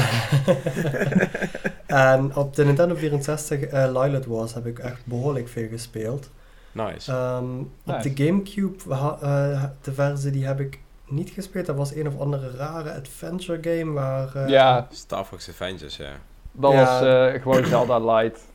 en 1.85 2.35
op 2.35 2.55
de 2.55 2.65
Nintendo 2.65 2.95
64 2.95 3.61
eh 3.61 4.01
Lilith 4.01 4.25
Wars 4.25 4.53
heb 4.53 4.65
ik 4.65 4.79
echt 4.79 5.05
behoorlijk 5.05 5.47
veel 5.47 5.67
gespeeld. 5.67 6.29
Nice. 6.75 7.11
Ehm, 7.11 7.57
Nice. 7.57 7.67
Op 7.85 8.01
de 8.15 8.23
Gamecube, 8.25 8.77
eh, 9.21 9.63
de 9.81 9.93
versie 9.93 10.31
die 10.31 10.45
heb 10.45 10.59
ik 10.59 10.79
niet 11.07 11.29
gespeeld. 11.29 11.65
Dat 11.65 11.75
was 11.75 11.95
een 11.95 12.07
of 12.07 12.19
andere 12.19 12.51
rare 12.57 12.93
adventure 12.93 13.57
game 13.77 13.91
waar... 13.91 14.35
eh, 14.35 14.47
ja, 14.49 14.87
Star 14.91 15.25
Fox 15.25 15.49
Avengers, 15.49 15.97
ja. 15.97 16.11
dat 16.51 16.71
Ja. 16.71 16.79
was 16.79 17.01
eh, 17.33 17.41
gewoon 17.41 17.65
Zelda 17.75 17.99
Light. 17.99 18.45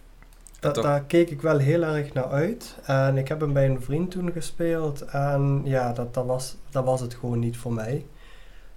Da- 0.61 0.71
Toch- 0.71 0.85
daar 0.85 1.03
keek 1.03 1.31
ik 1.31 1.43
wel 1.43 1.59
heel 1.59 1.83
erg 1.83 2.13
naar 2.13 2.29
uit. 2.29 2.77
En 2.85 3.17
ik 3.19 3.29
heb 3.29 3.41
hem 3.41 3.53
bij 3.53 3.67
een 3.67 3.83
vriend 3.83 4.11
toen 4.11 4.33
gespeeld. 4.33 5.03
En 5.05 5.61
ja, 5.65 5.93
dat, 5.93 6.15
dat, 6.15 6.27
was, 6.27 6.57
dat 6.71 6.85
was 6.85 7.01
het 7.01 7.15
gewoon 7.15 7.39
niet 7.39 7.57
voor 7.57 7.73
mij. 7.73 8.07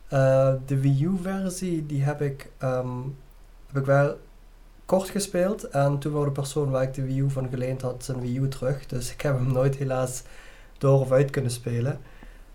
Eh, 0.07 0.53
de 0.65 0.79
Wii 0.79 1.03
U-versie, 1.03 1.85
die 1.85 2.03
heb 2.03 2.21
ik, 2.21 2.49
ehm, 2.57 2.87
heb 3.67 3.77
ik 3.77 3.85
wel 3.85 4.17
kort 4.85 5.09
gespeeld. 5.09 5.63
En 5.63 5.97
toen 5.99 6.11
wou 6.11 6.25
de 6.25 6.31
persoon 6.31 6.69
waar 6.69 6.83
ik 6.83 6.93
de 6.93 7.03
Wii 7.03 7.19
U 7.19 7.29
van 7.29 7.49
geleend 7.49 7.81
had, 7.81 8.03
zijn 8.03 8.19
Wii 8.21 8.37
U 8.37 8.47
terug. 8.47 8.85
Dus 8.85 9.11
ik 9.11 9.21
heb 9.21 9.37
hem 9.37 9.51
nooit 9.51 9.75
helaas 9.75 10.23
door 10.77 10.99
of 10.99 11.11
uit 11.11 11.29
kunnen 11.29 11.51
spelen. 11.51 11.99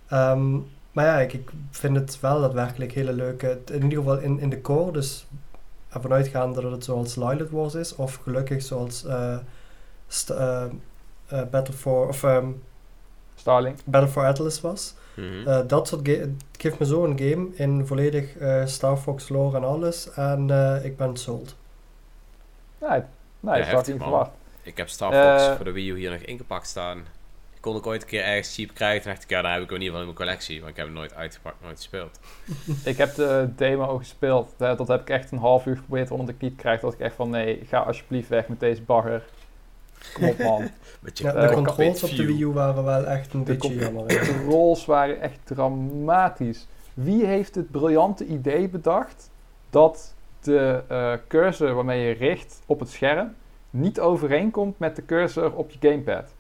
Ehm, 0.09 0.53
maar 0.93 1.05
ja, 1.05 1.19
ik, 1.21 1.33
ik 1.33 1.51
vind 1.71 1.97
het 1.97 2.21
wel 2.21 2.41
daadwerkelijk 2.41 2.93
hele 2.93 3.13
leuke... 3.13 3.59
In 3.73 3.83
ieder 3.83 3.99
geval 3.99 4.19
in, 4.19 4.41
in 4.41 4.51
de 4.51 4.61
core, 4.61 4.93
dus 4.93 5.27
ervan 5.89 6.13
uitgaande 6.13 6.61
dat 6.61 6.71
het 6.73 6.85
zoals 6.85 7.17
Lilith 7.17 7.51
Wars 7.51 7.75
is, 7.75 7.95
of 7.95 8.15
gelukkig 8.23 8.63
zoals 8.63 9.05
eh, 9.05 9.37
st- 10.07 10.31
eh, 10.31 10.65
eh, 11.27 11.43
Battle 11.51 11.75
for 11.75 12.09
of 12.09 12.23
ehm, 12.23 12.47
Starlink. 13.35 13.77
Battle 13.85 14.11
for 14.11 14.27
Atlas 14.27 14.61
was. 14.61 14.95
Eh, 15.47 15.61
dat 15.67 15.89
soort 15.89 16.07
het 16.07 16.31
geeft 16.59 16.79
me 16.79 16.87
zo 16.87 17.05
een 17.05 17.19
game 17.19 17.47
in 17.55 17.87
volledig 17.87 18.37
eh, 18.37 18.67
Star 18.67 18.97
Fox 18.97 19.29
lore 19.29 19.57
en 19.57 19.65
alles 19.65 20.11
en 20.13 20.51
eh, 20.51 20.85
ik 20.85 20.97
ben 20.97 21.17
sold. 21.17 21.57
Nee, 22.81 22.91
nee 22.91 23.01
dat 23.41 23.53
had 23.53 23.59
ik 23.59 23.65
heftig, 23.67 23.93
niet 23.95 24.03
verwacht. 24.03 24.31
ik 24.63 24.77
heb 24.77 24.89
Star 24.89 25.13
Fox 25.13 25.47
Eh, 25.47 25.55
voor 25.57 25.65
de 25.65 25.73
Wii 25.73 25.91
U 25.91 25.97
hier 25.99 26.11
nog 26.11 26.21
ingepakt 26.21 26.67
staan. 26.67 26.99
Ik 27.55 27.65
kon 27.65 27.77
ik 27.77 27.87
ooit 27.87 28.03
een 28.03 28.09
keer 28.09 28.25
ergens 28.25 28.55
cheap 28.55 28.75
krijgen. 28.75 29.03
Toen 29.03 29.11
dacht 29.11 29.23
ik, 29.25 29.31
ja, 29.31 29.43
dan 29.43 29.51
heb 29.51 29.63
ik 29.63 29.67
hem 29.69 29.77
in 29.77 29.83
ieder 29.83 29.99
geval 29.99 30.09
in 30.11 30.15
mijn 30.17 30.29
collectie. 30.29 30.59
Want 30.59 30.71
ik 30.71 30.77
heb 30.77 30.87
hem 30.87 30.95
nooit 30.95 31.15
uitgepakt, 31.15 31.63
nooit 31.63 31.77
gespeeld. 31.77 32.21
Ik 32.85 32.97
heb 32.97 33.15
de 33.15 33.49
demo 33.57 33.97
gespeeld. 33.99 34.55
Dat, 34.57 34.79
dat 34.79 34.89
heb 34.89 35.01
ik 35.01 35.11
echt 35.11 35.31
een 35.31 35.39
half 35.39 35.67
uur 35.67 35.77
geprobeerd 35.77 36.11
omdat 36.11 36.29
ik 36.29 36.41
niet 36.41 36.57
krijg. 36.57 36.81
Dat 36.81 36.93
ik 36.93 37.01
echt 37.01 37.15
van 37.15 37.31
nee, 37.31 37.61
ga 37.69 37.79
alsjeblieft 37.79 38.29
weg 38.29 38.49
met 38.49 38.61
deze 38.61 38.83
bagger. 38.83 39.23
Kom 40.15 40.29
op 40.29 40.39
man. 40.39 40.71
Met 41.01 41.19
je 41.19 41.25
Ja, 41.25 41.35
Eh, 41.35 41.49
de 41.49 41.55
controls 41.55 42.03
op 42.03 42.11
de 42.11 42.27
Wii 42.27 42.43
U 42.43 42.47
waren 42.47 42.85
wel 42.85 43.05
echt 43.07 43.33
een 43.33 43.45
De 43.45 43.53
beetje 43.53 43.75
jammer. 43.75 44.07
De 44.09 44.45
rolls 44.49 44.85
waren 44.87 45.21
echt 45.21 45.39
dramatisch. 45.45 46.67
Wie 46.95 47.27
heeft 47.27 47.55
het 47.55 47.71
briljante 47.71 48.27
idee 48.27 48.69
bedacht 48.69 49.31
dat 49.71 50.15
de 50.49 50.83
eh, 50.89 51.13
cursor 51.29 51.75
waarmee 51.75 52.07
je 52.07 52.13
richt 52.13 52.63
op 52.67 52.81
het 52.81 52.89
scherm 52.89 53.35
niet 53.71 54.01
overeenkomt 54.01 54.79
met 54.79 54.97
de 54.97 55.05
cursor 55.05 55.55
op 55.55 55.71
je 55.71 55.89
gamepad. 55.89 56.35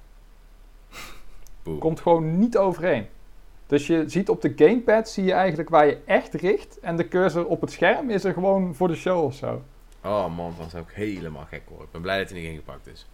Boe. 1.62 1.78
Komt 1.78 2.00
gewoon 2.00 2.38
niet 2.38 2.56
overeen. 2.56 3.06
Dus 3.66 3.86
je 3.86 4.04
ziet 4.06 4.28
op 4.28 4.40
de 4.40 4.52
gamepad 4.56 5.08
zie 5.08 5.24
je 5.24 5.32
eigenlijk 5.32 5.68
waar 5.68 5.86
je 5.86 5.98
echt 6.04 6.34
richt 6.34 6.80
en 6.80 6.96
de 6.96 7.08
cursor 7.08 7.46
op 7.46 7.60
het 7.60 7.72
scherm 7.72 8.10
is 8.10 8.24
er 8.24 8.32
gewoon 8.32 8.74
voor 8.74 8.88
de 8.88 8.94
show 8.94 9.24
of 9.24 9.34
zo. 9.34 9.62
Oh 10.04 10.36
man, 10.36 10.54
dan 10.58 10.70
zou 10.70 10.82
ik 10.82 10.94
helemaal 10.94 11.44
gek 11.44 11.62
worden. 11.68 11.86
Ik 11.86 11.92
ben 11.92 12.00
blij 12.00 12.18
dat 12.18 12.30
hij 12.30 12.40
niet 12.40 12.50
ingepakt 12.50 12.86
is. 12.86 13.06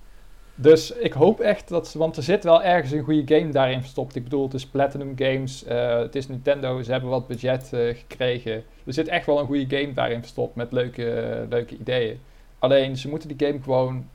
Dus 0.55 0.91
ik 0.91 1.13
hoop 1.13 1.41
echt 1.41 1.69
dat 1.69 1.89
ze, 1.89 1.99
want 1.99 2.17
er 2.17 2.23
zit 2.23 2.45
wel 2.45 2.63
ergens 2.63 2.93
een 2.93 3.05
goede 3.05 3.37
game 3.37 3.53
daarin 3.53 3.81
verstopt. 3.81 4.15
Ik 4.15 4.25
bedoel, 4.25 4.45
het 4.45 4.55
is 4.55 4.67
Platinum 4.67 5.13
Games, 5.17 5.65
eh, 5.65 5.99
het 5.99 6.15
is 6.15 6.29
Nintendo, 6.29 6.83
ze 6.83 6.91
hebben 6.91 7.11
wat 7.11 7.27
budget 7.27 7.73
eh, 7.73 7.97
gekregen. 7.97 8.53
Er 8.85 8.93
zit 8.93 9.09
echt 9.09 9.27
wel 9.27 9.39
een 9.39 9.47
goede 9.47 9.77
game 9.77 9.93
daarin 9.93 10.21
verstopt 10.21 10.55
met 10.55 10.73
leuke, 10.73 11.11
eh, 11.11 11.49
leuke 11.49 11.77
ideeën. 11.77 12.21
Alleen 12.59 12.97
ze 12.97 13.09
moeten 13.09 13.37
die 13.37 13.47
game 13.47 13.63
gewoon 13.63 14.09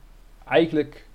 eigenlijk 0.47 1.07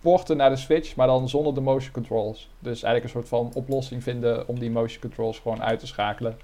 porten 0.00 0.36
naar 0.36 0.50
de 0.50 0.56
Switch, 0.56 0.96
maar 0.96 1.06
dan 1.06 1.28
zonder 1.28 1.54
de 1.54 1.60
motion 1.60 1.92
controls. 1.92 2.50
Dus 2.58 2.82
eigenlijk 2.82 3.04
een 3.04 3.20
soort 3.20 3.28
van 3.28 3.50
oplossing 3.54 4.02
vinden 4.02 4.48
om 4.48 4.58
die 4.58 4.70
motion 4.70 5.00
controls 5.00 5.38
gewoon 5.38 5.62
uit 5.62 5.78
te 5.78 5.86
schakelen. 5.86 6.36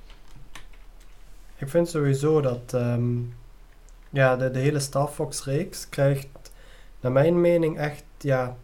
Ik 1.57 1.69
vind 1.69 1.89
sowieso 1.89 2.41
dat 2.41 2.75
ehm, 2.75 3.19
ja, 4.11 4.37
de, 4.37 4.51
de 4.51 4.59
hele 4.59 4.79
Star 4.79 5.09
Fox 5.09 5.45
reeks 5.45 5.89
krijgt, 5.89 6.29
naar 7.01 7.13
mijn 7.13 7.41
mening, 7.41 7.79
echt 7.79 8.05
ja, 8.19 8.57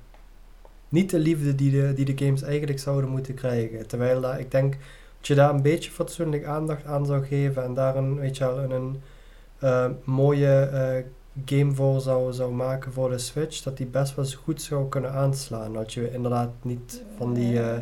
niet 0.89 1.11
de 1.11 1.19
liefde 1.19 1.55
die 1.55 1.71
de, 1.71 1.93
die 1.95 2.15
de 2.15 2.25
games 2.25 2.43
eigenlijk 2.43 2.79
zouden 2.79 3.11
moeten 3.11 3.35
krijgen. 3.35 3.87
Terwijl 3.87 4.21
dat, 4.21 4.39
ik 4.39 4.51
denk 4.51 4.73
dat 5.19 5.27
je 5.27 5.35
daar 5.35 5.51
een 5.51 5.63
beetje 5.63 5.91
fatsoenlijk 5.91 6.45
aandacht 6.45 6.85
aan 6.85 7.07
zou 7.07 7.25
geven 7.25 7.65
en 7.65 7.75
daar 7.75 7.97
een, 7.97 8.19
weet 8.19 8.37
je 8.37 8.45
wel, 8.45 8.59
een, 8.59 8.71
een 8.71 9.03
eh, 9.59 9.87
mooie 10.05 10.61
eh, 10.61 11.05
game 11.45 11.75
voor 11.75 12.01
zou, 12.01 12.33
zou 12.33 12.53
maken 12.53 12.93
voor 12.93 13.11
de 13.11 13.19
Switch, 13.19 13.63
dat 13.63 13.77
die 13.77 13.87
best 13.87 14.15
wel 14.15 14.25
goed 14.45 14.63
zou 14.63 14.89
kunnen 14.89 15.13
aanslaan. 15.13 15.73
Dat 15.73 15.93
je 15.93 16.13
inderdaad 16.13 16.51
niet 16.63 17.03
van 17.17 17.35
die 17.35 17.63
eh, 17.63 17.79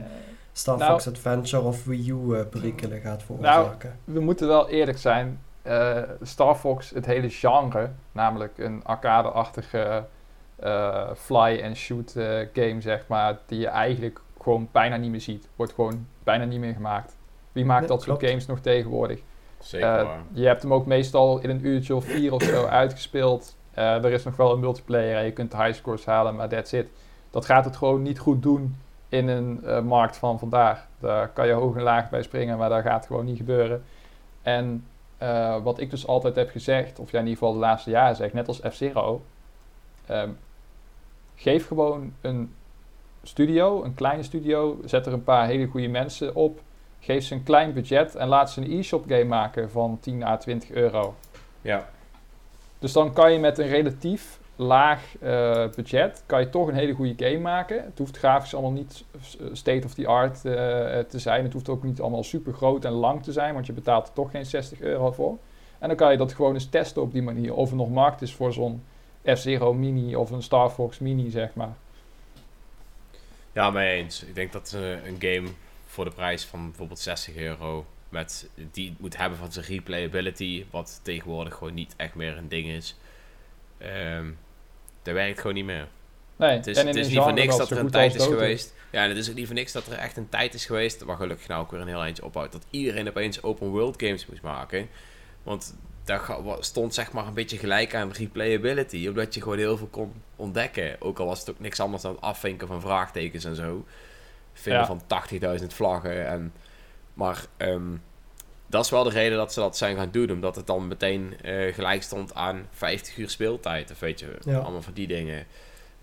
Star 0.52 0.78
Nou- 0.78 0.90
Fox 0.90 1.08
Adventure 1.08 1.62
of 1.62 1.84
Wii 1.84 2.10
U 2.10 2.44
perikelen 2.44 3.00
gaat 3.00 3.22
veroorzaken. 3.22 3.98
we 4.04 4.20
moeten 4.20 4.48
wel 4.48 4.68
eerlijk 4.68 4.98
zijn. 4.98 5.40
Star 6.22 6.54
Fox, 6.54 6.90
het 6.90 7.06
hele 7.06 7.30
genre, 7.30 7.90
namelijk 8.12 8.58
een 8.58 8.84
arcade-achtige 8.84 10.04
eh, 10.56 11.10
fly-and-shoot 11.16 12.14
eh, 12.16 12.38
game, 12.52 12.80
zeg 12.80 13.06
maar, 13.06 13.38
die 13.46 13.58
je 13.58 13.66
eigenlijk 13.66 14.20
gewoon 14.42 14.68
bijna 14.72 14.96
niet 14.96 15.10
meer 15.10 15.20
ziet. 15.20 15.48
Wordt 15.56 15.72
gewoon 15.72 16.06
bijna 16.24 16.44
niet 16.44 16.60
meer 16.60 16.74
gemaakt. 16.74 17.16
Wie 17.52 17.64
maakt 17.64 17.80
Nee, 17.80 17.88
dat 17.88 18.02
soort 18.02 18.24
games 18.24 18.46
nog 18.46 18.60
tegenwoordig? 18.60 19.20
Zeker 19.58 19.88
Eh, 19.88 20.08
je 20.32 20.46
hebt 20.46 20.62
hem 20.62 20.72
ook 20.72 20.86
meestal 20.86 21.38
in 21.38 21.50
een 21.50 21.66
uurtje 21.66 21.94
of 21.94 22.04
vier 22.04 22.32
of 22.32 22.42
zo 22.42 22.66
uitgespeeld. 22.82 23.56
Eh, 23.74 24.04
er 24.04 24.12
is 24.12 24.24
nog 24.24 24.36
wel 24.36 24.52
een 24.52 24.60
multiplayer 24.60 25.16
en 25.16 25.24
je 25.24 25.32
kunt 25.32 25.56
highscores 25.56 26.04
halen, 26.04 26.34
maar 26.34 26.48
that's 26.48 26.72
it. 26.72 26.90
Dat 27.30 27.44
gaat 27.44 27.64
het 27.64 27.76
gewoon 27.76 28.02
niet 28.02 28.18
goed 28.18 28.42
doen 28.42 28.76
in 29.08 29.28
een 29.28 29.64
eh, 29.64 29.80
markt 29.80 30.16
van 30.16 30.38
vandaag. 30.38 30.86
Daar 30.98 31.28
kan 31.28 31.46
je 31.46 31.52
hoog 31.52 31.76
en 31.76 31.82
laag 31.82 32.10
bij 32.10 32.22
springen, 32.22 32.58
maar 32.58 32.68
dat 32.68 32.82
gaat 32.82 33.06
gewoon 33.06 33.24
niet 33.24 33.36
gebeuren. 33.36 33.84
En 34.42 34.86
eh, 35.18 35.62
wat 35.62 35.80
ik 35.80 35.90
dus 35.90 36.06
altijd 36.06 36.36
heb 36.36 36.50
gezegd, 36.50 36.98
of 36.98 37.10
ja, 37.10 37.18
in 37.18 37.26
ieder 37.26 37.38
geval 37.38 37.52
de 37.52 37.60
laatste 37.60 37.90
jaren 37.90 38.16
zeg, 38.16 38.32
net 38.32 38.48
als 38.48 38.60
F-Zero. 38.70 39.22
Ehm, 40.06 40.30
geef 41.34 41.66
gewoon 41.66 42.12
een 42.20 42.54
studio, 43.22 43.84
een 43.84 43.94
kleine 43.94 44.22
studio, 44.22 44.78
zet 44.84 45.06
er 45.06 45.12
een 45.12 45.24
paar 45.24 45.46
hele 45.46 45.66
goede 45.66 45.88
mensen 45.88 46.34
op. 46.34 46.60
Geef 47.00 47.24
ze 47.24 47.34
een 47.34 47.42
klein 47.42 47.72
budget 47.72 48.14
en 48.14 48.28
laat 48.28 48.50
ze 48.50 48.60
een 48.60 48.78
e-shop 48.78 49.04
game 49.08 49.24
maken 49.24 49.70
van 49.70 49.98
10 50.00 50.22
à 50.22 50.36
20 50.36 50.70
euro. 50.70 51.14
Ja. 51.60 51.88
Dus 52.78 52.92
dan 52.92 53.12
kan 53.12 53.32
je 53.32 53.38
met 53.38 53.58
een 53.58 53.68
relatief 53.68 54.38
laag 54.56 55.18
eh, 55.20 55.66
budget, 55.76 56.22
kan 56.26 56.40
je 56.40 56.48
toch 56.48 56.68
een 56.68 56.74
hele 56.74 56.92
goede 56.92 57.24
game 57.26 57.38
maken. 57.38 57.84
Het 57.84 57.98
hoeft 57.98 58.16
grafisch 58.16 58.54
allemaal 58.54 58.72
niet 58.72 59.04
state 59.52 59.82
of 59.84 59.94
the 59.94 60.06
art 60.06 60.44
eh, 60.44 60.52
te 60.98 61.18
zijn. 61.18 61.44
Het 61.44 61.52
hoeft 61.52 61.68
ook 61.68 61.82
niet 61.82 62.00
allemaal 62.00 62.22
super 62.22 62.52
groot 62.52 62.84
en 62.84 62.92
lang 62.92 63.22
te 63.22 63.32
zijn, 63.32 63.54
want 63.54 63.66
je 63.66 63.72
betaalt 63.72 64.06
er 64.06 64.12
toch 64.12 64.30
geen 64.30 64.46
60 64.46 64.80
euro 64.80 65.12
voor. 65.12 65.38
En 65.78 65.88
dan 65.88 65.96
kan 65.96 66.10
je 66.10 66.16
dat 66.16 66.32
gewoon 66.32 66.54
eens 66.54 66.68
testen 66.68 67.02
op 67.02 67.12
die 67.12 67.22
manier. 67.22 67.54
Of 67.54 67.70
er 67.70 67.76
nog 67.76 67.90
markt 67.90 68.22
is 68.22 68.34
voor 68.34 68.52
zo'n 68.52 68.82
F-Zero 69.26 69.72
Mini 69.72 70.16
of 70.16 70.30
een 70.30 70.42
Star 70.42 70.70
Fox 70.70 70.98
Mini, 70.98 71.30
zeg 71.30 71.54
maar. 71.54 71.74
Ja, 73.52 73.70
mee 73.70 74.02
eens. 74.02 74.22
Ik 74.22 74.34
denk 74.34 74.52
dat 74.52 74.72
eh, 74.76 74.90
een 74.90 75.16
game 75.18 75.48
voor 75.86 76.04
de 76.04 76.10
prijs 76.10 76.44
van 76.44 76.68
bijvoorbeeld 76.68 76.98
60 76.98 77.36
euro 77.36 77.86
met 78.08 78.48
die 78.70 78.96
moet 78.98 79.16
hebben 79.16 79.38
van 79.38 79.52
zijn 79.52 79.66
replayability, 79.66 80.64
wat 80.70 81.00
tegenwoordig 81.02 81.54
gewoon 81.54 81.74
niet 81.74 81.94
echt 81.96 82.14
meer 82.14 82.36
een 82.36 82.48
ding 82.48 82.68
is. 82.68 82.96
Ehm 83.78 84.26
dat 85.04 85.14
werkt 85.14 85.40
gewoon 85.40 85.54
niet 85.54 85.64
meer. 85.64 85.88
Nee, 86.36 86.50
Het 86.50 86.66
is, 86.66 86.76
het 86.82 86.96
is 86.96 87.08
niet 87.08 87.18
voor 87.18 87.32
niks 87.32 87.56
dat 87.56 87.70
er 87.70 87.78
een 87.78 87.90
tijd 87.90 88.14
is 88.14 88.24
geweest. 88.24 88.74
Ja, 88.90 89.02
en 89.02 89.08
het 89.08 89.18
is 89.18 89.34
niet 89.34 89.46
voor 89.46 89.54
niks 89.54 89.72
dat 89.72 89.86
er 89.86 89.98
echt 89.98 90.16
een 90.16 90.28
tijd 90.28 90.54
is 90.54 90.66
geweest, 90.66 91.02
waar 91.02 91.16
gelukkig 91.16 91.48
nou 91.48 91.62
ook 91.62 91.70
weer 91.70 91.80
een 91.80 91.88
heel 91.88 92.02
eindje 92.02 92.24
ophoudt, 92.24 92.52
dat 92.52 92.66
iedereen 92.70 93.08
opeens 93.08 93.42
open 93.42 93.68
world 93.68 94.02
games 94.02 94.26
moest 94.26 94.42
maken. 94.42 94.88
Want 95.42 95.76
wa- 96.42 96.62
stond 96.62 96.94
zeg 96.94 97.12
maar 97.12 97.26
een 97.26 97.34
beetje 97.34 97.58
gelijk 97.58 97.94
aan 97.94 98.12
replayability, 98.12 99.08
omdat 99.08 99.34
je 99.34 99.42
gewoon 99.42 99.58
heel 99.58 99.76
veel 99.76 99.86
kon 99.86 100.12
ontdekken. 100.36 100.96
Ook 101.00 101.18
al 101.18 101.26
was 101.26 101.38
het 101.40 101.50
ook 101.50 101.60
niks 101.60 101.80
anders 101.80 102.02
dan 102.02 102.12
het 102.12 102.20
afvinken 102.20 102.66
van 102.68 102.80
vraagtekens 102.80 103.44
en 103.44 103.54
zo. 103.56 103.84
Vinden 104.52 104.80
Ja. 104.80 104.86
van 104.86 105.02
80.000 105.06 105.66
vlaggen. 105.74 106.26
En, 106.26 106.52
maar 107.14 107.44
ehm, 107.56 107.96
dat 108.66 108.84
is 108.84 108.90
wel 108.90 109.04
de 109.04 109.10
reden 109.10 109.38
dat 109.38 109.52
ze 109.52 109.60
dat 109.60 109.76
zijn 109.76 109.96
gaan 109.96 110.10
doen, 110.10 110.30
omdat 110.30 110.56
het 110.56 110.66
dan 110.66 110.88
meteen 110.88 111.34
eh, 111.42 111.74
gelijk 111.74 112.02
stond 112.02 112.34
aan 112.34 112.66
50 112.70 113.16
uur 113.16 113.30
speeltijd. 113.30 113.90
Of 113.90 113.98
weet 114.00 114.20
je, 114.20 114.38
Ja. 114.44 114.58
allemaal 114.58 114.82
van 114.82 114.92
die 114.92 115.06
dingen. 115.06 115.46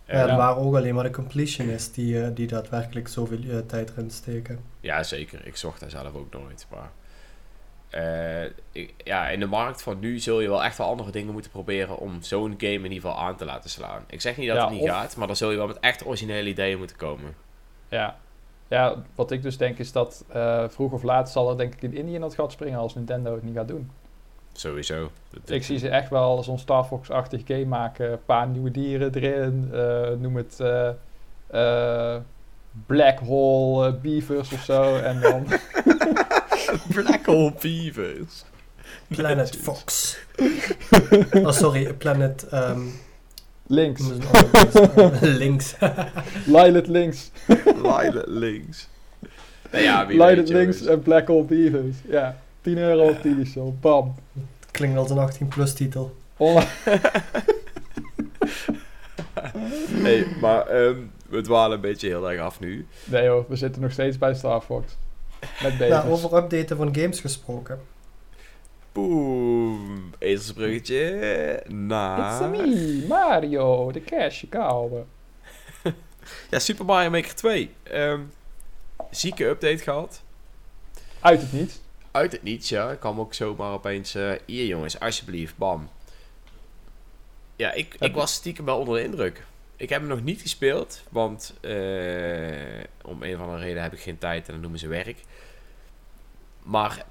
Ja, 0.08 0.28
er 0.30 0.36
waren 0.38 0.64
ook 0.64 0.76
alleen 0.76 0.96
maar 0.96 1.04
de 1.04 1.10
completionists 1.12 1.92
die, 1.94 2.22
eh, 2.24 2.30
die 2.34 2.48
daadwerkelijk 2.48 3.08
zoveel 3.08 3.40
eh, 3.50 3.58
tijd 3.68 3.90
erin 3.90 4.12
steken. 4.12 4.60
Ja, 4.80 5.04
zeker. 5.04 5.46
Ik 5.48 5.56
zocht 5.56 5.80
daar 5.80 5.90
zelf 5.90 6.14
ook 6.14 6.34
nooit. 6.34 6.66
Maar 6.72 6.92
ja, 9.04 9.28
in 9.30 9.40
de 9.40 9.46
markt 9.46 9.82
van 9.82 10.00
nu 10.00 10.20
zul 10.20 10.40
je 10.42 10.48
wel 10.50 10.64
echt 10.64 10.78
wel 10.78 10.88
andere 10.88 11.12
dingen 11.12 11.34
moeten 11.34 11.52
proberen 11.52 11.98
om 11.98 12.22
zo'n 12.22 12.54
game 12.58 12.72
in 12.74 12.84
ieder 12.92 13.02
geval 13.10 13.20
aan 13.20 13.36
te 13.36 13.46
laten 13.46 13.70
slaan. 13.70 14.04
Ik 14.08 14.22
zeg 14.22 14.38
niet 14.38 14.48
dat 14.48 14.56
Ja, 14.58 14.64
het 14.64 14.72
niet 14.74 14.82
of- 14.82 14.90
gaat, 14.90 15.16
maar 15.16 15.28
dan 15.28 15.36
zul 15.36 15.52
je 15.52 15.58
wel 15.58 15.68
met 15.68 15.80
echt 15.80 16.06
originele 16.06 16.50
ideeën 16.50 16.78
moeten 16.78 16.96
komen. 16.98 17.36
Ja. 17.90 18.16
ja, 18.68 18.96
wat 19.16 19.32
ik 19.32 19.42
dus 19.42 19.58
denk 19.58 19.78
is 19.78 19.92
dat 19.92 20.26
eh, 20.30 20.64
vroeg 20.70 20.92
of 20.92 21.04
laat 21.04 21.30
zal 21.32 21.50
er 21.50 21.58
denk 21.58 21.74
ik 21.74 21.82
in 21.82 21.94
Indië 21.94 22.14
in 22.16 22.22
dat 22.22 22.36
gat 22.36 22.52
springen 22.52 22.80
als 22.80 22.96
Nintendo 22.96 23.34
het 23.34 23.44
niet 23.44 23.56
gaat 23.56 23.68
doen. 23.68 23.92
Sowieso. 24.54 25.12
Ik 25.46 25.64
zie 25.64 25.78
ze 25.78 25.90
echt 25.90 26.10
wel 26.10 26.44
zo'n 26.44 26.60
Star 26.60 26.84
Fox-achtig 26.84 27.42
game 27.46 27.66
maken. 27.66 28.12
Een 28.12 28.26
paar 28.26 28.48
nieuwe 28.48 28.72
dieren 28.72 29.14
erin. 29.16 29.70
eh, 29.74 30.10
noem 30.20 30.36
het 30.36 30.60
eh, 30.60 30.90
eh, 31.48 32.22
Black 32.86 33.20
Hole 33.20 33.88
eh, 33.88 33.94
Beavers 34.02 34.52
of 34.54 34.60
zo. 34.62 34.96
En 34.98 35.20
dan... 35.22 35.46
Black 36.94 37.26
Hole 37.26 37.54
Beavers. 37.62 38.46
Planet 39.08 39.56
Fox. 39.56 40.18
oh, 41.34 41.52
sorry, 41.52 41.94
Planet... 41.94 42.48
ehm, 42.50 42.82
links. 43.68 44.02
links. 45.22 45.76
Lilet 46.46 46.88
links. 46.88 47.32
Light 47.84 48.28
links. 48.28 48.88
Nou 49.72 49.84
ja, 49.84 50.04
Lilet 50.04 50.38
weet, 50.38 50.50
links 50.50 50.78
jongens. 50.78 50.86
en 50.86 51.02
Black 51.02 51.28
Hole 51.28 51.44
Beavers. 51.44 51.96
Ja, 52.08 52.38
10 52.62 52.78
euro 52.78 53.10
op 53.10 53.24
die 53.24 53.46
show. 53.46 53.80
Bam. 53.80 54.16
Klinkt 54.72 54.98
als 54.98 55.10
een 55.10 55.18
18 55.18 55.48
plus 55.48 55.74
titel. 55.74 56.16
Online. 56.38 56.68
Hey, 60.04 60.26
maar 60.42 60.68
ehm, 60.68 60.96
we 61.30 61.42
dwalen 61.42 61.76
een 61.76 61.82
beetje 61.82 62.08
heel 62.08 62.32
erg 62.32 62.42
af 62.42 62.60
nu. 62.60 62.86
Nee 63.04 63.28
hoor, 63.28 63.46
we 63.48 63.56
zitten 63.56 63.82
nog 63.82 63.92
steeds 63.92 64.18
bij 64.18 64.34
Star 64.34 64.62
Fox. 64.62 64.98
Met 65.64 65.80
Nou, 65.80 66.10
over 66.10 66.38
updaten 66.38 66.78
van 66.78 66.96
games 66.96 67.20
gesproken. 67.20 67.82
Boom. 68.92 70.14
Ezelsbruggetje 70.18 71.64
naar... 71.68 72.42
It's 72.42 72.58
me, 72.58 73.06
Mario, 73.08 73.92
de 73.92 74.04
Cash 74.04 74.44
Cow. 74.50 74.94
Ja, 76.50 76.60
Super 76.60 76.86
Mario 76.86 77.10
Maker 77.10 77.36
2. 77.36 77.74
Ehm, 77.84 78.22
zieke 79.10 79.46
update 79.46 79.84
gehad. 79.84 80.22
Uit 81.20 81.42
het 81.42 81.54
niets. 81.54 81.80
Uit 82.12 82.32
het 82.32 82.44
niets, 82.44 82.70
ja. 82.70 82.92
Ik 82.92 83.00
kwam 83.00 83.20
ook 83.20 83.34
zomaar 83.34 83.72
opeens... 83.74 84.16
eh 84.16 84.32
hier 84.46 84.66
jongens, 84.66 85.00
alsjeblieft, 85.00 85.58
bam. 85.58 85.90
Ja, 87.56 87.72
ik, 87.72 87.96
ik 88.00 88.14
was 88.14 88.34
stiekem 88.34 88.66
wel 88.66 88.80
onder 88.80 88.96
de 88.96 89.04
indruk. 89.04 89.46
Ik 89.76 89.90
heb 89.90 90.00
hem 90.00 90.10
nog 90.10 90.24
niet 90.24 90.42
gespeeld, 90.42 91.04
want 91.10 91.54
eh, 91.62 91.72
om 93.02 93.24
een 93.24 93.36
of 93.36 93.42
andere 93.42 93.60
reden 93.64 93.84
heb 93.84 93.94
ik 93.94 94.00
geen 94.00 94.18
tijd 94.18 94.46
en 94.48 94.52
dan 94.52 94.62
noemen 94.62 94.80
ze 94.80 94.88
werk. 94.88 95.24
Maar 96.72 97.06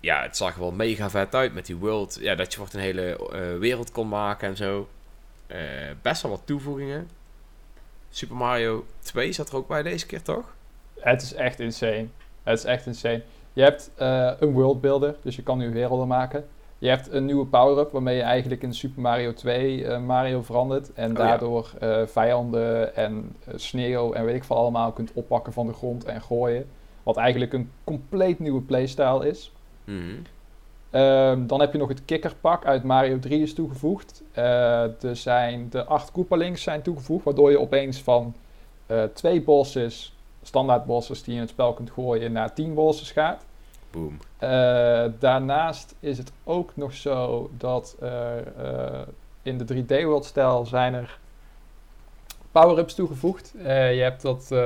ja, 0.00 0.22
het 0.22 0.36
zag 0.36 0.54
er 0.54 0.60
wel 0.60 0.72
mega 0.72 1.10
vet 1.10 1.34
uit 1.34 1.54
met 1.54 1.66
die 1.66 1.76
world. 1.76 2.18
Ja, 2.20 2.34
dat 2.34 2.52
je 2.52 2.58
wordt 2.58 2.74
een 2.74 2.80
hele 2.80 3.30
eh, 3.32 3.58
wereld 3.58 3.92
kon 3.92 4.08
maken 4.08 4.48
en 4.48 4.56
zo. 4.56 4.88
Eh, 5.46 5.58
best 6.02 6.22
wel 6.22 6.30
wat 6.30 6.42
toevoegingen. 6.44 7.08
Super 8.10 8.36
Mario 8.36 8.84
2 9.00 9.32
zat 9.32 9.48
er 9.48 9.56
ook 9.56 9.68
bij 9.68 9.82
deze 9.82 10.06
keer, 10.06 10.22
toch? 10.22 10.54
Het 11.00 11.22
is 11.22 11.34
echt 11.34 11.60
insane. 11.60 12.06
Het 12.42 12.58
is 12.58 12.64
echt 12.64 12.86
insane. 12.86 13.22
Je 13.52 13.62
hebt 13.62 13.90
eh, 13.94 14.30
een 14.38 14.52
worldbuilder, 14.52 15.14
dus 15.22 15.36
je 15.36 15.42
kan 15.42 15.58
nu 15.58 15.72
werelden 15.72 16.08
maken. 16.08 16.46
Je 16.78 16.88
hebt 16.88 17.12
een 17.12 17.24
nieuwe 17.24 17.46
power-up 17.46 17.92
waarmee 17.92 18.16
je 18.16 18.22
eigenlijk 18.22 18.62
in 18.62 18.74
Super 18.74 19.02
Mario 19.02 19.34
2 19.34 19.86
eh, 19.86 20.00
Mario 20.00 20.42
verandert. 20.42 20.92
En 20.92 21.10
Oh, 21.10 21.16
daardoor 21.16 21.70
vijanden 22.06 22.96
en 22.96 23.36
sneeuw 23.54 24.12
en 24.12 24.24
weet 24.24 24.34
ik 24.34 24.44
veel 24.44 24.56
allemaal 24.56 24.92
kunt 24.92 25.12
oppakken 25.12 25.52
van 25.52 25.66
de 25.66 25.72
grond 25.72 26.04
en 26.04 26.22
gooien. 26.22 26.66
Wat 27.04 27.16
eigenlijk 27.16 27.52
een 27.52 27.70
compleet 27.84 28.38
nieuwe 28.38 28.60
playstyle 28.60 29.28
is. 29.28 29.52
Mhm. 29.84 30.16
Ehm, 30.90 31.46
dan 31.46 31.60
heb 31.60 31.72
je 31.72 31.78
nog 31.78 31.88
het 31.88 32.04
kikkerpak 32.04 32.64
uit 32.64 32.84
Mario 32.84 33.18
3 33.18 33.42
is 33.42 33.54
toegevoegd. 33.54 34.22
Eh, 34.32 35.02
er 35.04 35.16
zijn 35.16 35.66
de 35.70 35.84
acht 35.84 36.12
Koopalings 36.12 36.62
zijn 36.62 36.82
toegevoegd, 36.82 37.24
waardoor 37.24 37.50
je 37.50 37.60
opeens 37.60 38.02
van 38.02 38.34
eh, 38.86 39.02
twee 39.04 39.42
bosses, 39.42 40.16
standaard 40.42 40.84
bosses 40.84 41.22
die 41.22 41.32
je 41.32 41.38
in 41.38 41.44
het 41.44 41.50
spel 41.50 41.72
kunt 41.72 41.90
gooien, 41.90 42.32
naar 42.32 42.54
tien 42.54 42.74
bosses 42.74 43.10
gaat. 43.10 43.44
Boom. 43.90 44.18
Eh, 44.38 45.04
daarnaast 45.18 45.94
is 46.00 46.18
het 46.18 46.32
ook 46.44 46.72
nog 46.74 46.92
zo 46.92 47.50
dat 47.56 47.96
in 49.42 49.58
de 49.58 49.64
3D-world 49.64 50.24
stijl 50.24 50.66
zijn 50.66 50.94
er 50.94 51.18
power-ups 52.54 52.94
toegevoegd. 52.94 53.52
Eh, 53.64 53.94
je, 53.96 54.02
hebt 54.02 54.22
dat, 54.22 54.42
eh, 54.42 54.58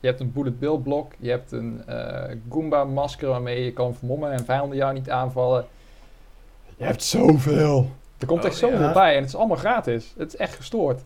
je 0.00 0.06
hebt 0.06 0.20
een 0.20 0.32
bullet 0.32 0.58
bill 0.58 0.76
blok, 0.78 1.12
je 1.18 1.30
hebt 1.30 1.52
een 1.52 1.82
eh, 1.86 2.36
Goomba 2.50 2.84
masker 2.84 3.28
waarmee 3.28 3.64
je 3.64 3.72
kan 3.72 3.94
vermommen 3.94 4.32
en 4.32 4.44
vijanden 4.44 4.76
jou 4.76 4.92
niet 4.92 5.10
aanvallen. 5.10 5.64
Je 6.76 6.84
hebt 6.84 7.02
zoveel. 7.02 7.90
Er 8.18 8.26
komt 8.26 8.40
Oh, 8.40 8.46
echt 8.46 8.56
zoveel 8.56 8.80
ja. 8.80 8.92
bij 8.92 9.12
en 9.14 9.18
het 9.20 9.28
is 9.28 9.36
allemaal 9.36 9.56
gratis. 9.56 10.12
Het 10.18 10.28
is 10.32 10.36
echt 10.38 10.54
gestoord. 10.54 11.00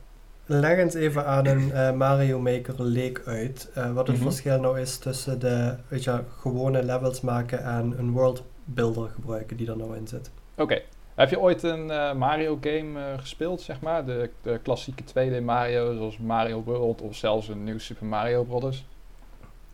Leg 0.47 0.79
eens 0.79 0.95
even 0.95 1.27
aan 1.27 1.47
een 1.47 1.73
eh, 1.73 1.93
Mario 1.93 2.39
Maker 2.41 2.83
leek 2.83 3.23
uit. 3.27 3.71
eh, 3.75 3.93
wat 3.93 4.07
het 4.07 4.17
Mhm. 4.17 4.25
verschil 4.25 4.61
nou 4.61 4.81
is 4.81 4.99
tussen 4.99 5.39
de 5.39 5.75
weet 5.89 6.05
je, 6.05 6.21
gewone 6.41 6.83
levels 6.83 7.21
maken 7.21 7.65
en 7.65 7.95
een 7.99 8.11
world 8.11 8.43
builder 8.65 9.09
gebruiken 9.09 9.57
die 9.57 9.71
er 9.71 9.77
nou 9.77 9.97
in 9.97 10.09
zit. 10.09 10.31
Oké. 10.57 10.81
Heb 11.17 11.31
je 11.31 11.41
ooit 11.41 11.63
een 11.63 11.91
eh, 11.91 12.13
Mario 12.13 12.59
game 12.61 13.01
eh, 13.01 13.19
gespeeld, 13.19 13.61
zeg 13.61 13.81
maar? 13.81 14.05
De, 14.05 14.31
de 14.43 14.59
klassieke 14.63 15.03
2D 15.03 15.43
Mario, 15.43 15.95
zoals 15.97 16.19
Mario 16.19 16.63
World 16.63 17.01
of 17.01 17.17
zelfs 17.17 17.49
een 17.49 17.65
nieuw 17.65 17.79
Super 17.79 18.07
Mario 18.07 18.45
Bros. 18.45 18.87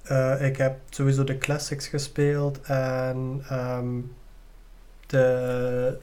Eh, 0.03 0.47
ik 0.47 0.57
heb 0.57 0.79
sowieso 0.91 1.25
de 1.25 1.39
classics 1.39 1.89
gespeeld 1.89 2.61
en 2.61 3.43
ehm, 3.49 4.01
de. 5.07 5.99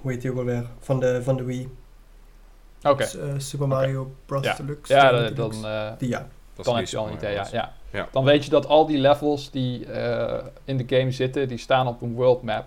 Hoe 0.00 0.10
heet 0.12 0.20
die 0.20 0.30
ook 0.30 0.38
alweer? 0.38 0.64
Van 0.78 1.00
de, 1.00 1.22
van 1.22 1.36
de 1.36 1.44
Wii. 1.44 1.68
Oké. 2.82 3.06
Super 3.36 3.68
Mario 3.68 4.14
Bros. 4.26 4.44
Ja. 4.44 4.54
Deluxe. 4.54 4.94
Ja, 4.94 5.30
dan, 5.30 5.66
eh, 5.66 5.92
Die 5.98 6.08
ja. 6.08 6.28
Dat 6.54 6.64
dan 6.64 6.74
is 6.74 6.80
heb 6.80 6.88
je 6.88 6.96
al 6.96 7.06
niet 7.06 7.22
idee. 7.22 7.32
Ja, 7.32 7.48
ja. 7.52 7.72
Ja. 7.90 8.08
Dan 8.12 8.24
weet 8.24 8.44
je 8.44 8.50
dat 8.50 8.66
al 8.66 8.86
die 8.86 8.98
levels 8.98 9.50
die 9.50 9.86
eh, 9.86 10.44
in 10.64 10.76
de 10.76 10.96
game 10.96 11.10
zitten, 11.10 11.48
die 11.48 11.58
staan 11.58 11.86
op 11.86 12.02
een 12.02 12.14
world 12.14 12.42
map. 12.42 12.66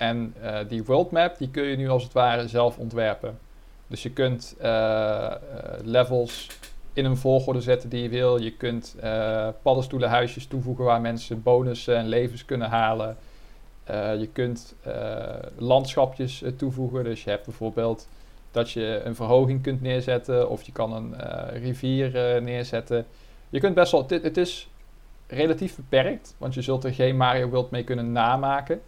En 0.00 0.34
eh, 0.42 0.58
die 0.68 0.84
world 0.84 1.10
map 1.10 1.38
die 1.38 1.50
kun 1.50 1.62
je 1.62 1.76
nu 1.76 1.88
als 1.88 2.02
het 2.02 2.12
ware 2.12 2.48
zelf 2.48 2.78
ontwerpen. 2.78 3.38
Dus 3.86 4.02
je 4.02 4.10
kunt 4.10 4.54
eh, 4.58 5.26
eh, 5.26 5.34
levels 5.82 6.48
in 6.92 7.04
een 7.04 7.16
volgorde 7.16 7.60
zetten 7.60 7.88
die 7.88 8.02
je 8.02 8.08
wil. 8.08 8.42
Je 8.42 8.56
kunt 8.56 8.96
paddenstoelenhuisjes 9.62 10.46
toevoegen 10.46 10.84
waar 10.84 11.00
mensen 11.00 11.42
bonussen 11.42 11.96
en 11.96 12.08
levens 12.08 12.44
kunnen 12.44 12.68
halen. 12.68 13.16
Je 14.18 14.28
kunt 14.32 14.74
landschapjes 15.56 16.44
toevoegen. 16.56 17.04
Dus 17.04 17.24
je 17.24 17.30
hebt 17.30 17.44
bijvoorbeeld 17.44 18.08
dat 18.50 18.70
je 18.70 19.00
een 19.04 19.14
verhoging 19.14 19.62
kunt 19.62 19.80
neerzetten 19.80 20.50
of 20.50 20.62
je 20.62 20.72
kan 20.72 20.92
een 20.92 21.14
rivier 21.48 22.42
neerzetten. 22.42 23.06
Je 23.48 23.60
kunt 23.60 23.74
best 23.74 23.92
wel, 23.92 24.06
het 24.08 24.36
is 24.36 24.68
relatief 25.26 25.76
beperkt, 25.76 26.34
want 26.38 26.54
je 26.54 26.62
zult 26.62 26.84
er 26.84 26.94
geen 26.94 27.16
Mario 27.16 27.48
World 27.48 27.70
mee 27.70 27.84
kunnen 27.84 28.12
namaken. 28.12 28.80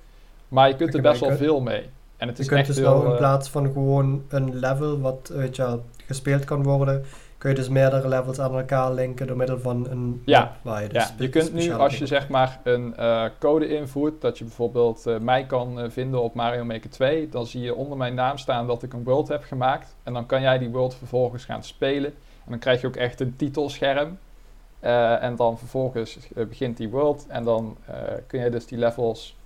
Maar 0.53 0.69
je 0.69 0.77
kunt 0.77 0.95
er 0.95 1.03
best 1.03 1.21
je 1.21 1.27
wel 1.27 1.37
veel 1.37 1.61
mee. 1.61 1.89
En 2.17 2.29
het 2.29 2.37
Je 2.37 2.43
is 2.43 2.49
kunt 2.49 2.61
echt 2.61 2.69
dus 2.69 2.79
nou 2.79 3.05
in 3.05 3.11
eh, 3.11 3.17
plaats 3.17 3.49
van 3.49 3.73
gewoon 3.73 4.25
een 4.29 4.59
level 4.59 5.01
wat 5.01 5.31
weet 5.35 5.57
je, 5.57 5.63
wel, 5.63 5.85
gespeeld 6.07 6.45
kan 6.45 6.63
worden, 6.63 7.05
kun 7.39 7.51
je 7.51 7.57
dus 7.57 7.69
meerdere 7.69 8.09
levels 8.09 8.41
aan 8.41 8.55
elkaar 8.55 8.93
linken 8.93 9.27
door 9.27 9.37
middel 9.37 9.59
van 9.59 9.87
een 9.91 10.23
Ja, 10.25 10.57
waar 10.63 10.83
je 10.83 10.89
dus 10.89 11.09
Ja, 11.09 11.15
je 11.19 11.29
kunt 11.29 11.55
nu 11.55 11.73
als 11.73 11.99
je 11.99 12.07
zeg 12.07 12.29
maar 12.29 12.61
een 12.63 12.97
eh, 12.97 13.25
code 13.39 13.69
invoert, 13.69 14.21
dat 14.21 14.39
je 14.39 14.45
bijvoorbeeld 14.45 15.07
eh, 15.07 15.19
mij 15.19 15.47
kan 15.47 15.91
vinden 15.91 16.23
op 16.23 16.35
Mario 16.35 16.65
Maker 16.65 16.91
2, 16.91 17.29
dan 17.29 17.47
zie 17.47 17.61
je 17.61 17.75
onder 17.75 17.99
mijn 17.99 18.15
naam 18.15 18.39
staan 18.39 18.67
dat 18.67 18.83
ik 18.83 18.93
een 18.93 19.05
world 19.05 19.29
heb 19.29 19.45
gemaakt. 19.45 19.97
En 20.03 20.13
dan 20.13 20.27
kan 20.27 20.41
jij 20.41 20.59
die 20.59 20.71
world 20.71 20.95
vervolgens 20.95 21.45
gaan 21.45 21.63
spelen. 21.63 22.11
En 22.45 22.51
dan 22.51 22.59
krijg 22.59 22.81
je 22.81 22.87
ook 22.87 22.97
echt 22.97 23.21
een 23.21 23.37
titelscherm. 23.37 24.19
En 24.81 25.37
dan 25.37 25.59
vervolgens 25.59 26.19
begint 26.49 26.77
die 26.77 26.89
world 26.89 27.27
en 27.29 27.45
dan 27.45 27.77
kun 28.27 28.41
je 28.41 28.51
dus 28.51 28.67
die 28.67 28.79
levels 28.79 29.37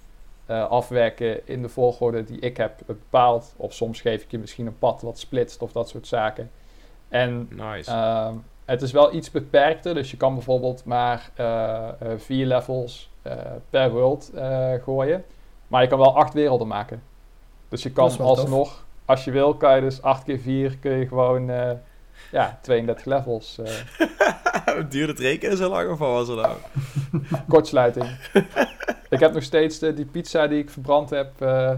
eh, 0.47 0.69
afwerken 0.69 1.47
in 1.49 1.63
de 1.63 1.69
volgorde 1.69 2.25
die 2.25 2.39
ik 2.39 2.57
heb 2.57 2.73
bepaald. 2.87 3.55
Of 3.57 3.73
soms 3.73 4.01
geef 4.01 4.23
ik 4.23 4.31
je 4.31 4.39
misschien 4.39 4.67
een 4.67 4.79
pad 4.79 5.03
wat 5.03 5.19
splitst 5.19 5.63
of 5.63 5.73
dat 5.73 5.89
soort 5.89 6.07
zaken. 6.07 6.51
En 7.09 7.49
Nice. 7.51 7.91
Ehm, 7.91 8.35
het 8.65 8.83
is 8.83 8.93
wel 8.93 9.15
iets 9.15 9.31
beperkter, 9.31 9.95
dus 9.95 10.11
je 10.11 10.17
kan 10.17 10.35
bijvoorbeeld 10.35 10.85
maar 10.85 11.31
eh, 11.35 11.89
eh, 11.89 11.93
vier 12.17 12.47
levels 12.47 13.11
eh, 13.23 13.33
per 13.71 13.91
world 13.91 14.31
eh, 14.35 14.73
gooien. 14.83 15.25
Maar 15.69 15.83
je 15.83 15.89
kan 15.89 15.99
wel 15.99 16.17
acht 16.17 16.35
werelden 16.35 16.67
maken. 16.67 17.03
Dus 17.69 17.83
je 17.83 17.93
kan 17.93 18.09
tof. 18.09 18.21
alsnog, 18.21 18.85
als 19.05 19.25
je 19.25 19.31
wil, 19.31 19.55
kan 19.55 19.75
je 19.75 19.81
dus 19.81 20.03
8 20.03 20.25
keer 20.25 20.39
4 20.39 20.79
kun 20.79 20.93
je 20.93 21.07
gewoon 21.07 21.51
eh, 21.51 21.71
ja, 22.33 22.59
32 22.63 23.05
levels. 23.05 23.59
eh, 23.59 23.73
Duurde 24.89 25.13
het 25.13 25.21
rekenen 25.21 25.57
zo 25.57 25.69
lang 25.69 25.91
of 25.91 25.99
wat 25.99 26.27
was 26.27 26.29
er 26.29 26.37
nou? 26.37 26.57
kortsluiting. 27.49 28.17
ik 29.09 29.21
heb 29.21 29.33
nog 29.33 29.43
steeds 29.43 29.79
de, 29.79 29.95
die 29.95 30.05
pizza 30.05 30.47
die 30.47 30.59
ik 30.59 30.71
verbrand 30.71 31.11
heb. 31.11 31.41
eh, 31.41 31.73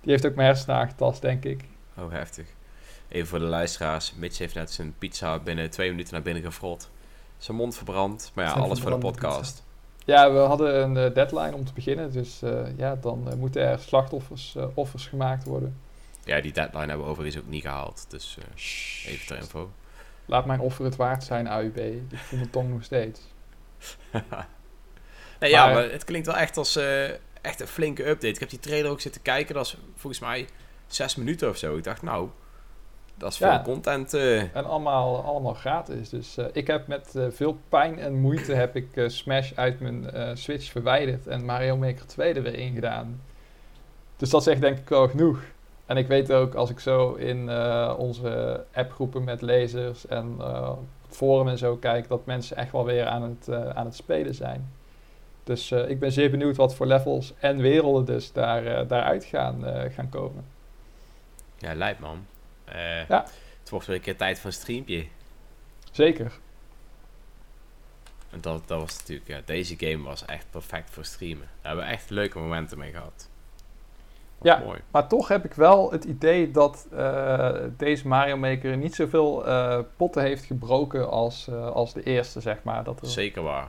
die 0.00 0.10
heeft 0.12 0.26
ook 0.26 0.34
mijn 0.34 0.48
hersenen 0.48 0.76
aangetast, 0.76 1.22
denk 1.22 1.44
ik. 1.44 1.64
Oh, 1.98 2.12
heftig. 2.12 2.46
Even 3.08 3.26
voor 3.28 3.38
de 3.38 3.44
luisteraars. 3.44 4.12
Mitch 4.16 4.38
heeft 4.38 4.54
net 4.54 4.70
zijn 4.72 4.94
pizza 4.98 5.38
binnen 5.38 5.70
twee 5.70 5.90
minuten 5.90 6.12
naar 6.14 6.22
binnen 6.22 6.42
gefrot. 6.42 6.90
Zijn 7.38 7.56
mond 7.56 7.76
verbrand. 7.76 8.30
Maar 8.34 8.44
ja, 8.44 8.50
Zijn 8.50 8.62
alles 8.62 8.80
voor 8.80 8.90
de 8.90 8.98
podcast. 8.98 9.62
Ja, 10.04 10.32
we 10.32 10.38
hadden 10.38 10.82
een 10.82 10.96
eh, 10.96 11.14
deadline 11.14 11.54
om 11.54 11.64
te 11.64 11.72
beginnen. 11.72 12.12
Dus 12.12 12.42
eh, 12.42 12.50
ja, 12.76 12.96
dan 13.00 13.30
eh, 13.30 13.36
moeten 13.36 13.62
er 13.62 13.78
slachtoffers 13.78 14.56
eh, 14.56 14.64
offers 14.74 15.06
gemaakt 15.06 15.44
worden. 15.46 15.76
Ja, 16.24 16.40
die 16.40 16.52
deadline 16.52 16.86
hebben 16.86 17.04
we 17.04 17.10
overigens 17.12 17.42
ook 17.42 17.48
niet 17.50 17.62
gehaald. 17.62 18.06
Dus 18.08 18.36
eh, 18.38 19.12
even 19.12 19.26
ter 19.26 19.36
info. 19.36 19.70
Laat 20.26 20.46
mijn 20.46 20.60
offer 20.60 20.84
het 20.84 20.96
waard 20.96 21.24
zijn, 21.24 21.48
AUB. 21.48 21.76
Ik 21.76 22.02
voel 22.18 22.38
mijn 22.38 22.50
tong 22.50 22.70
nog 22.70 22.84
steeds. 22.84 23.20
nee, 25.40 25.50
ja, 25.50 25.66
Maar- 25.66 25.90
het 25.90 26.04
klinkt 26.04 26.26
wel 26.26 26.36
echt 26.36 26.56
als 26.56 26.76
eh, 26.76 27.04
echt 27.40 27.60
een 27.60 27.66
flinke 27.66 28.02
update. 28.08 28.28
Ik 28.34 28.38
heb 28.40 28.48
die 28.50 28.58
trailer 28.58 28.90
ook 28.90 29.00
zitten 29.00 29.22
kijken. 29.22 29.54
Dat 29.54 29.66
is 29.66 29.76
volgens 29.96 30.22
mij 30.22 30.46
zes 30.86 31.16
minuten 31.16 31.48
of 31.48 31.56
zo. 31.56 31.76
Ik 31.76 31.84
dacht, 31.84 32.02
nou, 32.02 32.28
dat 33.14 33.30
is 33.32 33.36
veel 33.36 33.46
Ja. 33.48 33.62
content. 33.62 34.14
eh. 34.14 34.40
En 34.56 34.64
allemaal, 34.64 35.24
allemaal 35.24 35.54
gratis. 35.54 36.08
Dus 36.08 36.36
ik 36.52 36.66
heb 36.66 36.86
met 36.86 37.14
veel 37.30 37.58
pijn 37.68 37.98
en 37.98 38.14
moeite 38.14 38.52
heb 38.54 38.76
ik 38.76 38.86
Smash 39.06 39.52
uit 39.54 39.80
mijn 39.80 40.36
Switch 40.38 40.70
verwijderd. 40.70 41.26
En 41.26 41.44
Mario 41.44 41.76
Maker 41.76 42.06
2 42.06 42.34
er 42.34 42.42
weer 42.42 42.54
in 42.58 42.74
gedaan. 42.74 43.20
Dus 44.16 44.30
dat 44.30 44.42
zegt 44.42 44.60
denk 44.60 44.78
ik 44.78 44.88
wel 44.88 45.08
genoeg. 45.08 45.38
En 45.86 45.96
ik 45.96 46.06
weet 46.06 46.32
ook, 46.32 46.54
als 46.54 46.70
ik 46.70 46.80
zo 46.80 47.12
in 47.12 47.48
eh, 47.48 47.94
onze 47.98 48.64
appgroepen 48.72 49.24
met 49.24 49.42
lezers 49.42 50.06
en 50.06 50.34
eh, 50.38 50.72
forum 51.08 51.48
en 51.48 51.58
zo 51.58 51.76
kijk, 51.76 52.08
dat 52.08 52.26
mensen 52.26 52.56
echt 52.56 52.72
wel 52.72 52.84
weer 52.84 53.06
aan 53.06 53.22
het, 53.22 53.48
eh, 53.48 53.68
aan 53.68 53.84
het 53.84 53.94
spelen 53.94 54.34
zijn. 54.34 54.72
Dus 55.44 55.72
ik 55.72 56.00
ben 56.00 56.12
zeer 56.12 56.30
benieuwd 56.30 56.56
wat 56.56 56.74
voor 56.74 56.86
levels 56.86 57.32
en 57.38 57.58
werelden 57.58 58.04
dus 58.04 58.32
daar, 58.32 58.86
daaruit 58.86 59.24
gaan, 59.24 59.64
gaan 59.90 60.08
komen. 60.08 60.44
Ja, 61.58 61.74
lijp 61.74 61.98
man. 61.98 62.26
Ja. 63.08 63.26
Het 63.60 63.70
wordt 63.70 63.86
weer 63.86 63.96
een 63.96 64.02
keer 64.02 64.16
tijd 64.16 64.38
voor 64.38 64.46
een 64.46 64.56
streampje. 64.56 65.06
Zeker. 65.90 66.32
En 68.30 68.40
dat, 68.40 68.68
dat 68.68 68.80
was 68.80 68.98
natuurlijk, 68.98 69.28
ja, 69.28 69.40
deze 69.44 69.74
game 69.78 70.02
was 70.02 70.24
echt 70.24 70.46
perfect 70.50 70.90
voor 70.90 71.04
streamen. 71.04 71.48
Daar 71.60 71.66
hebben 71.66 71.84
we 71.84 71.90
echt 71.90 72.10
leuke 72.10 72.38
momenten 72.38 72.78
mee 72.78 72.90
gehad. 72.90 73.28
Ja. 74.44 74.62
Mooi. 74.64 74.80
Maar 74.90 75.08
toch 75.08 75.28
heb 75.28 75.44
ik 75.44 75.52
wel 75.54 75.90
het 75.92 76.04
idee 76.04 76.50
dat 76.50 76.86
eh, 76.96 77.50
deze 77.76 78.08
Mario 78.08 78.36
Maker 78.36 78.76
niet 78.76 78.94
zoveel 78.94 79.46
eh, 79.46 79.78
potten 79.96 80.22
heeft 80.22 80.44
gebroken 80.44 81.10
als, 81.10 81.48
eh, 81.48 81.70
als 81.70 81.92
de 81.92 82.02
eerste, 82.02 82.40
zeg 82.40 82.62
maar. 82.62 82.84
Dat 82.84 83.00
er, 83.00 83.06
Zeker 83.06 83.42
waar. 83.42 83.68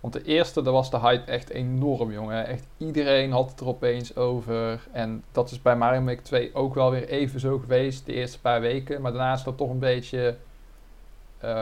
want 0.00 0.12
de 0.12 0.22
eerste, 0.22 0.62
daar 0.62 0.72
was 0.72 0.90
de 0.90 0.98
hype 0.98 1.30
echt 1.30 1.50
enorm, 1.50 2.12
jongen. 2.12 2.46
Echt 2.46 2.66
iedereen 2.76 3.32
had 3.32 3.50
het 3.50 3.60
er 3.60 3.66
opeens 3.66 4.16
over. 4.16 4.80
En 4.92 5.24
dat 5.32 5.50
is 5.50 5.62
bij 5.62 5.76
Mario 5.76 6.00
Maker 6.00 6.22
2 6.22 6.54
ook 6.54 6.74
wel 6.74 6.90
weer 6.90 7.08
even 7.08 7.40
zo 7.40 7.58
geweest, 7.58 8.06
de 8.06 8.12
eerste 8.12 8.40
paar 8.40 8.60
weken. 8.60 9.00
Maar 9.00 9.12
daarna 9.12 9.32
is 9.32 9.42
dat 9.42 9.56
toch 9.56 9.70
een 9.70 9.78
beetje, 9.78 10.36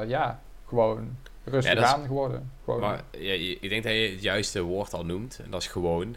ja, 0.07 0.41
gewoon 0.67 1.17
rustig 1.45 1.73
Ja, 1.73 1.79
dat 1.81 1.89
is- 1.89 1.95
aan 1.95 2.07
geworden. 2.07 2.51
Gewoon, 2.65 2.81
Maar 2.81 3.03
ja, 3.11 3.33
je- 3.33 3.59
ik 3.61 3.69
denk 3.69 3.83
dat 3.83 3.93
je 3.93 3.99
het 4.11 4.23
juiste 4.23 4.63
woord 4.63 4.95
al 4.95 5.05
noemt. 5.05 5.41
En 5.45 5.51
dat 5.51 5.61
is 5.61 5.67
gewoon. 5.69 6.17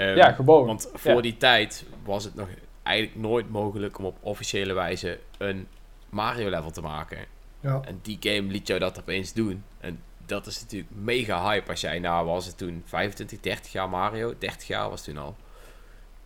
Ehm, 0.00 0.16
ja, 0.16 0.32
gewoon. 0.32 0.66
Want 0.66 0.90
voor 0.94 1.14
Ja. 1.14 1.20
die 1.20 1.36
tijd 1.36 1.84
was 2.04 2.24
het 2.24 2.34
nog 2.34 2.48
eigenlijk 2.82 3.16
nooit 3.16 3.50
mogelijk 3.50 3.98
om 3.98 4.04
op 4.04 4.16
officiële 4.20 4.72
wijze 4.72 5.18
een 5.38 5.66
Mario-level 6.08 6.70
te 6.70 6.80
maken. 6.80 7.18
Ja. 7.60 7.80
En 7.84 7.98
die 8.02 8.16
game 8.20 8.50
liet 8.52 8.66
jou 8.66 8.80
dat 8.80 8.98
opeens 8.98 9.32
doen. 9.32 9.64
En 9.80 10.00
dat 10.26 10.46
is 10.46 10.60
natuurlijk 10.60 10.90
mega 10.94 11.42
hype 11.50 11.70
als 11.70 11.80
jij, 11.80 11.98
nou 11.98 12.26
was 12.26 12.46
het 12.46 12.58
toen 12.58 12.82
25, 12.86 13.40
30 13.40 13.72
jaar 13.72 13.88
Mario, 13.88 14.34
30 14.38 14.66
jaar 14.68 14.90
was 14.90 15.06
het 15.06 15.14
toen 15.14 15.24
al. 15.24 15.36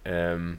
Ehm, 0.02 0.54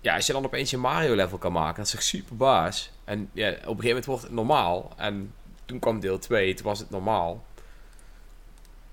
ja, 0.00 0.14
als 0.14 0.26
je 0.26 0.32
dan 0.32 0.44
opeens 0.44 0.70
je 0.70 0.76
Mario-level 0.76 1.38
kan 1.38 1.52
maken, 1.52 1.76
dat 1.76 1.86
is 1.86 1.94
echt 1.94 2.04
super 2.04 2.36
baas. 2.36 2.90
En 3.04 3.30
ja, 3.32 3.48
op 3.48 3.54
een 3.54 3.60
gegeven 3.60 3.86
moment 3.88 4.04
wordt 4.04 4.22
het 4.22 4.32
normaal. 4.32 4.92
En 4.96 5.32
toen 5.64 5.78
kwam 5.78 6.00
deel 6.00 6.18
2, 6.18 6.54
toen 6.54 6.66
was 6.66 6.78
het 6.78 6.90
normaal. 6.90 7.44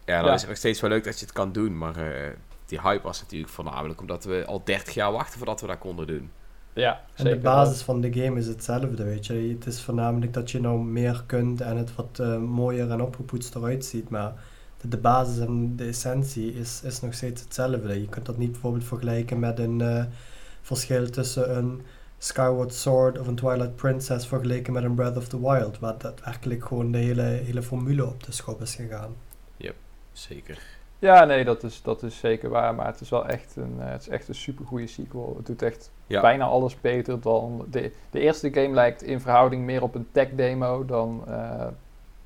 Ja, 0.05 0.17
dan 0.19 0.25
Ja. 0.27 0.33
is 0.33 0.39
het 0.39 0.49
nog 0.49 0.57
steeds 0.59 0.81
wel 0.81 0.89
leuk 0.89 1.03
dat 1.03 1.19
je 1.19 1.25
het 1.25 1.33
kan 1.33 1.51
doen. 1.51 1.77
Maar 1.77 1.95
eh, 2.13 2.29
die 2.71 2.81
hype 2.81 3.03
was 3.03 3.21
natuurlijk 3.21 3.51
voornamelijk 3.51 3.99
omdat 4.01 4.23
we 4.23 4.43
al 4.45 4.61
30 4.63 4.93
jaar 4.93 5.11
wachten 5.11 5.37
voordat 5.37 5.61
we 5.61 5.67
dat 5.67 5.77
konden 5.77 6.07
doen. 6.07 6.31
Ja, 6.73 6.93
En 6.93 7.23
zeker. 7.23 7.33
de 7.33 7.39
basis 7.39 7.81
van 7.81 8.01
de 8.01 8.13
game 8.13 8.39
is 8.39 8.47
hetzelfde, 8.47 9.03
weet 9.03 9.25
je. 9.25 9.33
Het 9.33 9.65
is 9.65 9.81
voornamelijk 9.81 10.33
dat 10.33 10.51
je 10.51 10.59
nou 10.61 10.79
meer 10.83 11.23
kunt 11.25 11.61
en 11.61 11.77
het 11.77 11.95
wat 11.95 12.19
eh, 12.21 12.37
mooier 12.37 12.91
en 12.91 13.01
opgepoetst 13.01 13.55
eruit 13.55 13.85
ziet. 13.85 14.09
Maar 14.09 14.33
de, 14.77 14.87
de 14.87 14.97
basis 14.97 15.39
en 15.39 15.75
de 15.75 15.85
essentie 15.85 16.53
is, 16.53 16.81
is 16.83 17.01
nog 17.01 17.13
steeds 17.13 17.41
hetzelfde. 17.41 18.01
Je 18.01 18.07
kunt 18.07 18.25
dat 18.25 18.37
niet 18.37 18.51
bijvoorbeeld 18.51 18.83
vergelijken 18.83 19.39
met 19.39 19.59
een 19.59 19.81
eh, 19.81 20.03
verschil 20.61 21.09
tussen 21.09 21.57
een 21.57 21.81
Skyward 22.17 22.73
Sword 22.73 23.19
of 23.19 23.27
een 23.27 23.35
Twilight 23.35 23.75
Princess 23.75 24.27
vergeleken 24.27 24.73
met 24.73 24.83
een 24.83 24.95
Breath 24.95 25.17
of 25.17 25.27
the 25.27 25.41
Wild. 25.41 25.79
Waar 25.79 25.97
daadwerkelijk 25.97 26.65
gewoon 26.65 26.91
de 26.91 26.97
hele, 26.97 27.21
hele 27.21 27.61
formule 27.63 28.05
op 28.05 28.23
de 28.23 28.31
schop 28.31 28.61
is 28.61 28.75
gegaan. 28.75 29.15
Zeker. 30.13 30.80
Ja, 31.01 31.23
nee, 31.25 31.43
dat 31.43 31.63
is, 31.63 31.81
dat 31.81 32.03
is 32.03 32.17
zeker 32.19 32.49
waar. 32.49 32.75
Maar 32.75 32.85
het 32.85 33.01
is 33.01 33.09
wel 33.09 33.27
echt 33.27 33.55
een, 33.55 33.75
eh, 33.79 33.89
het 33.89 34.01
is 34.01 34.07
echt 34.07 34.27
een 34.27 34.35
supergoeie 34.35 34.87
sequel. 34.87 35.33
Het 35.37 35.45
doet 35.45 35.61
echt 35.61 35.91
Ja. 36.07 36.21
bijna 36.21 36.45
alles 36.45 36.81
beter 36.81 37.21
dan... 37.21 37.65
De, 37.69 37.91
de 38.09 38.19
eerste 38.19 38.53
game 38.53 38.73
lijkt 38.73 39.03
in 39.03 39.19
verhouding 39.21 39.63
meer 39.63 39.81
op 39.83 39.95
een 39.95 40.07
tech 40.11 40.27
demo 40.35 40.85
dan, 40.85 41.23
eh, 41.27 41.67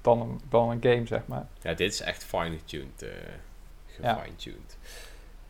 dan, 0.01 0.21
een, 0.21 0.39
dan 0.49 0.69
een 0.69 0.82
game, 0.82 1.05
zeg 1.07 1.21
maar. 1.26 1.47
Ja, 1.61 1.73
dit 1.73 1.93
is 1.93 2.01
echt 2.01 2.23
fine-tuned. 2.23 3.05
Ja. 4.01 4.13
gefine-tuned. 4.13 4.78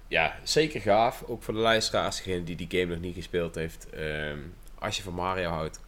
Ja. 0.07 0.35
zeker 0.43 0.81
gaaf. 0.81 1.23
Ook 1.27 1.43
voor 1.43 1.53
de 1.53 1.59
luisteraars, 1.59 2.17
degene 2.17 2.43
die 2.43 2.55
die 2.55 2.79
game 2.79 2.93
nog 2.93 2.99
niet 3.03 3.15
gespeeld 3.15 3.55
heeft. 3.55 3.89
Ehm, 3.89 4.39
als 4.79 4.97
je 4.97 5.03
van 5.03 5.13
Mario 5.13 5.49
houdt, 5.49 5.79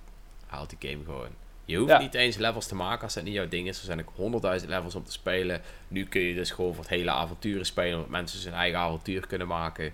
haalt 0.47 0.73
die 0.79 0.89
game 0.91 1.03
gewoon. 1.05 1.29
Je 1.67 1.77
hoeft 1.77 1.89
Ja. 1.89 1.99
niet 1.99 2.13
eens 2.13 2.37
levels 2.37 2.67
te 2.67 2.75
maken 2.75 3.03
als 3.03 3.13
dat 3.13 3.23
niet 3.23 3.33
jouw 3.33 3.47
ding 3.47 3.67
is. 3.67 3.79
Er 3.79 3.85
zijn 3.85 3.99
ook 3.99 4.11
honderdduizend 4.15 4.71
levels 4.71 4.95
om 4.95 5.03
te 5.03 5.11
spelen. 5.11 5.61
Nu 5.87 6.05
kun 6.05 6.21
je 6.21 6.33
dus 6.33 6.51
gewoon 6.51 6.73
voor 6.73 6.83
het 6.83 6.93
hele 6.93 7.11
avonturen 7.11 7.65
spelen. 7.65 7.95
Omdat 7.95 8.09
mensen 8.09 8.39
zijn 8.39 8.53
eigen 8.53 8.79
avontuur 8.79 9.27
kunnen 9.27 9.47
maken. 9.47 9.93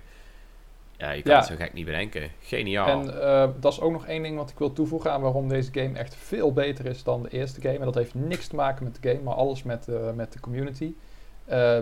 Ja, 0.96 1.10
je 1.10 1.22
kan 1.22 1.32
Ja. 1.32 1.38
het 1.38 1.46
zo 1.48 1.54
gek 1.56 1.72
niet 1.72 1.84
bedenken. 1.84 2.30
Geniaal. 2.40 2.88
En 3.00 3.22
eh, 3.22 3.48
dat 3.60 3.72
is 3.72 3.80
ook 3.80 3.92
nog 3.92 4.06
één 4.06 4.22
ding 4.22 4.36
wat 4.36 4.50
ik 4.50 4.58
wil 4.58 4.72
toevoegen 4.72 5.12
aan 5.12 5.20
waarom 5.20 5.48
deze 5.48 5.70
game 5.72 5.98
echt 5.98 6.14
veel 6.16 6.52
beter 6.52 6.86
is 6.86 7.02
dan 7.02 7.22
de 7.22 7.28
eerste 7.30 7.60
game. 7.60 7.78
En 7.78 7.84
dat 7.84 7.94
heeft 7.94 8.14
niks 8.14 8.46
te 8.46 8.54
maken 8.54 8.84
met 8.84 8.98
de 9.02 9.08
game, 9.08 9.22
maar 9.22 9.34
alles 9.34 9.62
met, 9.62 9.88
eh, 9.88 10.12
met 10.12 10.32
de 10.32 10.40
community. 10.40 10.92
Eh, 11.44 11.78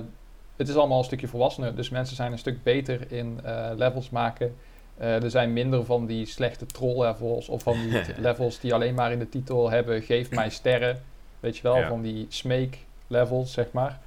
het 0.56 0.68
is 0.68 0.76
allemaal 0.76 0.98
een 0.98 1.04
stukje 1.04 1.28
volwassener, 1.28 1.76
dus 1.76 1.88
mensen 1.90 2.16
zijn 2.16 2.32
een 2.32 2.38
stuk 2.38 2.62
beter 2.62 3.12
in 3.12 3.40
levels 3.76 4.10
maken. 4.10 4.56
Eh, 4.96 5.22
er 5.22 5.30
zijn 5.30 5.52
minder 5.52 5.84
van 5.84 6.06
die 6.06 6.26
slechte 6.26 6.66
troll 6.66 7.06
levels 7.06 7.48
of 7.48 7.62
van 7.62 7.72
die 7.72 8.00
levels 8.28 8.60
die 8.60 8.74
alleen 8.74 8.94
maar 8.94 9.12
in 9.12 9.18
de 9.18 9.28
titel 9.28 9.70
hebben 9.70 10.02
geef 10.02 10.30
mij 10.30 10.50
sterren. 10.50 11.02
Weet 11.40 11.56
je 11.56 11.62
wel, 11.62 11.76
Ja. 11.78 11.88
van 11.88 12.02
die 12.02 12.26
smake 12.28 12.76
levels, 13.06 13.52
zeg 13.52 13.72
maar. 13.72 14.00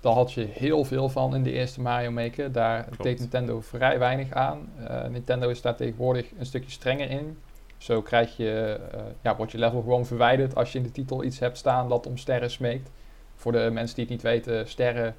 Daar 0.00 0.12
had 0.12 0.32
je 0.32 0.46
heel 0.52 0.84
veel 0.84 1.08
van 1.08 1.34
in 1.34 1.42
de 1.42 1.52
eerste 1.52 1.80
Mario 1.80 2.10
Maker. 2.10 2.52
Daar 2.52 2.84
Klopt. 2.84 3.02
deed 3.02 3.18
Nintendo 3.18 3.60
vrij 3.60 3.98
weinig 3.98 4.32
aan. 4.32 4.68
Eh, 4.86 5.04
Nintendo 5.06 5.48
is 5.48 5.60
daar 5.62 5.76
tegenwoordig 5.76 6.26
een 6.38 6.46
stukje 6.46 6.70
strenger 6.70 7.10
in. 7.10 7.38
Zo 7.78 8.02
krijg 8.02 8.36
je, 8.36 8.80
eh, 8.92 9.00
ja, 9.20 9.36
wordt 9.36 9.52
je 9.52 9.58
level 9.58 9.80
gewoon 9.80 10.06
verwijderd 10.06 10.54
als 10.54 10.72
je 10.72 10.78
in 10.78 10.84
de 10.84 10.90
titel 10.92 11.24
iets 11.24 11.38
hebt 11.38 11.58
staan 11.58 11.88
dat 11.88 12.06
om 12.06 12.16
sterren 12.16 12.50
smeekt. 12.50 12.90
Voor 13.36 13.52
de 13.52 13.70
mensen 13.72 13.94
die 13.96 14.04
het 14.04 14.12
niet 14.14 14.22
weten, 14.22 14.68
sterren, 14.68 15.14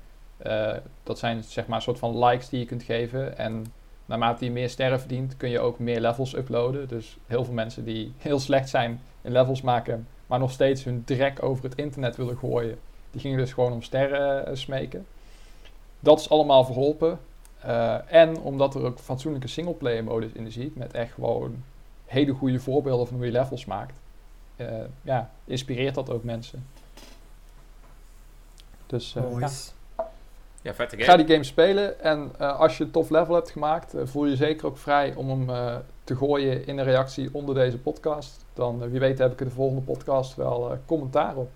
dat 1.04 1.20
zijn 1.20 1.44
zeg 1.44 1.68
maar 1.68 1.76
een 1.78 1.84
soort 1.84 2.00
van 2.00 2.26
likes 2.26 2.50
die 2.50 2.60
je 2.60 2.66
kunt 2.66 2.84
geven. 2.84 3.38
En 3.38 3.66
naarmate 4.06 4.46
je 4.46 4.52
meer 4.52 4.70
sterren 4.70 5.00
verdient, 5.00 5.38
kun 5.38 5.50
je 5.50 5.60
ook 5.60 5.80
meer 5.80 6.02
levels 6.02 6.36
uploaden. 6.36 6.88
Dus 6.88 7.18
heel 7.28 7.44
veel 7.44 7.54
mensen 7.54 7.86
die 7.86 8.14
heel 8.18 8.40
slecht 8.40 8.70
zijn 8.70 9.02
in 9.22 9.32
levels 9.32 9.62
maken, 9.62 10.08
maar 10.28 10.40
nog 10.40 10.52
steeds 10.52 10.84
hun 10.84 11.04
drek 11.04 11.44
over 11.44 11.64
het 11.64 11.76
internet 11.76 12.16
willen 12.16 12.38
gooien, 12.38 12.78
die 13.12 13.22
gingen 13.22 13.38
dus 13.38 13.54
gewoon 13.54 13.72
om 13.72 13.82
sterren 13.82 14.46
eh, 14.46 14.56
smeken. 14.56 15.06
Dat 16.00 16.20
is 16.20 16.30
allemaal 16.30 16.66
verholpen. 16.66 17.20
Eh, 17.60 18.12
en 18.14 18.40
omdat 18.40 18.76
er 18.76 18.84
ook 18.84 19.00
fatsoenlijke 19.00 19.48
singleplayer 19.48 20.04
modus 20.04 20.32
in 20.32 20.52
zit, 20.52 20.76
met 20.76 20.94
echt 20.94 21.14
gewoon 21.14 21.64
hele 22.06 22.34
goede 22.34 22.60
voorbeelden 22.60 23.08
van 23.08 23.16
hoe 23.16 23.26
je 23.26 23.32
levels 23.32 23.66
maakt, 23.66 24.00
eh, 24.56 24.68
ja, 25.02 25.32
inspireert 25.46 25.96
dat 25.96 26.10
ook 26.10 26.24
mensen. 26.24 26.68
Dus 28.86 29.16
ja. 29.40 29.48
Ja, 30.66 30.74
vette 30.74 30.98
ga 30.98 31.04
game. 31.12 31.24
die 31.24 31.34
game 31.34 31.44
spelen 31.44 32.00
en 32.02 32.32
eh, 32.38 32.60
als 32.60 32.78
je 32.78 32.84
een 32.84 32.92
tof 32.92 33.10
level 33.10 33.36
hebt 33.36 33.52
gemaakt, 33.52 33.94
eh, 33.94 34.02
voel 34.06 34.26
je 34.26 34.36
zeker 34.36 34.66
ook 34.66 34.78
vrij 34.78 35.14
om 35.14 35.30
hem 35.30 35.50
eh, 35.50 35.76
te 36.04 36.16
gooien 36.16 36.68
in 36.68 36.78
een 36.78 36.84
reactie 36.84 37.30
onder 37.32 37.56
deze 37.56 37.78
podcast. 37.78 38.46
Dan 38.54 38.90
wie 38.90 39.00
weet 39.00 39.18
heb 39.18 39.32
ik 39.32 39.40
in 39.40 39.48
de 39.48 39.54
volgende 39.54 39.82
podcast 39.82 40.36
wel 40.36 40.78
commentaar 40.86 41.36
op. 41.36 41.50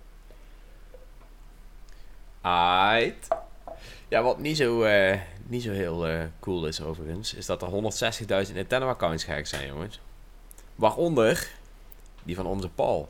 Aight. 2.42 3.28
Ja, 4.08 4.22
wat 4.22 4.40
niet 4.40 4.58
zo, 4.58 4.86
niet 5.48 5.64
zo 5.64 5.72
heel 5.72 6.08
cool 6.40 6.66
is 6.66 6.82
overigens, 6.82 7.34
is 7.34 7.46
dat 7.46 7.62
er 7.62 7.70
160.000 8.48 8.54
Nintendo-accounts 8.54 9.24
gehackt 9.24 9.48
zijn, 9.48 9.68
jongens. 9.68 10.00
Waaronder 10.76 11.48
die 12.24 12.36
van 12.36 12.46
onze 12.46 12.70
Paul. 12.70 13.10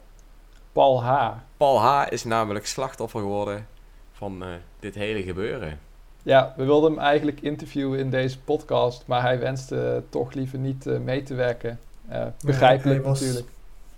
Paul 0.71 1.03
H. 1.03 1.31
Paul 1.57 1.79
H. 1.79 2.11
is 2.11 2.23
namelijk 2.23 2.65
slachtoffer 2.65 3.19
geworden 3.19 3.67
van 4.11 4.43
dit 4.79 4.95
hele 4.95 5.23
gebeuren. 5.23 5.87
Ja, 6.23 6.53
we 6.57 6.63
wilden 6.65 6.91
hem 6.91 6.99
eigenlijk 6.99 7.41
interviewen 7.41 7.99
in 7.99 8.09
deze 8.09 8.39
podcast, 8.39 9.03
maar 9.07 9.21
hij 9.21 9.39
wenste 9.39 10.03
toch 10.09 10.33
liever 10.33 10.59
niet 10.59 10.87
eh, 10.87 10.99
mee 10.99 11.23
te 11.23 11.33
werken. 11.33 11.79
Eh, 12.07 12.25
begrijpelijk 12.45 12.99
hij 13.01 13.09
was- 13.09 13.19
natuurlijk. 13.21 13.49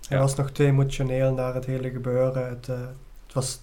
Hij 0.08 0.16
Ja. 0.16 0.22
was 0.22 0.34
nog 0.34 0.50
te 0.50 0.64
emotioneel 0.64 1.32
naar 1.34 1.54
het 1.54 1.64
hele 1.66 1.90
gebeuren. 1.90 2.48
Het, 2.48 2.68
eh, 2.68 2.80
het 3.26 3.34
was 3.34 3.60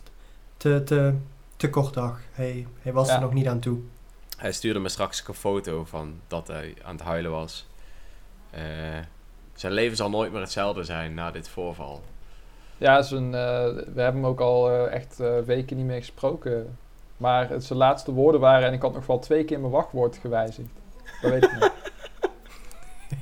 te, 0.57 0.83
te, 0.83 1.13
te 1.55 1.69
kort 1.69 1.93
dag. 1.93 2.19
Hij, 2.31 2.67
hij 2.81 2.93
was 2.93 3.07
Ja. 3.07 3.15
er 3.15 3.21
nog 3.21 3.33
niet 3.33 3.47
aan 3.47 3.59
toe. 3.59 3.79
Hij 4.37 4.51
stuurde 4.51 4.79
me 4.79 4.89
straks 4.89 5.27
een 5.27 5.33
foto 5.33 5.85
van 5.85 6.13
dat 6.27 6.47
hij 6.47 6.73
aan 6.83 6.95
het 6.95 7.03
huilen 7.05 7.31
was. 7.31 7.67
Eh, 8.49 8.61
zijn 9.53 9.73
leven 9.73 9.97
zal 9.97 10.09
nooit 10.09 10.31
meer 10.31 10.41
hetzelfde 10.41 10.83
zijn 10.83 11.13
na 11.13 11.31
dit 11.31 11.47
voorval. 11.49 12.01
Ja, 12.77 13.01
zijn, 13.01 13.25
eh, 13.25 13.31
we 13.73 14.01
hebben 14.01 14.13
hem 14.21 14.25
ook 14.25 14.39
al 14.39 14.89
echt 14.89 15.19
eh, 15.19 15.39
weken 15.39 15.77
niet 15.77 15.85
meer 15.85 15.99
gesproken. 15.99 16.77
Maar 17.19 17.49
het 17.49 17.63
zijn 17.63 17.79
laatste 17.79 18.11
woorden 18.11 18.41
waren 18.41 18.67
en 18.67 18.73
ik 18.73 18.81
had 18.81 18.93
nog 18.93 19.05
wel 19.05 19.19
twee 19.19 19.43
keer 19.43 19.59
mijn 19.59 19.71
wachtwoord 19.71 20.17
gewijzigd. 20.17 20.69
Dat 21.21 21.31
weet 21.31 21.43
ik 21.43 21.51
niet. 21.53 21.71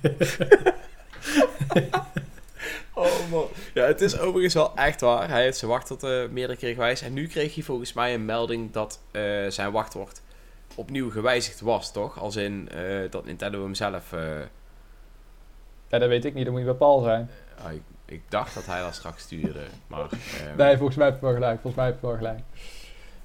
Oh 2.98 3.32
man. 3.32 3.48
Ja, 3.74 3.86
het 3.86 4.02
is 4.02 4.20
overigens 4.20 4.54
wel 4.54 4.76
echt 4.76 5.02
waar. 5.02 5.30
Hij 5.30 5.42
heeft 5.42 5.58
zijn 5.58 5.72
wachtwoord 5.72 6.04
eh, 6.04 6.32
meerdere 6.32 6.60
keren 6.60 6.76
gewijzigd. 6.76 7.08
En 7.10 7.14
nu 7.14 7.28
kreeg 7.28 7.54
hij 7.54 7.64
volgens 7.64 7.94
mij 7.94 8.14
een 8.14 8.26
melding 8.26 8.72
dat 8.72 9.02
eh, 9.12 9.22
zijn 9.48 9.72
wachtwoord 9.72 10.22
opnieuw 10.76 11.12
gewijzigd 11.12 11.62
was, 11.62 11.92
toch? 11.92 12.20
Als 12.20 12.36
in 12.36 12.70
eh, 12.70 13.12
dat 13.12 13.26
Nintendo 13.26 13.64
hem 13.64 13.76
zelf... 13.76 14.12
Ja, 15.90 16.00
dat 16.00 16.10
weet 16.10 16.26
ik 16.26 16.34
niet, 16.34 16.44
dat 16.44 16.52
moet 16.54 16.62
je 16.62 16.68
bij 16.68 16.78
Paul 16.78 17.02
zijn. 17.02 17.30
ah, 17.64 17.72
ik, 17.72 17.82
ik 18.06 18.22
dacht 18.30 18.54
dat 18.54 18.66
hij 18.66 18.82
dat 18.82 18.96
straks 18.96 19.24
stuurde, 19.24 19.64
maar... 19.88 20.02
ehm, 20.12 20.58
Nee, 20.58 20.78
volgens 20.78 20.98
mij 20.98 21.06
heb 21.08 21.16
je 21.16 21.22
wel 21.26 21.34
gelijk. 21.34 21.62
Volgens 21.62 21.76
mij 21.76 21.86
heb 21.86 21.98
je 22.02 22.08
wel 22.08 22.16
gelijk. 22.16 22.40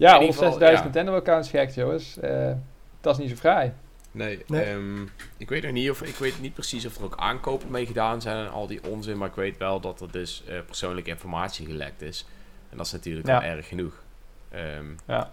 Ja, 0.02 0.14
In 0.14 0.20
ieder 0.20 0.34
geval, 0.36 0.58
160.000 0.60 0.62
ja. 0.72 0.82
Nintendo-accounts 0.82 1.50
gehackt, 1.50 1.74
jongens. 1.74 2.18
Eh, 2.18 2.52
dat 3.00 3.14
is 3.14 3.20
niet 3.20 3.30
zo 3.30 3.36
vrij. 3.36 3.72
Nee, 4.10 4.42
Nee. 4.46 4.62
ehm, 4.64 5.02
ik 5.36 5.48
weet 5.48 5.62
nog 5.62 5.72
niet 5.72 5.90
of 5.90 6.02
ik 6.02 6.14
weet 6.14 6.40
niet 6.40 6.54
precies 6.54 6.86
of 6.86 6.96
er 6.96 7.04
ook 7.04 7.16
aankopen 7.16 7.70
mee 7.70 7.86
gedaan 7.86 8.20
zijn 8.20 8.36
en 8.46 8.50
al 8.50 8.66
die 8.66 8.84
onzin, 8.90 9.18
maar 9.18 9.28
ik 9.28 9.34
weet 9.34 9.56
wel 9.58 9.80
dat 9.80 10.00
er 10.00 10.10
dus 10.10 10.42
eh, 10.48 10.58
persoonlijke 10.66 11.10
informatie 11.10 11.66
gelekt 11.66 12.02
is. 12.02 12.26
En 12.70 12.76
dat 12.76 12.86
is 12.86 12.92
natuurlijk 12.92 13.26
Ja. 13.26 13.40
wel 13.40 13.50
erg 13.50 13.68
genoeg. 13.68 14.02
Ehm, 14.50 14.84
Ja. 15.06 15.32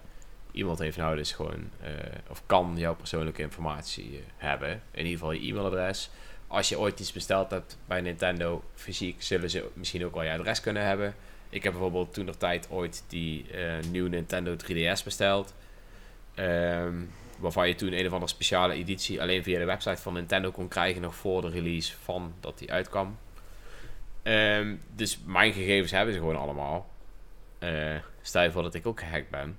Iemand 0.52 0.80
heeft 0.80 0.98
nou 0.98 1.16
dus 1.16 1.32
gewoon, 1.32 1.70
eh, 1.82 1.90
of 2.30 2.44
kan 2.46 2.74
jouw 2.76 2.96
persoonlijke 2.96 3.42
informatie 3.42 4.24
hebben. 4.38 4.70
In 4.92 4.98
ieder 5.06 5.12
geval 5.12 5.32
je 5.32 5.48
e-mailadres. 5.50 6.10
Als 6.48 6.70
je 6.70 6.80
ooit 6.80 7.00
iets 7.00 7.12
besteld 7.12 7.52
hebt 7.52 7.78
bij 7.86 8.02
Nintendo 8.02 8.64
fysiek, 8.76 9.24
zullen 9.24 9.50
ze 9.50 9.70
misschien 9.74 10.06
ook 10.06 10.14
wel 10.14 10.24
je 10.24 10.32
adres 10.32 10.62
kunnen 10.62 10.86
hebben. 10.86 11.14
Ik 11.50 11.64
heb 11.64 11.72
bijvoorbeeld 11.72 12.14
toen 12.14 12.26
de 12.26 12.38
tijd 12.38 12.68
ooit 12.70 13.04
die 13.08 13.52
eh, 13.52 13.84
nieuwe 13.92 14.10
Nintendo 14.10 14.56
3DS 14.56 15.04
besteld. 15.04 15.54
Ehm, 16.36 16.96
waarvan 17.40 17.68
je 17.68 17.76
toen 17.76 17.94
een 17.94 18.06
of 18.06 18.14
andere 18.14 18.32
speciale 18.32 18.74
editie 18.74 19.22
alleen 19.22 19.44
via 19.44 19.60
de 19.60 19.66
website 19.66 20.02
van 20.02 20.14
Nintendo 20.14 20.52
kon 20.52 20.68
krijgen, 20.68 21.02
nog 21.02 21.16
voor 21.16 21.42
de 21.42 21.50
release 21.50 21.94
van 22.04 22.34
dat 22.40 22.58
die 22.58 22.72
uitkwam. 22.72 23.18
Ehm, 24.24 24.76
dus 24.96 25.20
mijn 25.26 25.54
gegevens 25.54 25.92
hebben 25.92 26.14
ze 26.14 26.20
gewoon 26.20 26.38
allemaal. 26.38 26.90
Eh, 27.60 27.96
stel 28.22 28.44
je 28.44 28.52
voor 28.52 28.64
dat 28.64 28.74
ik 28.74 28.88
ook 28.88 29.00
gehackt 29.00 29.30
ben, 29.30 29.58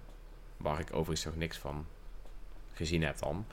waar 0.56 0.80
ik 0.80 0.88
overigens 0.90 1.24
nog 1.24 1.36
niks 1.36 1.56
van 1.56 1.86
gezien 2.72 3.02
heb 3.02 3.18
dan. 3.18 3.46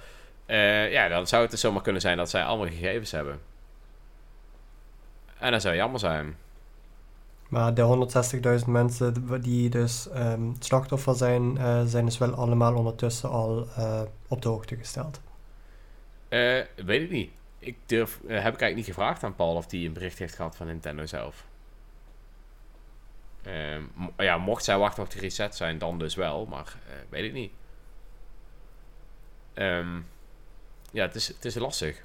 Eh, 0.45 0.91
ja, 0.91 1.07
dan 1.07 1.27
zou 1.27 1.41
het 1.41 1.51
dus 1.51 1.59
zomaar 1.59 1.81
kunnen 1.81 2.01
zijn 2.01 2.17
dat 2.17 2.29
zij 2.29 2.43
allemaal 2.43 2.67
gegevens 2.67 3.11
hebben. 3.11 3.41
En 5.39 5.51
dat 5.51 5.61
zou 5.61 5.75
jammer 5.75 5.99
zijn. 5.99 6.37
Maar 7.49 7.73
de 7.73 8.09
160.000 8.61 8.69
mensen 8.69 9.41
die 9.41 9.69
dus 9.69 10.09
ehm, 10.09 10.51
slachtoffer 10.59 11.15
zijn, 11.15 11.57
eh, 11.57 11.85
zijn 11.85 12.05
dus 12.05 12.17
wel 12.17 12.33
allemaal 12.33 12.75
ondertussen 12.75 13.29
al 13.29 13.67
eh, 13.75 14.01
op 14.27 14.41
de 14.41 14.49
hoogte 14.49 14.75
gesteld. 14.75 15.21
Eh, 16.29 16.61
weet 16.85 17.01
ik 17.01 17.11
niet. 17.11 17.31
Ik 17.59 17.77
durf, 17.85 18.19
heb 18.19 18.29
ik 18.29 18.43
eigenlijk 18.43 18.75
niet 18.75 18.85
gevraagd 18.85 19.23
aan 19.23 19.35
Paul 19.35 19.55
of 19.55 19.71
hij 19.71 19.85
een 19.85 19.93
bericht 19.93 20.19
heeft 20.19 20.35
gehad 20.35 20.55
van 20.55 20.67
Nintendo 20.67 21.05
zelf. 21.05 21.45
Ehm, 23.43 23.83
ja, 24.17 24.37
mocht 24.37 24.63
zij 24.63 24.77
wachten 24.77 25.03
op 25.03 25.09
de 25.09 25.19
reset 25.19 25.55
zijn, 25.55 25.77
dan 25.77 25.99
dus 25.99 26.15
wel, 26.15 26.45
maar 26.45 26.75
weet 27.09 27.23
ik 27.23 27.33
niet. 27.33 27.51
Ehm, 29.53 29.99
ja, 30.91 31.05
het 31.05 31.15
is, 31.15 31.27
het 31.27 31.45
is 31.45 31.55
lastig. 31.55 32.03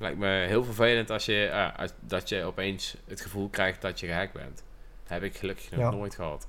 Lijkt 0.00 0.18
me 0.18 0.26
heel 0.28 0.64
vervelend 0.64 1.10
als 1.10 1.24
je, 1.26 1.46
eh, 1.46 1.78
als- 1.78 1.92
dat 2.00 2.28
je 2.28 2.44
opeens 2.44 2.96
het 3.06 3.20
gevoel 3.20 3.48
krijgt 3.48 3.82
dat 3.82 4.00
je 4.00 4.06
gehackt 4.06 4.32
bent. 4.32 4.64
heb 5.06 5.22
ik 5.22 5.36
gelukkig 5.36 5.70
nog 5.70 5.80
Ja. 5.80 5.90
nooit 5.90 6.14
gehad. 6.14 6.48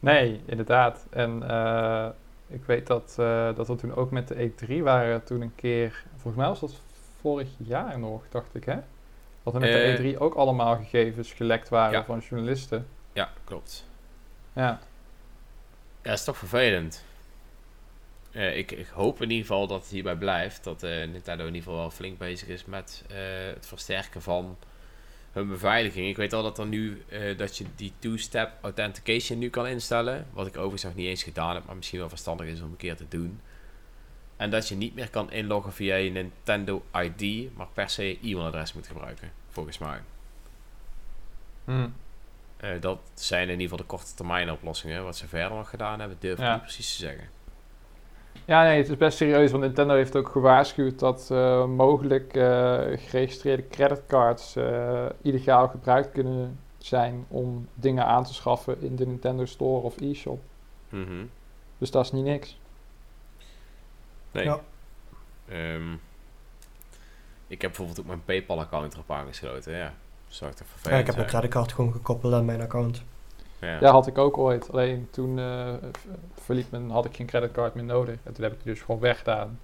Nee, 0.00 0.40
inderdaad. 0.44 1.06
En 1.10 1.48
eh, 1.50 2.08
ik 2.46 2.64
weet 2.64 2.86
dat, 2.86 3.16
eh, 3.18 3.54
dat 3.56 3.66
we 3.68 3.74
toen 3.76 3.94
ook 3.94 4.10
met 4.10 4.28
de 4.28 4.34
E3 4.42 4.82
waren 4.82 5.24
toen 5.24 5.40
een 5.40 5.54
keer, 5.54 6.04
volgens 6.12 6.34
mij 6.36 6.46
was 6.46 6.60
dat 6.60 6.80
vorig 7.20 7.48
jaar 7.56 7.98
nog, 7.98 8.22
dacht 8.28 8.54
ik 8.54 8.64
hè? 8.64 8.76
Dat 9.42 9.54
er 9.54 9.60
met 9.60 9.68
Eh. 9.70 9.74
de 9.96 10.12
E3 10.14 10.18
ook 10.18 10.34
allemaal 10.34 10.76
gegevens 10.76 11.32
gelekt 11.32 11.68
waren 11.68 11.98
Ja. 11.98 12.04
van 12.04 12.18
journalisten. 12.18 12.86
Ja, 13.12 13.30
klopt. 13.44 13.86
Ja, 14.52 14.62
Ja, 14.62 16.10
dat 16.10 16.18
is 16.18 16.24
toch 16.24 16.36
vervelend. 16.36 17.04
Eh, 18.38 18.56
ik, 18.56 18.70
ik 18.72 18.86
hoop 18.86 19.22
in 19.22 19.30
ieder 19.30 19.46
geval 19.46 19.66
dat 19.66 19.80
het 19.82 19.90
hierbij 19.90 20.16
blijft. 20.16 20.64
Dat 20.64 20.82
eh, 20.82 20.90
Nintendo 20.90 21.46
in 21.46 21.54
ieder 21.54 21.62
geval 21.62 21.78
wel 21.78 21.90
flink 21.90 22.18
bezig 22.18 22.48
is 22.48 22.64
met 22.64 23.04
eh, 23.08 23.16
het 23.54 23.66
versterken 23.66 24.22
van 24.22 24.56
hun 25.32 25.48
beveiliging. 25.48 26.08
Ik 26.08 26.16
weet 26.16 26.32
al 26.32 26.42
dat 26.42 26.58
er 26.58 26.66
nu 26.66 27.02
dat 27.36 27.56
je 27.56 27.64
die 27.76 27.92
two-step 27.98 28.50
authentication 28.60 29.38
nu 29.38 29.50
kan 29.50 29.66
instellen. 29.66 30.26
Wat 30.32 30.46
ik 30.46 30.56
overigens 30.56 30.82
nog 30.82 30.94
niet 30.94 31.06
eens 31.06 31.22
gedaan 31.22 31.54
heb, 31.54 31.64
maar 31.66 31.76
misschien 31.76 31.98
wel 31.98 32.08
verstandig 32.08 32.46
is 32.46 32.60
om 32.62 32.70
een 32.70 32.76
keer 32.76 32.96
te 32.96 33.08
doen. 33.08 33.40
En 34.36 34.50
dat 34.50 34.68
je 34.68 34.74
niet 34.74 34.94
meer 34.94 35.10
kan 35.10 35.32
inloggen 35.32 35.72
via 35.72 35.94
je 35.96 36.10
Nintendo 36.10 36.82
ID, 36.92 37.54
maar 37.56 37.68
per 37.72 37.90
se 37.90 38.04
je 38.04 38.18
e-mailadres 38.22 38.72
moet 38.72 38.86
gebruiken, 38.86 39.32
volgens 39.48 39.78
mij. 39.78 40.00
Hm. 41.64 41.88
Eh, 42.56 42.80
dat 42.80 42.98
zijn 43.14 43.42
in 43.42 43.60
ieder 43.60 43.62
geval 43.62 43.78
de 43.78 43.84
korte 43.84 44.14
termijn 44.14 44.50
oplossingen. 44.50 45.04
Wat 45.04 45.16
ze 45.16 45.28
verder 45.28 45.56
nog 45.56 45.70
gedaan 45.70 46.00
hebben, 46.00 46.16
durf 46.20 46.38
ik 46.38 46.44
Ja. 46.44 46.52
niet 46.52 46.62
precies 46.62 46.90
te 46.96 47.02
zeggen. 47.02 47.28
Ja 48.44 48.62
nee, 48.62 48.76
het 48.76 48.88
is 48.88 48.96
best 48.96 49.16
serieus, 49.16 49.50
want 49.50 49.62
Nintendo 49.62 49.94
heeft 49.94 50.16
ook 50.16 50.28
gewaarschuwd 50.28 50.98
dat 50.98 51.28
eh, 51.30 51.66
mogelijk 51.66 52.34
eh, 52.34 52.78
geregistreerde 52.96 53.68
creditcards 53.68 54.56
eh, 54.56 55.06
illegaal 55.22 55.68
gebruikt 55.68 56.12
kunnen 56.12 56.58
zijn 56.78 57.24
om 57.28 57.68
dingen 57.74 58.06
aan 58.06 58.24
te 58.24 58.34
schaffen 58.34 58.80
in 58.80 58.96
de 58.96 59.06
Nintendo 59.06 59.44
Store 59.44 59.82
of 59.82 60.00
e-shop. 60.00 60.40
Mhm. 60.88 61.24
Dus 61.78 61.90
dat 61.90 62.04
is 62.04 62.12
niet 62.12 62.24
niks. 62.24 62.58
Nee. 64.30 64.44
Ja. 64.44 64.60
Ehm, 65.48 65.92
ik 67.46 67.62
heb 67.62 67.70
bijvoorbeeld 67.70 68.00
ook 68.00 68.06
mijn 68.06 68.24
PayPal-account 68.24 68.94
erop 68.94 69.10
aangesloten. 69.10 69.76
Ja, 69.76 69.94
zou 70.26 70.50
ik 70.50 70.56
toch 70.56 70.66
Ja, 70.66 70.72
vervelend 70.72 71.00
ik 71.00 71.06
heb 71.06 71.16
mijn 71.16 71.28
creditcard 71.28 71.72
gewoon 71.72 71.92
gekoppeld 71.92 72.32
aan 72.32 72.44
mijn 72.44 72.60
account. 72.60 73.02
Ja. 73.60 73.78
Ja, 73.80 73.90
had 73.90 74.06
ik 74.06 74.18
ook 74.18 74.38
ooit. 74.38 74.72
Alleen 74.72 75.08
toen 75.10 75.38
eh, 75.38 75.74
v- 75.92 76.40
verliet 76.42 76.70
men, 76.70 76.90
had 76.90 77.04
ik 77.04 77.16
geen 77.16 77.26
creditcard 77.26 77.74
meer 77.74 77.84
nodig. 77.84 78.16
En 78.24 78.32
toen 78.32 78.44
heb 78.44 78.52
ik 78.52 78.62
die 78.62 78.72
dus 78.72 78.82
gewoon 78.82 79.00
weggedaan. 79.00 79.60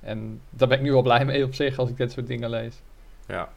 En 0.00 0.40
daar 0.50 0.68
ben 0.68 0.76
ik 0.78 0.84
nu 0.84 0.92
wel 0.92 1.02
blij 1.02 1.24
mee 1.24 1.44
op 1.44 1.54
zich 1.54 1.78
als 1.78 1.88
ik 1.88 1.96
dit 1.96 2.12
soort 2.12 2.26
dingen 2.26 2.50
lees. 2.50 2.80
ja. 3.26 3.48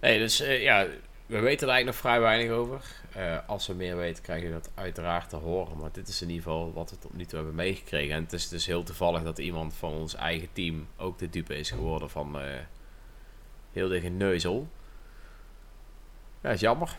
Nee, 0.00 0.18
dus 0.18 0.40
eh, 0.40 0.62
ja, 0.62 0.86
we 1.26 1.38
weten 1.40 1.66
er 1.68 1.72
eigenlijk 1.74 1.84
nog 1.84 1.94
vrij 1.94 2.20
weinig 2.20 2.50
over. 2.50 2.80
Eh, 3.14 3.36
als 3.46 3.66
we 3.66 3.74
meer 3.74 3.96
weten, 3.96 4.22
krijg 4.22 4.42
je 4.42 4.50
dat 4.50 4.70
uiteraard 4.74 5.28
te 5.28 5.36
horen. 5.36 5.78
Maar 5.78 5.92
dit 5.92 6.08
is 6.08 6.22
in 6.22 6.28
ieder 6.28 6.42
geval 6.42 6.72
wat 6.72 6.90
we 6.90 6.98
tot 6.98 7.14
nu 7.16 7.24
toe 7.24 7.36
hebben 7.38 7.54
meegekregen. 7.54 8.14
En 8.14 8.22
het 8.22 8.32
is 8.32 8.48
dus 8.48 8.66
heel 8.66 8.82
toevallig 8.82 9.22
dat 9.22 9.38
iemand 9.38 9.74
van 9.74 9.92
ons 9.92 10.14
eigen 10.14 10.48
team 10.52 10.86
ook 10.96 11.18
de 11.18 11.30
dupe 11.30 11.56
is 11.58 11.70
geworden 11.70 12.10
van 12.10 12.36
heel 13.72 13.88
de 13.88 14.00
geneuzel. 14.00 14.68
Ja, 16.40 16.50
is 16.50 16.60
jammer. 16.60 16.98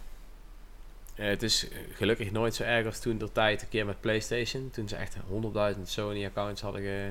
Eh, 1.19 1.27
het 1.27 1.43
is 1.43 1.67
gelukkig 1.93 2.31
nooit 2.31 2.55
zo 2.55 2.63
erg 2.63 2.85
als 2.85 2.99
toen 2.99 3.17
de 3.17 3.31
tijd 3.31 3.61
een 3.61 3.69
keer 3.69 3.85
met 3.85 4.01
PlayStation. 4.01 4.69
Toen 4.71 4.87
ze 4.87 4.95
echt 4.95 5.17
100.000 5.75 5.81
Sony-accounts 5.83 6.61
hadden 6.61 6.81
ge 6.81 7.09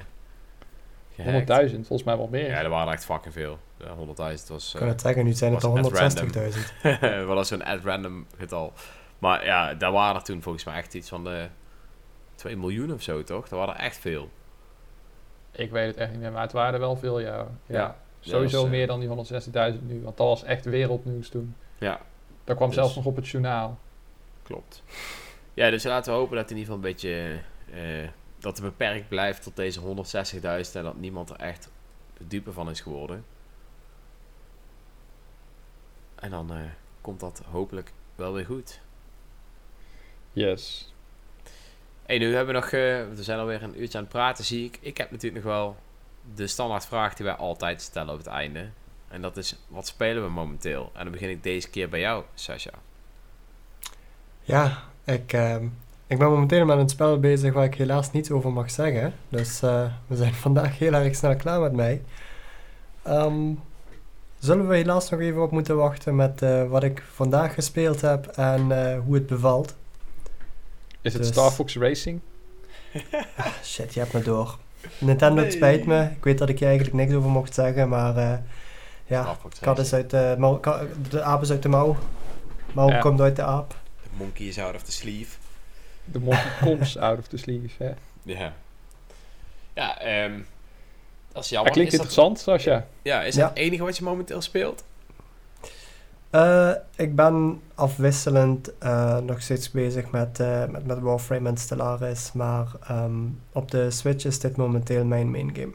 gehackt. 1.15 1.71
100.000, 1.71 1.75
volgens 1.75 2.03
mij 2.03 2.17
wel 2.17 2.29
meer. 2.29 2.49
Ja, 2.49 2.63
er 2.63 2.69
waren 2.69 2.93
echt 2.93 3.05
fucking 3.05 3.35
veel. 3.35 3.59
Ja, 3.77 3.95
100.000 3.97 4.49
was... 4.49 4.75
Eh, 4.75 4.81
kan 4.81 4.89
het 4.89 5.01
zeggen, 5.01 5.25
nu 5.25 5.33
zijn 5.33 5.55
het 5.55 5.65
al 5.65 5.79
at 5.79 6.15
160.000. 6.23 6.59
wel 7.27 7.37
als 7.37 7.49
zo'n 7.49 7.65
at 7.65 7.85
random 7.85 8.27
getal. 8.37 8.73
Maar 9.19 9.45
ja, 9.45 9.75
daar 9.75 9.93
waren 9.93 10.17
er 10.17 10.23
toen 10.23 10.43
volgens 10.43 10.65
mij 10.65 10.75
echt 10.75 10.95
iets 10.95 11.09
van 11.09 11.25
de 11.25 11.49
2 12.35 12.57
miljoen 12.57 12.93
of 12.93 13.03
zo, 13.03 13.23
toch? 13.23 13.49
Dat 13.49 13.59
waren 13.59 13.75
er 13.75 13.81
echt 13.81 13.97
veel. 13.97 14.29
Ik 15.53 15.71
weet 15.71 15.87
het 15.87 15.97
echt 15.97 16.11
niet 16.11 16.21
meer, 16.21 16.33
maar 16.33 16.43
het 16.43 16.53
waren 16.53 16.75
er 16.75 16.81
wel 16.81 16.97
veel, 16.97 17.21
ja. 17.21 17.37
ja. 17.37 17.47
Ja, 17.67 17.97
Sowieso 18.21 18.41
dat 18.41 18.53
was, 18.53 18.65
eh, 18.65 18.71
meer 18.71 18.87
dan 18.87 19.01
die 19.01 19.09
160.000 19.79 19.87
nu, 19.87 20.03
want 20.03 20.17
dat 20.17 20.27
was 20.27 20.43
echt 20.45 20.65
wereldnieuws 20.65 21.29
toen. 21.29 21.55
Ja, 21.79 22.01
Dat 22.45 22.57
kwam 22.57 22.69
Dus- 22.69 22.77
zelfs 22.77 22.95
nog 22.95 23.05
op 23.05 23.17
het 23.17 23.29
journaal. 23.29 23.79
Klopt. 24.49 24.83
Ja, 25.55 25.71
dus 25.71 25.85
laten 25.85 26.13
we 26.13 26.19
hopen 26.19 26.37
dat 26.37 26.51
in 26.51 26.57
ieder 26.57 26.73
geval 26.73 26.85
een 26.89 26.93
beetje... 26.93 27.41
eh, 27.73 28.09
dat 28.39 28.57
het 28.57 28.67
beperkt 28.67 29.09
blijft 29.09 29.43
tot 29.43 29.57
deze 29.57 29.81
160.000 29.81 30.73
en 30.73 30.83
dat 30.83 30.97
niemand 30.97 31.31
er 31.31 31.37
echt 31.37 31.71
de 32.17 32.27
dupe 32.27 32.53
van 32.53 32.71
is 32.71 32.81
geworden. 32.81 33.25
En 36.15 36.31
dan 36.31 36.53
eh, 36.53 36.61
komt 37.01 37.21
dat 37.21 37.43
hopelijk 37.51 37.93
wel 38.15 38.33
weer 38.33 38.45
goed. 38.45 38.81
Yes. 40.33 40.93
Hey, 42.03 42.19
nu 42.19 42.35
hebben 42.35 42.55
we 42.55 42.61
nog, 42.61 42.71
eh, 42.71 42.71
we 43.15 43.23
zijn 43.23 43.39
alweer 43.39 43.63
een 43.63 43.81
uurtje 43.81 43.99
aan 43.99 44.05
het 44.05 44.13
praten, 44.13 44.45
zie 44.45 44.65
ik. 44.65 44.79
Ik 44.81 44.97
heb 44.97 45.11
natuurlijk 45.11 45.45
nog 45.45 45.53
wel 45.53 45.77
de 46.35 46.47
standaardvraag 46.47 47.15
die 47.15 47.27
wij 47.27 47.35
altijd 47.35 47.83
stellen 47.83 48.13
op 48.13 48.19
het 48.19 48.27
einde. 48.27 48.71
En 49.09 49.23
dat 49.23 49.37
is, 49.37 49.57
wat 49.69 49.87
spelen 49.87 50.23
we 50.23 50.31
momenteel? 50.31 50.91
En 50.95 51.03
dan 51.03 51.13
begin 51.13 51.31
ik 51.31 51.43
deze 51.43 51.71
keer 51.71 51.89
bij 51.89 52.01
jou, 52.01 52.25
Sasha. 52.35 52.73
Ja, 54.49 54.79
ik, 55.05 55.33
ehm, 55.33 55.65
ik 56.07 56.19
ben 56.19 56.29
momenteel 56.31 56.65
met 56.65 56.79
een 56.79 56.89
spel 56.89 57.21
bezig 57.21 57.53
waar 57.53 57.65
ik 57.65 57.75
helaas 57.75 58.13
niets 58.13 58.31
over 58.31 58.53
mag 58.53 58.71
zeggen. 58.71 59.13
Dus 59.29 59.63
eh, 59.63 59.85
we 60.07 60.17
zijn 60.17 60.35
vandaag 60.47 60.79
heel 60.79 60.93
erg 60.93 61.15
snel 61.17 61.37
klaar 61.37 61.61
met 61.61 61.73
mij. 61.73 62.03
Ehm, 63.03 63.53
zullen 64.39 64.69
we 64.69 64.77
helaas 64.77 65.11
nog 65.11 65.21
even 65.21 65.43
op 65.43 65.51
moeten 65.51 65.77
wachten 65.77 66.17
met 66.17 66.43
eh, 66.43 66.65
wat 66.69 66.83
ik 66.83 67.03
vandaag 67.15 67.55
gespeeld 67.55 68.01
heb 68.01 68.27
en 68.27 68.73
eh, 68.93 68.99
hoe 69.05 69.15
het 69.15 69.27
bevalt? 69.27 69.75
Is 71.01 71.13
het 71.13 71.23
Dus- 71.23 71.31
Star 71.31 71.51
Fox 71.51 71.77
Racing? 71.77 72.21
Ah, 73.37 73.47
shit, 73.65 73.95
je 73.95 74.01
hebt 74.01 74.13
me 74.13 74.23
door. 74.23 74.59
Nintendo, 74.99 75.43
het 75.43 75.53
spijt 75.53 75.87
me. 75.87 76.03
Ik 76.03 76.25
weet 76.25 76.39
dat 76.39 76.49
ik 76.49 76.59
je 76.59 76.65
eigenlijk 76.67 76.97
niks 76.97 77.15
over 77.15 77.31
mocht 77.31 77.55
zeggen, 77.55 77.89
maar 77.89 78.17
eh, 78.17 78.33
ja, 79.07 79.37
kat 79.61 79.79
is 79.79 79.93
uit 79.95 80.11
de, 80.11 80.35
mouw, 80.39 80.61
de 81.11 81.23
aap 81.23 81.43
is 81.43 81.51
uit 81.51 81.63
de 81.63 81.69
mouw. 81.69 81.97
Mouw 82.73 82.89
Ja. 82.89 82.99
komt 82.99 83.21
uit 83.21 83.37
de 83.37 83.43
aap. 83.43 83.75
Monkey 84.19 84.47
is 84.47 84.59
out 84.59 84.75
of 84.75 84.83
the 84.83 84.93
sleeve. 84.93 85.37
De 86.05 86.19
Monkey 86.19 86.51
comes 86.61 86.97
out 86.99 87.19
of 87.19 87.27
the 87.29 87.37
sleeve, 87.37 87.85
hè? 87.85 87.93
Ja. 88.23 88.53
Ja, 89.75 90.01
ehm 90.01 90.41
dat 91.33 91.45
is 91.45 91.51
Dat 91.51 91.71
klinkt 91.71 91.93
is 91.93 91.99
dat, 91.99 92.07
interessant, 92.07 92.39
Sascha. 92.39 92.87
ja, 93.03 93.23
is 93.23 93.35
Ja. 93.35 93.41
dat 93.41 93.51
het 93.51 93.59
enige 93.59 93.83
wat 93.83 93.97
je 93.97 94.05
momenteel 94.05 94.41
speelt? 94.41 94.85
Eh, 96.31 96.73
ik 96.97 97.17
ben 97.17 97.61
afwisselend 97.75 98.79
eh, 98.79 99.19
nog 99.19 99.43
steeds 99.43 99.71
bezig 99.71 100.11
met, 100.11 100.41
eh, 100.41 100.67
met, 100.67 100.87
met 100.87 100.99
Warframe 100.99 101.49
en 101.49 101.57
Stellaris, 101.57 102.33
maar 102.33 102.67
ehm, 102.89 103.13
op 103.53 103.71
de 103.71 103.91
Switch 103.91 104.25
is 104.25 104.39
dit 104.41 104.57
momenteel 104.57 105.05
mijn 105.05 105.31
main 105.31 105.55
game. 105.57 105.73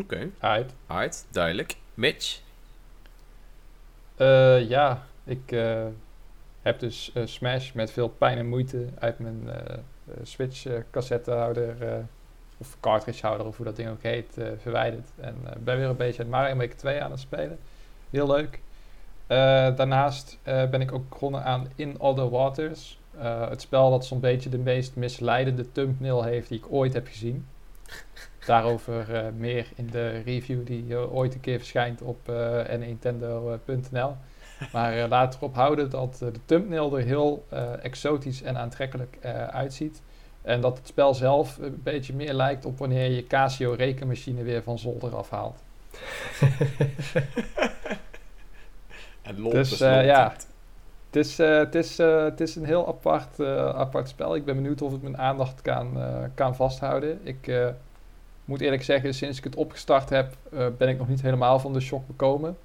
Oké, 0.00 0.28
Uit. 0.38 0.72
alright, 0.86 1.26
duidelijk. 1.30 1.76
Mitch? 1.94 2.40
Eh, 4.16 4.68
ja, 4.68 5.06
ik 5.24 5.52
eh, 5.52 5.84
heb 6.62 6.80
dus 6.80 7.10
eh, 7.14 7.22
Smash 7.26 7.72
met 7.72 7.90
veel 7.90 8.08
pijn 8.08 8.38
en 8.38 8.48
moeite 8.48 8.86
uit 8.98 9.18
mijn 9.18 9.50
eh, 9.50 9.76
eh, 10.06 10.14
Switch 10.22 10.66
eh, 10.66 10.74
cassettehouder 10.90 11.82
eh, 11.82 11.94
of 12.58 12.76
cartridgehouder 12.80 13.46
of 13.46 13.56
hoe 13.56 13.66
dat 13.66 13.76
ding 13.76 13.88
ook 13.88 14.02
heet 14.02 14.36
verwijderd. 14.58 15.08
En 15.20 15.36
ben 15.58 15.76
weer 15.76 15.88
een 15.88 15.96
beetje 15.96 16.24
Mario 16.24 16.54
Maker 16.54 16.76
2 16.76 17.02
aan 17.02 17.10
het 17.10 17.20
spelen. 17.20 17.58
Heel 18.10 18.26
leuk. 18.26 18.60
Daarnaast 19.76 20.38
ben 20.44 20.80
ik 20.80 20.92
ook 20.92 21.08
begonnen 21.08 21.44
aan 21.44 21.68
In 21.74 22.00
Other 22.00 22.30
Waters. 22.30 22.98
Het 23.48 23.60
spel 23.60 23.90
dat 23.90 24.06
zo'n 24.06 24.20
beetje 24.20 24.50
de 24.50 24.58
meest 24.58 24.96
misleidende 24.96 25.72
thumbnail 25.72 26.22
heeft 26.22 26.48
die 26.48 26.58
ik 26.58 26.72
ooit 26.72 26.92
heb 26.92 27.06
gezien. 27.06 27.46
Daarover 28.46 29.32
meer 29.36 29.66
in 29.74 29.86
de 29.86 30.08
review 30.08 30.66
die 30.66 30.96
ooit 30.96 31.34
een 31.34 31.40
keer 31.40 31.58
verschijnt 31.58 32.02
op 32.02 32.32
nintendo.nl. 32.78 34.16
Maar 34.72 34.98
eh, 34.98 35.08
laat 35.08 35.34
erop 35.34 35.54
houden 35.54 35.90
dat 35.90 36.18
eh, 36.22 36.28
de 36.32 36.40
thumbnail 36.44 36.96
er 36.96 37.04
heel 37.04 37.44
eh, 37.48 37.84
exotisch 37.84 38.42
en 38.42 38.58
aantrekkelijk 38.58 39.16
uitziet. 39.50 40.02
En 40.42 40.60
dat 40.60 40.78
het 40.78 40.86
spel 40.86 41.14
zelf 41.14 41.58
een 41.58 41.80
beetje 41.82 42.14
meer 42.14 42.32
lijkt 42.32 42.64
op 42.64 42.78
wanneer 42.78 43.10
je 43.10 43.26
Casio 43.26 43.72
rekenmachine 43.72 44.42
weer 44.42 44.62
van 44.62 44.78
zolder 44.78 45.16
afhaalt. 45.16 45.62
En 49.22 49.40
lont 49.40 49.52
Dus, 49.52 49.78
ja. 49.78 50.32
Het 51.06 51.16
is, 51.16 51.38
het, 51.38 51.74
is, 51.74 51.98
het 51.98 52.40
is 52.40 52.56
een 52.56 52.64
heel 52.64 52.88
apart, 52.88 53.40
apart 53.74 54.08
spel. 54.08 54.34
Ik 54.34 54.44
ben 54.44 54.54
benieuwd 54.54 54.82
of 54.82 54.92
het 54.92 55.02
mijn 55.02 55.18
aandacht 55.18 55.62
kan, 55.62 55.98
kan 56.34 56.56
vasthouden. 56.56 57.20
Ik 57.22 57.52
moet 58.44 58.60
eerlijk 58.60 58.82
zeggen, 58.82 59.14
sinds 59.14 59.38
ik 59.38 59.44
het 59.44 59.56
opgestart 59.56 60.10
heb, 60.10 60.36
ben 60.78 60.88
ik 60.88 60.98
nog 60.98 61.08
niet 61.08 61.22
helemaal 61.22 61.58
van 61.58 61.72
de 61.72 61.80
shock 61.80 62.06
bekomen. 62.06 62.56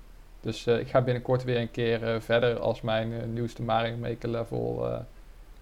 Dus 0.41 0.65
eh, 0.65 0.79
ik 0.79 0.87
ga 0.87 1.01
binnenkort 1.01 1.43
weer 1.43 1.57
een 1.59 1.71
keer 1.71 2.13
eh, 2.13 2.21
verder 2.21 2.59
als 2.59 2.81
mijn 2.81 3.13
eh, 3.13 3.25
nieuwste 3.25 3.61
Mario 3.61 3.95
Maker 3.95 4.29
level 4.29 4.89
eh, 4.91 4.99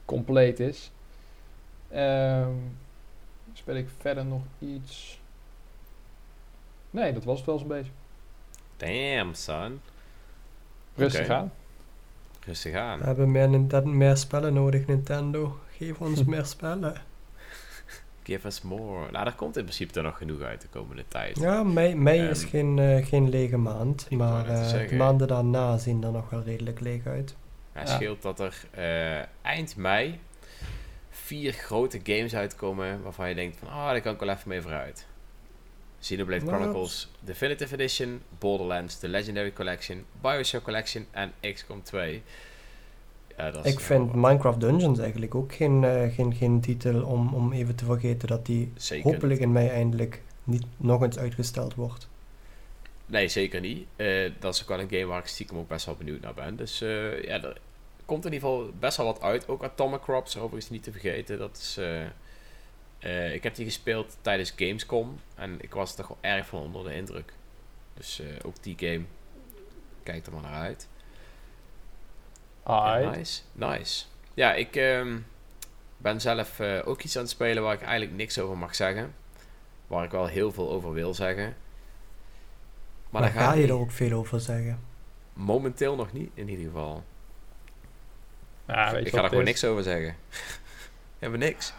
compleet 0.05 0.59
is. 0.59 0.91
Ehm, 1.89 2.51
speel 3.53 3.75
ik 3.75 3.87
verder 3.99 4.25
nog 4.25 4.41
iets? 4.59 5.19
Nee, 6.91 7.13
dat 7.13 7.23
was 7.23 7.37
het 7.37 7.45
wel 7.45 7.57
zo'n 7.57 7.67
beetje. 7.67 7.91
Damn, 8.77 9.33
son. 9.33 9.81
Rustig 10.95 11.29
aan. 11.29 11.51
Rustig 12.45 12.75
aan. 12.75 12.99
We 12.99 13.05
hebben 13.05 13.31
meer, 13.31 13.49
Nintendo, 13.49 13.89
meer 13.89 14.17
spellen 14.17 14.53
nodig, 14.53 14.87
Nintendo. 14.87 15.59
Geef 15.77 15.99
ons 16.01 16.23
meer 16.33 16.45
spellen. 16.45 17.01
Give 18.25 18.47
us 18.47 18.61
more. 18.61 19.11
Nou, 19.11 19.23
daar 19.23 19.35
komt 19.35 19.57
in 19.57 19.63
principe 19.63 19.93
er 19.99 20.03
nog 20.03 20.17
genoeg 20.17 20.41
uit 20.41 20.61
de 20.61 20.67
komende 20.67 21.03
tijd. 21.07 21.39
Ja, 21.39 21.63
mei, 21.63 21.95
mei 21.95 22.21
is 22.29 22.41
Ehm, 22.41 22.49
geen, 22.49 22.79
eh, 22.79 23.05
geen 23.05 23.29
lege 23.29 23.57
maand. 23.57 24.09
Maar 24.09 24.47
eh, 24.49 24.61
de 24.61 24.69
zeggen. 24.69 24.97
maanden 24.97 25.27
daarna 25.27 25.77
zien 25.77 26.03
er 26.03 26.11
nog 26.11 26.29
wel 26.29 26.41
redelijk 26.43 26.79
leeg 26.79 27.05
uit. 27.05 27.35
Het 27.71 27.87
Ja. 27.89 27.95
scheelt 27.95 28.21
dat 28.21 28.39
er 28.39 28.55
eh, 28.71 29.25
eind 29.41 29.75
mei 29.75 30.19
vier 31.09 31.51
grote 31.53 31.99
games 32.03 32.35
uitkomen 32.35 33.01
waarvan 33.03 33.29
je 33.29 33.35
denkt 33.35 33.57
van, 33.57 33.67
ah, 33.67 33.85
daar 33.89 34.01
kan 34.01 34.13
ik 34.13 34.19
wel 34.19 34.29
even 34.29 34.49
mee 34.49 34.61
vooruit. 34.61 35.05
Xenoblade 35.99 36.45
Chronicles 36.45 37.11
Definitive 37.19 37.73
Edition, 37.73 38.21
Borderlands 38.39 38.99
The 38.99 39.07
Legendary 39.07 39.53
Collection, 39.53 40.05
Bioshock 40.21 40.63
Collection 40.63 41.05
en 41.11 41.31
XCOM 41.53 41.83
2. 41.83 42.23
Ja, 43.37 43.51
dat 43.51 43.65
is 43.65 43.71
Ik 43.73 43.79
vind 43.79 44.11
wel- 44.11 44.19
Minecraft 44.21 44.59
Dungeons 44.59 44.99
eigenlijk 44.99 45.35
ook 45.35 45.53
geen, 45.53 45.83
eh, 45.83 46.13
geen, 46.13 46.33
geen 46.33 46.61
titel 46.61 47.03
om, 47.03 47.33
om 47.33 47.53
even 47.53 47.75
te 47.75 47.85
vergeten 47.85 48.27
dat 48.27 48.45
die 48.45 48.71
zeker 48.75 49.11
hopelijk 49.11 49.39
in 49.39 49.51
mei 49.51 49.67
eindelijk 49.67 50.21
niet 50.43 50.65
nog 50.77 51.01
eens 51.03 51.17
uitgesteld 51.17 51.75
wordt. 51.75 52.07
Nee, 53.05 53.27
zeker 53.27 53.59
niet. 53.61 53.87
Eh, 53.95 54.31
dat 54.39 54.53
is 54.53 54.61
ook 54.61 54.67
wel 54.67 54.79
een 54.79 54.89
game 54.89 55.05
waar 55.05 55.19
ik 55.19 55.27
stiekem 55.27 55.57
ook 55.57 55.67
best 55.67 55.85
wel 55.85 55.95
benieuwd 55.95 56.21
naar 56.21 56.33
ben. 56.33 56.55
Dus 56.55 56.81
eh, 56.81 57.23
ja, 57.23 57.43
er 57.43 57.57
komt 58.05 58.25
in 58.25 58.33
ieder 58.33 58.49
geval 58.49 58.69
best 58.79 58.97
wel 58.97 59.05
wat 59.05 59.21
uit. 59.21 59.47
Ook 59.47 59.63
Atomic 59.63 60.01
Crops, 60.01 60.37
overigens 60.37 60.69
niet 60.69 60.83
te 60.83 60.91
vergeten. 60.91 61.37
Dat 61.37 61.57
is, 61.57 61.79
ik 63.33 63.43
heb 63.43 63.55
die 63.55 63.65
gespeeld 63.65 64.17
tijdens 64.21 64.53
Gamescom. 64.55 65.19
En 65.35 65.57
ik 65.61 65.73
was 65.73 65.89
er 65.91 65.95
toch 65.97 66.07
wel 66.07 66.17
erg 66.21 66.47
van 66.47 66.59
onder 66.61 66.83
de 66.83 66.95
indruk. 66.95 67.33
Dus 67.93 68.21
ook 68.45 68.63
die 68.63 68.75
game, 68.77 69.01
kijk 70.03 70.25
er 70.25 70.31
maar 70.33 70.41
naar 70.41 70.61
uit. 70.61 70.87
Ja, 72.65 72.97
nice, 72.97 73.41
nice. 73.51 74.05
Ja, 74.33 74.53
ik 74.53 74.75
ehm, 74.75 75.17
ben 75.97 76.21
zelf 76.21 76.59
eh, 76.59 76.79
ook 76.85 77.01
iets 77.01 77.15
aan 77.15 77.21
het 77.21 77.31
spelen 77.31 77.63
waar 77.63 77.73
ik 77.73 77.81
eigenlijk 77.81 78.17
niks 78.17 78.39
over 78.39 78.57
mag 78.57 78.75
zeggen. 78.75 79.13
Waar 79.87 80.03
ik 80.03 80.11
wel 80.11 80.27
heel 80.27 80.51
veel 80.51 80.71
over 80.71 80.93
wil 80.93 81.13
zeggen. 81.13 81.55
Maar, 83.09 83.21
daar 83.21 83.33
dan 83.33 83.43
ga 83.43 83.53
je 83.53 83.61
niet. 83.61 83.69
er 83.69 83.75
ook 83.75 83.91
veel 83.91 84.17
over 84.17 84.39
zeggen. 84.39 84.79
Momenteel 85.33 85.95
nog 85.95 86.13
niet, 86.13 86.31
in 86.33 86.49
ieder 86.49 86.65
geval. 86.65 87.03
Ja, 88.67 88.91
weet 88.91 88.99
je 88.99 89.05
ik 89.05 89.13
ga 89.13 89.21
er 89.21 89.29
gewoon 89.29 89.43
is? 89.43 89.49
niks 89.49 89.63
over 89.63 89.83
zeggen. 89.83 90.15
Hebben 91.19 91.39
niks. 91.39 91.73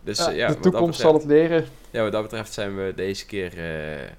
Dus 0.00 0.18
Ja, 0.18 0.30
eh, 0.30 0.36
ja, 0.36 0.48
de 0.48 0.60
toekomst 0.60 1.00
zal 1.00 1.14
het 1.14 1.24
leren. 1.24 1.66
Ja, 1.90 2.02
wat 2.02 2.12
dat 2.12 2.22
betreft 2.22 2.52
zijn 2.52 2.76
we 2.76 2.92
deze 2.96 3.26
keer 3.26 3.58
eh, 3.58 4.10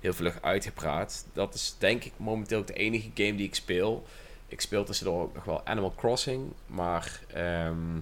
heel 0.00 0.12
vlug 0.12 0.38
uitgepraat. 0.42 1.26
Dat 1.32 1.54
is 1.54 1.74
denk 1.78 2.04
ik 2.04 2.12
momenteel 2.16 2.58
ook 2.58 2.66
de 2.66 2.72
enige 2.72 3.10
game 3.14 3.34
die 3.34 3.46
ik 3.46 3.54
speel. 3.54 4.06
Ik 4.52 4.60
speel 4.60 4.84
tussendoor 4.84 5.22
ook 5.22 5.34
nog 5.34 5.44
wel 5.44 5.66
Animal 5.66 5.94
Crossing, 5.96 6.52
maar 6.66 7.20
ehm, 7.26 8.00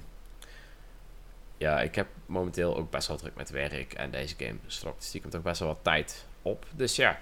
ja, 1.57 1.81
ik 1.81 1.95
heb 1.95 2.07
momenteel 2.27 2.77
ook 2.77 2.91
best 2.91 3.09
wel 3.09 3.17
druk 3.17 3.35
met 3.35 3.51
werk 3.51 3.93
en 3.93 4.11
deze 4.11 4.35
game 4.39 4.59
slokt 4.67 5.05
stiekem 5.05 5.31
toch 5.31 5.43
best 5.43 5.59
wel 5.59 5.69
wat 5.69 5.79
tijd 5.83 6.27
op. 6.43 6.67
Dus 6.71 6.97
ja, 6.97 7.21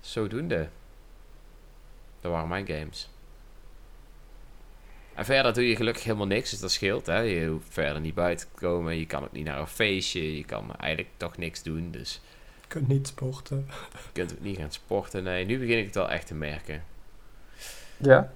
zodoende. 0.00 0.68
Dat 2.20 2.32
waren 2.32 2.48
mijn 2.48 2.66
games. 2.66 3.10
En 5.14 5.24
verder 5.24 5.54
doe 5.54 5.68
je 5.68 5.76
gelukkig 5.76 6.04
helemaal 6.04 6.26
niks, 6.26 6.50
dus 6.50 6.60
dat 6.60 6.72
scheelt. 6.72 7.06
Hè? 7.06 7.18
Je 7.18 7.46
hoeft 7.46 7.66
verder 7.70 8.00
niet 8.00 8.14
buiten 8.14 8.48
te 8.48 8.60
komen. 8.60 8.98
Je 8.98 9.06
kan 9.06 9.24
ook 9.24 9.32
niet 9.32 9.44
naar 9.44 9.58
een 9.58 9.66
feestje. 9.66 10.36
Je 10.36 10.44
kan 10.44 10.76
eigenlijk 10.76 11.14
toch 11.16 11.36
niks 11.36 11.62
doen. 11.62 11.90
Dus 11.90 12.20
Je 12.60 12.66
kunt 12.68 12.88
niet 12.88 13.06
sporten. 13.06 13.66
je 13.92 14.12
kunt 14.12 14.32
ook 14.32 14.40
niet 14.40 14.58
gaan 14.58 14.72
sporten. 14.72 15.22
Nee, 15.22 15.44
nu 15.44 15.58
begin 15.58 15.78
ik 15.78 15.84
het 15.84 15.94
wel 15.94 16.10
echt 16.10 16.26
te 16.26 16.34
merken. 16.34 16.84
Ja. 18.02 18.32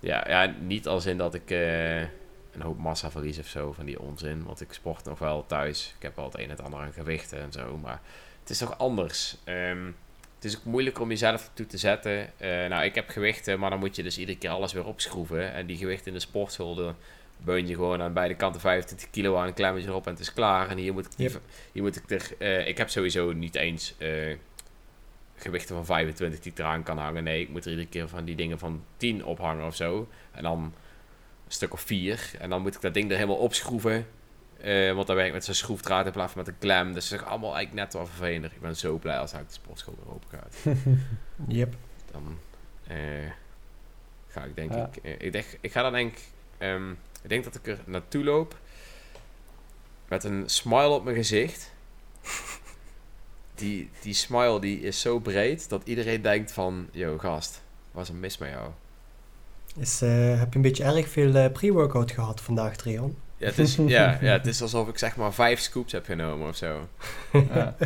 Ja, 0.00 0.24
ja 0.28 0.54
niet 0.60 0.86
als 0.86 1.06
in 1.06 1.18
dat 1.18 1.34
ik 1.34 1.50
eh, 1.50 2.00
een 2.00 2.62
hoop 2.62 2.78
massa 2.78 3.10
verlies 3.10 3.38
of 3.38 3.46
zo 3.46 3.72
van 3.72 3.84
die 3.84 4.00
onzin. 4.00 4.44
Want 4.44 4.60
ik 4.60 4.72
sport 4.72 5.04
nog 5.04 5.18
wel 5.18 5.46
thuis. 5.46 5.94
Ik 5.96 6.02
heb 6.02 6.16
wel 6.16 6.24
het 6.24 6.34
een 6.38 6.44
en 6.44 6.50
het 6.50 6.62
ander 6.62 6.80
aan 6.80 6.92
gewichten 6.92 7.40
en 7.40 7.52
zo. 7.52 7.76
Maar 7.82 8.00
het 8.40 8.50
is 8.50 8.58
toch 8.58 8.78
anders. 8.78 9.36
Ehm, 9.44 9.84
het 10.34 10.44
is 10.44 10.56
ook 10.58 10.64
moeilijk 10.64 11.00
om 11.00 11.08
jezelf 11.08 11.50
toe 11.54 11.66
te 11.66 11.78
zetten. 11.78 12.38
Eh, 12.38 12.48
nou, 12.68 12.84
ik 12.84 12.94
heb 12.94 13.08
gewichten, 13.08 13.58
maar 13.58 13.70
dan 13.70 13.78
moet 13.78 13.96
je 13.96 14.02
dus 14.02 14.18
iedere 14.18 14.38
keer 14.38 14.50
alles 14.50 14.72
weer 14.72 14.84
opschroeven. 14.86 15.52
En 15.52 15.66
die 15.66 15.76
gewichten 15.76 16.06
in 16.06 16.12
de 16.14 16.20
sportschool, 16.20 16.74
dan 16.74 16.94
beun 17.36 17.66
je 17.66 17.74
gewoon 17.74 18.02
aan 18.02 18.12
beide 18.12 18.34
kanten 18.34 18.60
25 18.60 19.10
kilo 19.10 19.36
aan, 19.36 19.46
een 19.46 19.54
klein 19.54 19.74
beetje 19.74 19.88
erop 19.88 20.06
en 20.06 20.12
het 20.12 20.20
is 20.20 20.32
klaar. 20.32 20.68
En 20.68 20.76
hier 20.78 20.92
moet 20.92 21.06
ik, 21.06 21.12
Yep. 21.16 21.40
hier 21.72 21.82
moet 21.82 21.96
ik 21.96 22.10
er... 22.10 22.30
eh, 22.38 22.66
ik 22.66 22.78
heb 22.78 22.88
sowieso 22.90 23.32
niet 23.32 23.54
eens 23.54 23.94
gewichten 25.40 25.74
van 25.76 25.84
25 25.84 26.40
die 26.40 26.52
ik 26.52 26.58
eraan 26.58 26.82
kan 26.82 26.98
hangen. 26.98 27.24
Nee, 27.24 27.40
ik 27.40 27.48
moet 27.48 27.64
er 27.64 27.70
iedere 27.70 27.88
keer 27.88 28.08
van 28.08 28.24
die 28.24 28.36
dingen 28.36 28.58
van 28.58 28.84
10 28.96 29.24
ophangen 29.24 29.66
of 29.66 29.74
zo. 29.76 30.08
En 30.30 30.42
dan 30.42 30.58
een 30.58 30.72
stuk 31.52 31.72
of 31.72 31.80
4. 31.80 32.30
En 32.38 32.50
dan 32.50 32.62
moet 32.62 32.74
ik 32.74 32.80
dat 32.80 32.94
ding 32.94 33.10
er 33.10 33.16
helemaal 33.16 33.36
opschroeven. 33.36 34.06
Eh, 34.60 34.92
want 34.94 35.06
dan 35.06 35.16
werk 35.16 35.28
ik 35.28 35.34
met 35.34 35.44
zo'n 35.44 35.54
schroefdraad 35.54 36.06
in 36.06 36.12
plaats 36.12 36.32
van 36.32 36.42
met 36.42 36.50
een 36.52 36.58
klem. 36.58 36.92
Dus 36.92 37.08
dat 37.08 37.20
is 37.20 37.26
allemaal 37.26 37.54
eigenlijk 37.54 37.84
net 37.84 37.92
wel 37.92 38.06
vervelend. 38.06 38.52
Ik 38.52 38.60
ben 38.60 38.76
zo 38.76 38.96
blij 38.98 39.18
als 39.18 39.34
uit 39.34 39.46
de 39.48 39.54
sportschool 39.54 39.94
weer 40.04 40.14
open 40.14 40.28
gaat. 40.28 40.56
Yep. 41.48 41.74
Dan 42.12 42.38
eh, 42.86 42.96
ga 44.28 44.44
ik 44.44 44.56
denk 44.56 44.72
Ja. 44.74 44.90
ik... 44.92 45.04
eh, 45.04 45.26
ik, 45.26 45.32
denk, 45.32 45.46
ik 45.60 45.72
ga 45.72 45.82
dan 45.82 45.92
denk 45.92 46.12
ik... 46.16 46.22
ehm, 46.58 46.90
ik 47.22 47.28
denk 47.28 47.44
dat 47.44 47.54
ik 47.54 47.66
er 47.66 47.78
naartoe 47.84 48.24
loop. 48.24 48.58
Met 50.08 50.24
een 50.24 50.42
smile 50.46 50.88
op 50.88 51.04
mijn 51.04 51.16
gezicht. 51.16 51.72
Die, 53.60 53.90
die 54.02 54.14
smile 54.14 54.60
die 54.60 54.80
is 54.80 55.00
zo 55.00 55.18
breed 55.18 55.68
dat 55.68 55.82
iedereen 55.84 56.22
denkt 56.22 56.52
van... 56.52 56.88
Yo 56.90 57.18
gast, 57.18 57.62
is 58.00 58.08
er 58.08 58.14
mis 58.14 58.38
met 58.38 58.50
jou? 58.50 58.68
Is, 59.76 60.02
eh, 60.02 60.38
heb 60.38 60.50
je 60.50 60.56
een 60.56 60.62
beetje 60.62 60.84
erg 60.84 61.08
veel 61.08 61.34
eh, 61.34 61.52
pre-workout 61.52 62.10
gehad 62.10 62.40
vandaag, 62.40 62.76
Trion? 62.76 63.16
Ja 63.36 63.46
het, 63.46 63.58
is, 63.58 63.76
ja, 63.76 64.18
ja, 64.20 64.32
het 64.32 64.46
is 64.46 64.62
alsof 64.62 64.88
ik 64.88 64.98
zeg 64.98 65.16
maar 65.16 65.32
vijf 65.32 65.60
scoops 65.60 65.92
heb 65.92 66.04
genomen 66.04 66.48
of 66.48 66.56
zo. 66.56 66.88
Ja. 67.54 67.76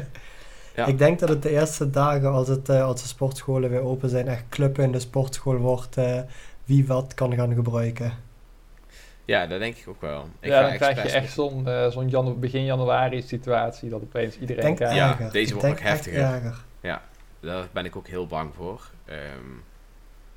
Ja. 0.77 0.87
Ik 0.87 0.99
denk 0.99 1.19
dat 1.19 1.29
het 1.29 1.43
de 1.43 1.51
eerste 1.51 1.91
dagen 1.91 2.31
als, 2.31 2.49
het, 2.49 2.69
eh, 2.69 2.85
als 2.85 3.03
de 3.03 3.09
sportscholen 3.09 3.71
weer 3.71 3.81
open 3.81 4.09
zijn, 4.09 4.29
echt 4.29 4.45
clubben 4.49 4.85
in 4.85 4.93
de 4.93 5.01
sportschool 5.01 5.57
wordt 5.57 5.97
wie 6.65 6.87
wat 6.87 7.15
kan 7.15 7.35
gaan 7.35 7.55
gebruiken. 7.55 8.13
Ja, 9.25 9.47
dat 9.47 9.59
denk 9.59 9.77
ik 9.77 9.89
ook 9.89 10.01
wel. 10.01 10.29
Ik 10.41 10.49
ja, 10.51 10.63
ga 10.63 10.69
dan 10.69 10.77
krijg 10.77 11.03
je 11.03 11.09
echt 11.11 11.33
zo'n 11.33 11.69
eh, 11.69 11.91
zo'n 11.91 12.09
janu- 12.09 12.35
begin 12.35 12.65
januari 12.65 13.23
situatie 13.23 13.89
dat 13.89 14.03
opeens 14.03 14.39
iedereen 14.39 14.63
denk 14.65 14.77
krijgt. 14.77 14.95
Ja, 14.97 15.29
deze 15.31 15.55
Ik 15.55 15.61
wordt 15.61 15.69
nog 15.69 15.79
echt 15.79 15.89
heftiger. 15.89 16.21
erger. 16.21 16.65
Daar 17.41 17.69
ben 17.73 17.85
ik 17.85 17.97
ook 17.97 18.09
heel 18.09 18.27
bang 18.27 18.55
voor. 18.55 18.91
Ehm, 19.05 19.19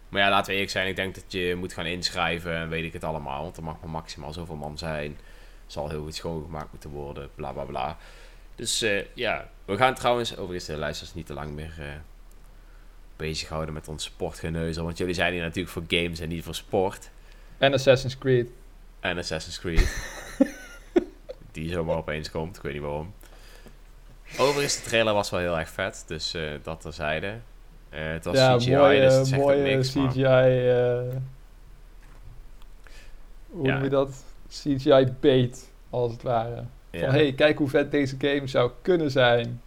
maar 0.09 0.21
ja, 0.21 0.29
laten 0.29 0.45
we 0.45 0.51
eerlijk 0.51 0.71
zijn. 0.71 0.87
Ik 0.87 0.95
denk 0.95 1.15
dat 1.15 1.23
je 1.27 1.55
moet 1.59 1.73
gaan 1.73 1.85
inschrijven 1.85 2.55
en 2.55 2.69
weet 2.69 2.83
ik 2.83 2.93
het 2.93 3.03
allemaal. 3.03 3.43
Want 3.43 3.57
er 3.57 3.63
mag 3.63 3.79
maar 3.81 3.89
maximaal 3.89 4.33
zoveel 4.33 4.55
man 4.55 4.77
zijn. 4.77 5.17
Zal 5.65 5.89
heel 5.89 6.03
goed 6.03 6.15
schoongemaakt 6.15 6.71
moeten 6.71 6.89
worden. 6.89 7.29
Bla 7.35 7.51
bla 7.51 7.63
bla. 7.63 7.97
Dus 8.55 8.81
eh, 8.81 9.03
ja, 9.13 9.49
we 9.65 9.77
gaan 9.77 9.93
trouwens, 9.93 10.37
overigens 10.37 10.65
de 10.65 10.77
luisteraars 10.77 11.15
niet 11.15 11.25
te 11.25 11.33
lang 11.33 11.51
meer 11.51 11.73
eh 11.79 11.85
bezighouden 13.15 13.73
met 13.73 13.87
ons 13.87 14.03
sportgeneuzel. 14.03 14.83
Want 14.83 14.97
jullie 14.97 15.13
zijn 15.13 15.33
hier 15.33 15.41
natuurlijk 15.41 15.69
voor 15.73 15.83
games 15.87 16.19
en 16.19 16.29
niet 16.29 16.43
voor 16.43 16.55
sport. 16.55 17.09
En 17.57 17.73
Assassin's 17.73 18.17
Creed. 18.17 18.49
En 18.99 19.17
Assassin's 19.17 19.59
Creed. 19.59 19.95
die 21.51 21.69
zomaar 21.71 21.95
opeens 21.97 22.31
komt, 22.31 22.55
ik 22.55 22.61
weet 22.61 22.73
niet 22.73 22.81
waarom. 22.81 23.13
Overigens, 24.37 24.75
de 24.83 24.89
trailer 24.89 25.13
was 25.13 25.29
wel 25.29 25.39
heel 25.39 25.57
erg 25.59 25.69
vet, 25.69 26.03
dus 26.07 26.33
eh, 26.33 26.41
dat 26.63 26.81
terzijde. 26.81 27.27
Eh 27.89 28.07
het 28.11 28.25
was 28.25 28.35
ja, 28.37 28.57
CGI, 28.57 28.75
mooie, 28.75 29.01
dus 29.01 29.13
het 29.13 29.27
zegt 29.27 29.41
ook 29.41 29.47
mooie 29.47 29.61
niks, 29.75 29.93
maar- 29.93 30.09
CGI. 30.09 30.21
eh, 30.23 31.15
hoe 33.49 33.65
Ja. 33.67 33.73
noem 33.73 33.83
je 33.83 33.89
dat? 33.89 34.23
CGI 34.49 35.07
bait, 35.19 35.71
als 35.89 36.11
het 36.11 36.21
ware. 36.21 36.63
Ja. 36.91 36.99
Van 37.05 37.09
hey, 37.09 37.33
kijk 37.33 37.57
hoe 37.57 37.69
vet 37.69 37.91
deze 37.91 38.15
game 38.19 38.47
zou 38.47 38.71
kunnen 38.81 39.11
zijn. 39.11 39.61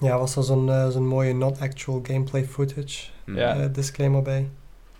Ja, 0.00 0.18
was 0.18 0.36
er 0.36 0.42
zo'n 0.42 0.70
eh, 0.70 0.88
zo'n 0.88 1.06
mooie 1.06 1.34
not 1.34 1.60
actual 1.60 2.00
gameplay 2.02 2.44
footage 2.44 3.08
Hm. 3.24 3.36
Ja. 3.36 3.66
disclaimer 3.68 4.22
bij. 4.22 4.48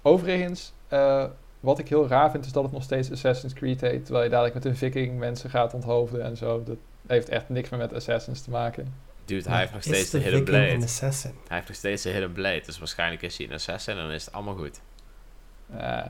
Overigens, 0.03 0.73
eh, 0.89 1.25
wat 1.61 1.79
ik 1.79 1.89
heel 1.89 2.09
raar 2.09 2.31
vind, 2.31 2.45
is 2.47 2.53
dat 2.53 2.63
het 2.63 2.73
nog 2.73 2.83
steeds 2.83 3.11
Assassin's 3.11 3.53
Creed 3.53 3.81
heet. 3.81 4.05
Terwijl 4.05 4.25
je 4.25 4.31
dadelijk 4.31 4.55
met 4.55 4.65
een 4.65 4.77
viking 4.77 5.19
mensen 5.19 5.51
gaat 5.51 5.75
onthoofden 5.75 6.23
en 6.23 6.37
zo. 6.37 6.63
Dat 6.65 6.77
heeft 7.07 7.29
echt 7.29 7.49
niks 7.49 7.69
meer 7.69 7.79
met 7.81 7.95
Assassins 7.95 8.43
te 8.43 8.51
maken. 8.51 8.95
Dude, 9.25 9.49
hij 9.51 9.59
heeft 9.59 9.73
nog 9.73 9.83
steeds 9.83 10.11
de 10.11 10.19
de 10.19 10.25
Hidden 10.25 10.45
Blade. 10.45 10.69
een 10.71 10.83
assassin? 10.83 11.31
Hij 11.47 11.57
heeft 11.57 11.69
nog 11.69 11.77
steeds 11.77 12.03
de 12.03 12.09
Hidden 12.11 12.33
Blade, 12.33 12.63
dus 12.67 12.79
waarschijnlijk 12.79 13.23
is 13.23 13.37
hij 13.39 13.47
een 13.47 13.53
assassin 13.53 13.97
en 13.97 14.03
dan 14.03 14.11
is 14.13 14.25
het 14.25 14.35
allemaal 14.35 14.55
goed. 14.57 14.81
Eh, 15.77 16.05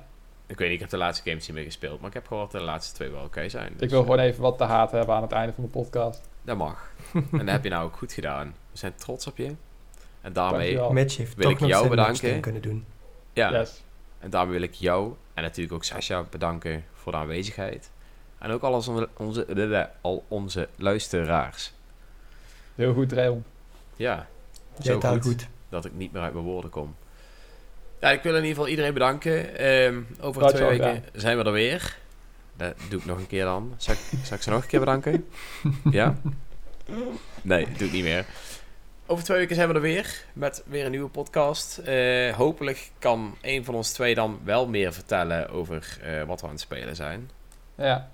Ik 0.46 0.58
weet 0.58 0.66
niet, 0.66 0.74
ik 0.76 0.80
heb 0.80 0.90
de 0.90 0.96
laatste 0.96 1.28
games 1.30 1.46
niet 1.46 1.56
meer 1.56 1.64
gespeeld, 1.64 1.98
maar 2.00 2.08
ik 2.08 2.14
heb 2.14 2.26
gehoord 2.26 2.50
dat 2.50 2.60
de 2.60 2.66
laatste 2.66 2.94
twee 2.94 3.08
wel 3.10 3.24
oké 3.24 3.48
zijn. 3.48 3.72
ik 3.72 3.78
Dus, 3.78 3.90
wil 3.90 4.00
eh, 4.00 4.04
gewoon 4.04 4.20
even 4.20 4.42
wat 4.42 4.58
te 4.58 4.64
haat 4.64 4.90
hebben 4.90 5.14
aan 5.14 5.22
het 5.22 5.32
einde 5.32 5.52
van 5.52 5.64
de 5.64 5.70
podcast. 5.70 6.28
Dat 6.42 6.56
mag. 6.56 6.90
en 7.14 7.38
dat 7.38 7.48
heb 7.48 7.64
je 7.64 7.70
nou 7.70 7.84
ook 7.84 7.96
goed 7.96 8.12
gedaan. 8.12 8.54
We 8.72 8.78
zijn 8.78 8.94
trots 8.94 9.26
op 9.26 9.36
je. 9.36 9.54
En 10.20 10.32
daarmee, 10.32 10.76
Dankjewel. 10.76 11.34
Wil 11.36 11.50
ik 11.50 11.58
jou 11.58 11.88
bedanken. 11.88 12.40
kunnen 12.40 12.62
doen. 12.62 12.84
ja, 13.32 13.50
Yes. 13.58 13.82
en 14.18 14.30
daarmee 14.30 14.52
wil 14.52 14.62
ik 14.68 14.74
jou 14.74 15.14
en 15.40 15.46
natuurlijk 15.46 15.74
ook 15.74 15.84
Sascha 15.84 16.22
bedanken 16.30 16.84
voor 16.94 17.12
de 17.12 17.18
aanwezigheid. 17.18 17.90
En 18.38 18.50
ook 18.50 18.62
al 18.62 18.72
onze, 18.72 19.08
onze, 19.16 19.90
al 20.00 20.24
onze 20.28 20.68
luisteraars. 20.76 21.72
Heel 22.74 22.94
goed, 22.94 23.12
Rayon. 23.12 23.44
Ja, 23.96 24.26
Jij 24.78 24.92
zo 24.92 25.00
goed, 25.00 25.22
goed. 25.22 25.48
dat 25.68 25.84
ik 25.84 25.92
niet 25.92 26.12
meer 26.12 26.22
uit 26.22 26.32
mijn 26.32 26.44
woorden 26.44 26.70
kom. 26.70 26.96
Ja, 28.00 28.10
ik 28.10 28.22
wil 28.22 28.32
in 28.32 28.38
ieder 28.38 28.54
geval 28.54 28.68
iedereen 28.68 28.92
bedanken. 28.92 29.56
Ehm, 29.56 30.00
over 30.20 30.42
Dat 30.42 30.54
twee 30.54 30.68
weken 30.68 31.04
zijn 31.12 31.38
we 31.38 31.44
er 31.44 31.52
weer. 31.52 31.98
Dat 32.56 32.74
doe 32.88 33.00
ik 33.00 33.06
nog 33.06 33.18
een 33.18 33.26
keer 33.26 33.44
dan. 33.44 33.74
Zal 33.76 33.94
ik, 33.94 34.00
zal 34.22 34.36
ik 34.36 34.42
ze 34.42 34.50
nog 34.50 34.62
een 34.62 34.68
keer 34.68 34.80
bedanken? 34.80 35.26
ja? 35.90 36.16
Nee, 37.42 37.66
doe 37.76 37.86
ik 37.86 37.92
niet 37.92 38.04
meer. 38.04 38.26
Over 39.10 39.24
twee 39.24 39.38
weken 39.38 39.54
zijn 39.54 39.68
we 39.68 39.74
er 39.74 39.80
weer 39.80 40.24
met 40.32 40.62
weer 40.66 40.84
een 40.84 40.90
nieuwe 40.90 41.08
podcast. 41.08 41.78
Eh, 41.78 42.34
hopelijk 42.34 42.90
kan 42.98 43.36
een 43.40 43.64
van 43.64 43.74
ons 43.74 43.92
twee 43.92 44.14
dan 44.14 44.40
wel 44.44 44.68
meer 44.68 44.92
vertellen 44.92 45.48
over 45.48 45.98
eh, 46.02 46.22
wat 46.22 46.40
we 46.40 46.46
aan 46.46 46.52
het 46.52 46.60
spelen 46.60 46.96
zijn. 46.96 47.30
Ja, 47.74 48.10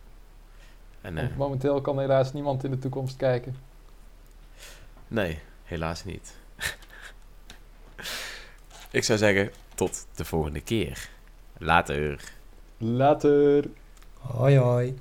En, 1.01 1.19
eh, 1.19 1.37
momenteel 1.37 1.81
kan 1.81 1.99
helaas 1.99 2.33
niemand 2.33 2.65
in 2.65 2.71
de 2.71 2.79
toekomst 2.79 3.17
kijken. 3.17 3.57
nee, 5.09 5.39
helaas 5.65 6.05
niet. 6.05 6.35
ik 8.91 9.05
zou 9.05 9.19
zeggen, 9.19 9.51
tot 9.75 10.07
de 10.15 10.25
volgende 10.25 10.61
keer. 10.61 11.09
Later. 11.59 12.21
Later. 12.79 13.65
Hoi 14.19 14.59
hoi. 14.59 14.99